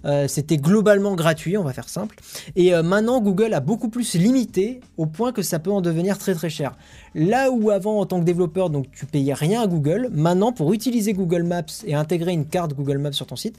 [0.04, 2.16] euh, c'était globalement gratuit, on va faire simple.
[2.56, 6.34] Et maintenant, Google a beaucoup plus limité au point que ça peut en devenir très
[6.34, 6.76] très cher.
[7.14, 10.72] Là où avant, en tant que développeur, donc tu payais rien à Google, maintenant pour
[10.72, 13.56] utiliser Google Maps et intégrer une carte Google Maps sur ton site,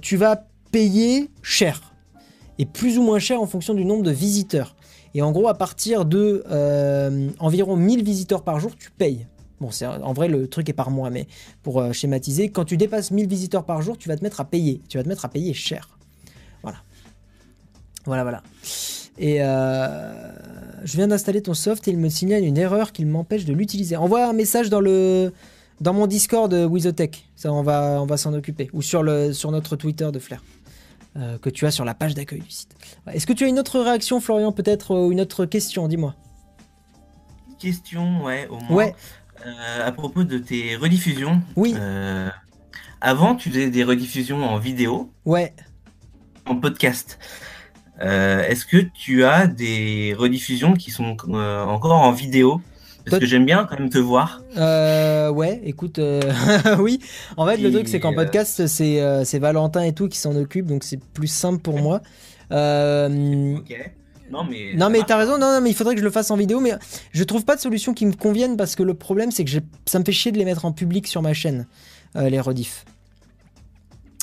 [0.00, 1.92] tu vas payer cher.
[2.58, 4.75] Et plus ou moins cher en fonction du nombre de visiteurs.
[5.16, 9.26] Et en gros, à partir de euh, environ 1000 visiteurs par jour, tu payes.
[9.62, 11.26] Bon, en vrai le truc est par mois, mais
[11.62, 14.44] pour euh, schématiser, quand tu dépasses 1000 visiteurs par jour, tu vas te mettre à
[14.44, 14.82] payer.
[14.90, 15.96] Tu vas te mettre à payer cher.
[16.60, 16.76] Voilà.
[18.04, 18.42] Voilà, voilà.
[19.16, 20.32] Et euh,
[20.84, 23.96] je viens d'installer ton soft et il me signale une erreur qui m'empêche de l'utiliser.
[23.96, 27.26] Envoie un message dans mon Discord Wizotech.
[27.36, 28.68] Ça, on va s'en occuper.
[28.74, 30.42] Ou sur notre Twitter de Flair.
[31.16, 32.74] Euh, que tu as sur la page d'accueil du site.
[33.12, 36.14] Est-ce que tu as une autre réaction, Florian, peut-être, ou une autre question Dis-moi.
[37.58, 38.76] Question, ouais, au moins.
[38.76, 38.94] Ouais.
[39.46, 41.40] Euh, à propos de tes rediffusions.
[41.56, 41.74] Oui.
[41.78, 42.28] euh,
[43.00, 45.54] avant, tu faisais des rediffusions en vidéo, Ouais.
[46.46, 47.18] en podcast.
[48.02, 52.60] Euh, Est-ce que tu as des rediffusions qui sont euh, encore en vidéo?
[53.08, 54.42] Parce que j'aime bien quand même te voir.
[54.56, 56.20] Euh, ouais, écoute, euh,
[56.80, 56.98] oui.
[57.36, 60.18] En fait, le truc, c'est qu'en euh, podcast, c'est euh, c'est Valentin et tout qui
[60.18, 62.00] s'en occupe, donc c'est plus simple pour moi.
[62.52, 63.92] Euh, Ok.
[64.28, 64.74] Non, mais.
[64.74, 66.58] non, mais t'as raison, non, non, mais il faudrait que je le fasse en vidéo,
[66.58, 66.72] mais
[67.12, 69.60] je trouve pas de solution qui me convienne parce que le problème, c'est que j'ai-
[69.86, 71.66] ça me fait chier de les mettre en public sur ma chaîne,
[72.16, 72.84] euh, les rediffs.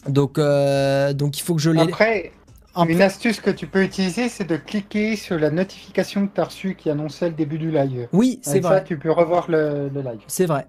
[0.10, 1.80] Donc, euh, donc il faut que je les.
[1.80, 2.34] Après,
[2.76, 6.41] en- une astuce que tu peux utiliser, c'est de cliquer sur la notification que tu
[6.41, 8.08] as reçue qui annonçait le début du live.
[8.14, 8.78] Oui, c'est vrai.
[8.78, 10.22] ça, tu peux revoir le, le live.
[10.28, 10.68] C'est vrai.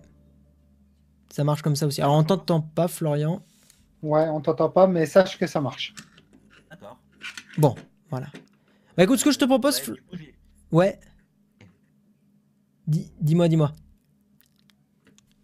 [1.31, 2.01] Ça marche comme ça aussi.
[2.02, 3.43] Alors, on t'entend pas, Florian.
[4.02, 5.94] Ouais, on t'entend pas, mais sache que ça marche.
[6.70, 6.98] D'accord.
[7.59, 7.74] Bon,
[8.10, 8.26] voilà.
[8.97, 9.81] Bah écoute, ce que je te propose.
[10.70, 11.01] Ouais,
[12.86, 13.72] Dis-moi, dis-moi.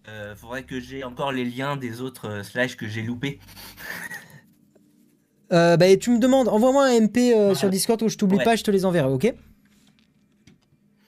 [0.09, 3.41] euh, faudrait que j'ai encore les liens des autres euh, slash que j'ai loupés.
[5.53, 7.55] Euh, bah, tu me demandes, envoie-moi un MP euh, Ouais.
[7.55, 8.45] sur Discord où je t'oublie Ouais.
[8.45, 9.35] pas, je te les enverrai, ok?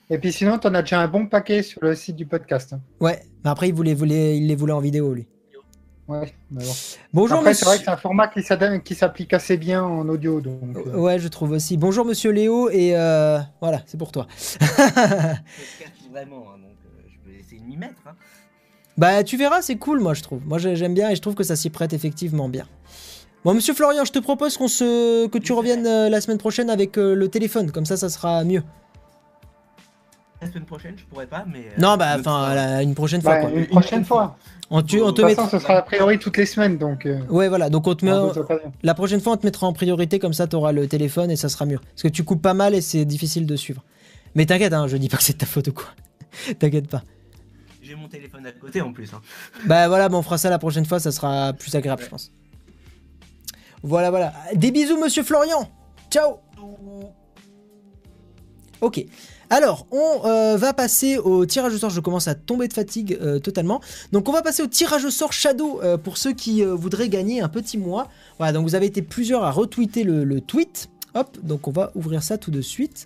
[0.09, 2.75] Et puis sinon, tu en as déjà un bon paquet sur le site du podcast.
[2.99, 3.21] Ouais.
[3.43, 5.27] Mais après, il, voulait, voulait- il les voulait en vidéo, lui.
[6.09, 6.71] Ouais, mais bon.
[7.13, 7.85] Bonjour, Après, c'est vrai que monsieur.
[7.85, 10.41] c'est un format qui s'adapte- qui s'applique assez bien en audio.
[10.41, 11.77] Donc, euh, Ouais, je trouve aussi.
[11.77, 14.27] Bonjour, monsieur Léo, et euh, voilà, c'est pour toi.
[14.59, 15.41] Podcast
[16.11, 18.01] vraiment, hein, donc euh, je vais essayer de m'y mettre.
[18.05, 18.15] hein.
[18.97, 20.45] Bah, tu verras, c'est cool, moi, je trouve.
[20.45, 22.67] Moi, j'ai- j'aime bien et je trouve que ça s'y prête effectivement bien.
[23.43, 25.27] Bon, monsieur Florian, je te propose qu'on se...
[25.27, 28.43] que tu reviennes euh, la semaine prochaine avec euh, le téléphone, comme ça, ça sera
[28.45, 28.63] mieux.
[30.41, 31.59] La semaine prochaine, je pourrais pas, mais.
[31.59, 32.55] euh, Non, bah, enfin, fois.
[32.55, 33.51] la- une prochaine fois, bah, quoi.
[33.51, 34.37] une prochaine fois.
[34.69, 35.35] On, tu- on De te toute met...
[35.35, 36.77] façon, ce sera a priori toutes les semaines.
[36.77, 38.11] Donc, euh, Ouais, voilà, donc on te met...
[38.81, 41.35] La prochaine fois, on te mettra en priorité, comme ça, tu auras le téléphone et
[41.35, 41.79] ça sera mieux.
[41.79, 43.83] Parce que tu coupes pas mal et c'est difficile de suivre.
[44.35, 45.87] Mais t'inquiète, hein, je dis pas que c'est de ta faute ou quoi.
[46.59, 47.03] t'inquiète pas.
[47.81, 49.13] J'ai mon téléphone à côté en plus.
[49.13, 49.21] hein.
[49.65, 52.31] Bah voilà, bah, on fera ça la prochaine fois, ça sera plus agréable, je pense.
[53.83, 54.33] Voilà, voilà.
[54.55, 55.69] Des bisous, monsieur Florian.
[56.09, 56.37] Ciao.
[58.81, 59.05] Ok.
[59.49, 61.89] Alors, on euh, va passer au tirage au sort.
[61.89, 63.81] Je commence à tomber de fatigue euh, totalement.
[64.11, 67.41] Donc, on va passer au tirage au sort Shadow euh, pour ceux qui voudraient gagner
[67.41, 68.07] un petit mois.
[68.39, 70.89] Voilà, donc vous avez été plusieurs à retweeter le, le tweet.
[71.13, 73.05] Hop, donc on va ouvrir ça tout de suite.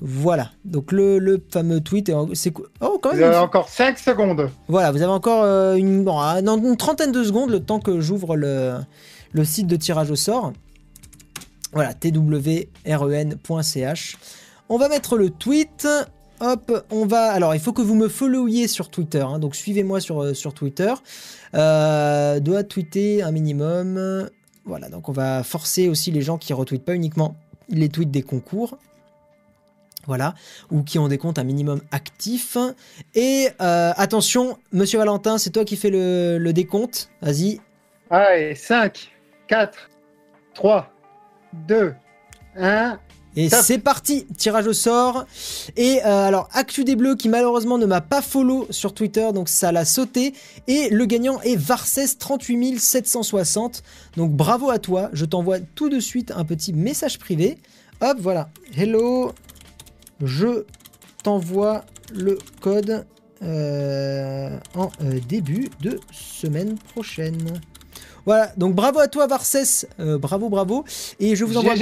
[0.00, 2.12] Voilà, donc le, le fameux tweet.
[2.34, 3.28] C'est Oh, quand Vous même.
[3.28, 4.50] avez encore 5 secondes.
[4.68, 8.74] Voilà, vous avez encore bon, une trentaine de secondes le temps que j'ouvre le,
[9.36, 10.52] le site de tirage au sort.
[11.72, 11.92] Voilà,
[12.84, 14.16] twren.ch.
[14.68, 15.86] On va mettre le tweet.
[16.40, 17.30] Hop, on va.
[17.32, 19.20] Alors, il faut que vous me followiez sur Twitter.
[19.20, 20.92] hein, donc, suivez-moi sur, euh, sur Twitter.
[21.54, 24.28] Euh, doit tweeter un minimum.
[24.64, 27.36] Voilà, donc on va forcer aussi les gens qui retweetent pas uniquement
[27.68, 28.78] les tweets des concours.
[30.06, 30.34] Voilà,
[30.70, 32.56] ou qui ont des comptes un minimum actifs.
[33.14, 37.10] Et euh, attention, Monsieur Valentin, c'est toi qui fais le, le décompte.
[37.22, 37.60] Vas-y.
[38.08, 39.10] Allez, 5,
[39.48, 39.90] 4,
[40.54, 40.92] 3,
[41.68, 41.94] 2,
[42.56, 42.98] 1.
[43.38, 45.26] Et c'est parti, tirage au sort.
[45.76, 49.50] Et euh, alors, Actu des Bleus qui malheureusement ne m'a pas follow sur Twitter, donc
[49.50, 50.32] ça l'a sauté.
[50.68, 53.82] Et le gagnant est Varses 38 760.
[54.16, 57.58] Donc bravo à toi, je t'envoie tout de suite un petit message privé.
[58.00, 58.48] Hop, voilà.
[58.74, 59.32] Hello,
[60.22, 60.64] je
[61.22, 63.06] t'envoie le code
[63.42, 67.60] euh, en euh, début de semaine prochaine.
[68.26, 70.84] Voilà, donc bravo à toi Varses, euh, bravo, bravo.
[71.20, 71.74] Et je vous envoie,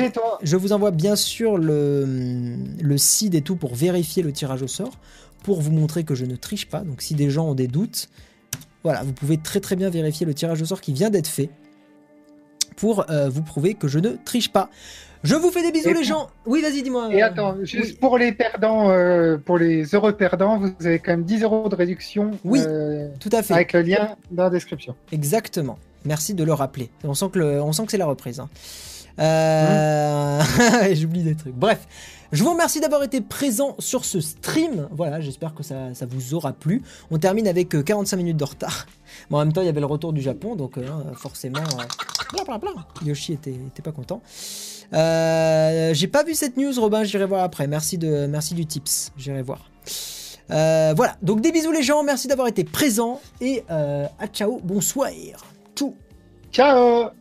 [0.42, 4.68] je vous envoie bien sûr le, le seed et tout pour vérifier le tirage au
[4.68, 4.92] sort,
[5.42, 6.80] pour vous montrer que je ne triche pas.
[6.80, 8.10] Donc si des gens ont des doutes,
[8.82, 11.48] voilà, vous pouvez très très bien vérifier le tirage au sort qui vient d'être fait
[12.76, 14.68] pour euh, vous prouver que je ne triche pas.
[15.22, 16.28] Je vous fais des bisous les gens.
[16.44, 17.08] Oui, vas-y, dis-moi.
[17.10, 21.24] Et attends, juste pour les perdants, euh, pour les heureux perdants, vous avez quand même
[21.24, 22.32] 10 euros de réduction.
[22.44, 22.60] Oui,
[23.20, 23.54] tout à fait.
[23.54, 24.94] Avec le lien dans la description.
[25.10, 25.78] Exactement.
[26.04, 26.90] Merci de le rappeler.
[27.04, 28.40] On sent que, on sent que c'est la reprise.
[28.40, 28.48] Hein.
[29.18, 30.42] Euh...
[30.94, 31.54] J'oublie des trucs.
[31.54, 31.86] Bref,
[32.34, 34.88] je vous remercie d'avoir été présent sur ce stream.
[34.90, 36.82] Voilà, j'espère que ça, vous aura plu.
[37.12, 38.86] On termine avec 45 euh, minutes de retard.
[39.30, 43.06] Bon, en même temps, il y avait le retour du Japon, donc euh, forcément, euh,
[43.06, 44.20] Yoshi était, était, pas content.
[44.92, 47.68] J'ai pas vu cette news, Robin, j'irai voir après.
[47.68, 49.70] Merci, de, merci du tips, j'irai voir.
[50.48, 55.10] voilà, donc des bisous les gens, merci d'avoir été présents et à ciao, bonsoir.
[55.74, 55.96] Tchou.
[56.52, 57.14] Ciao.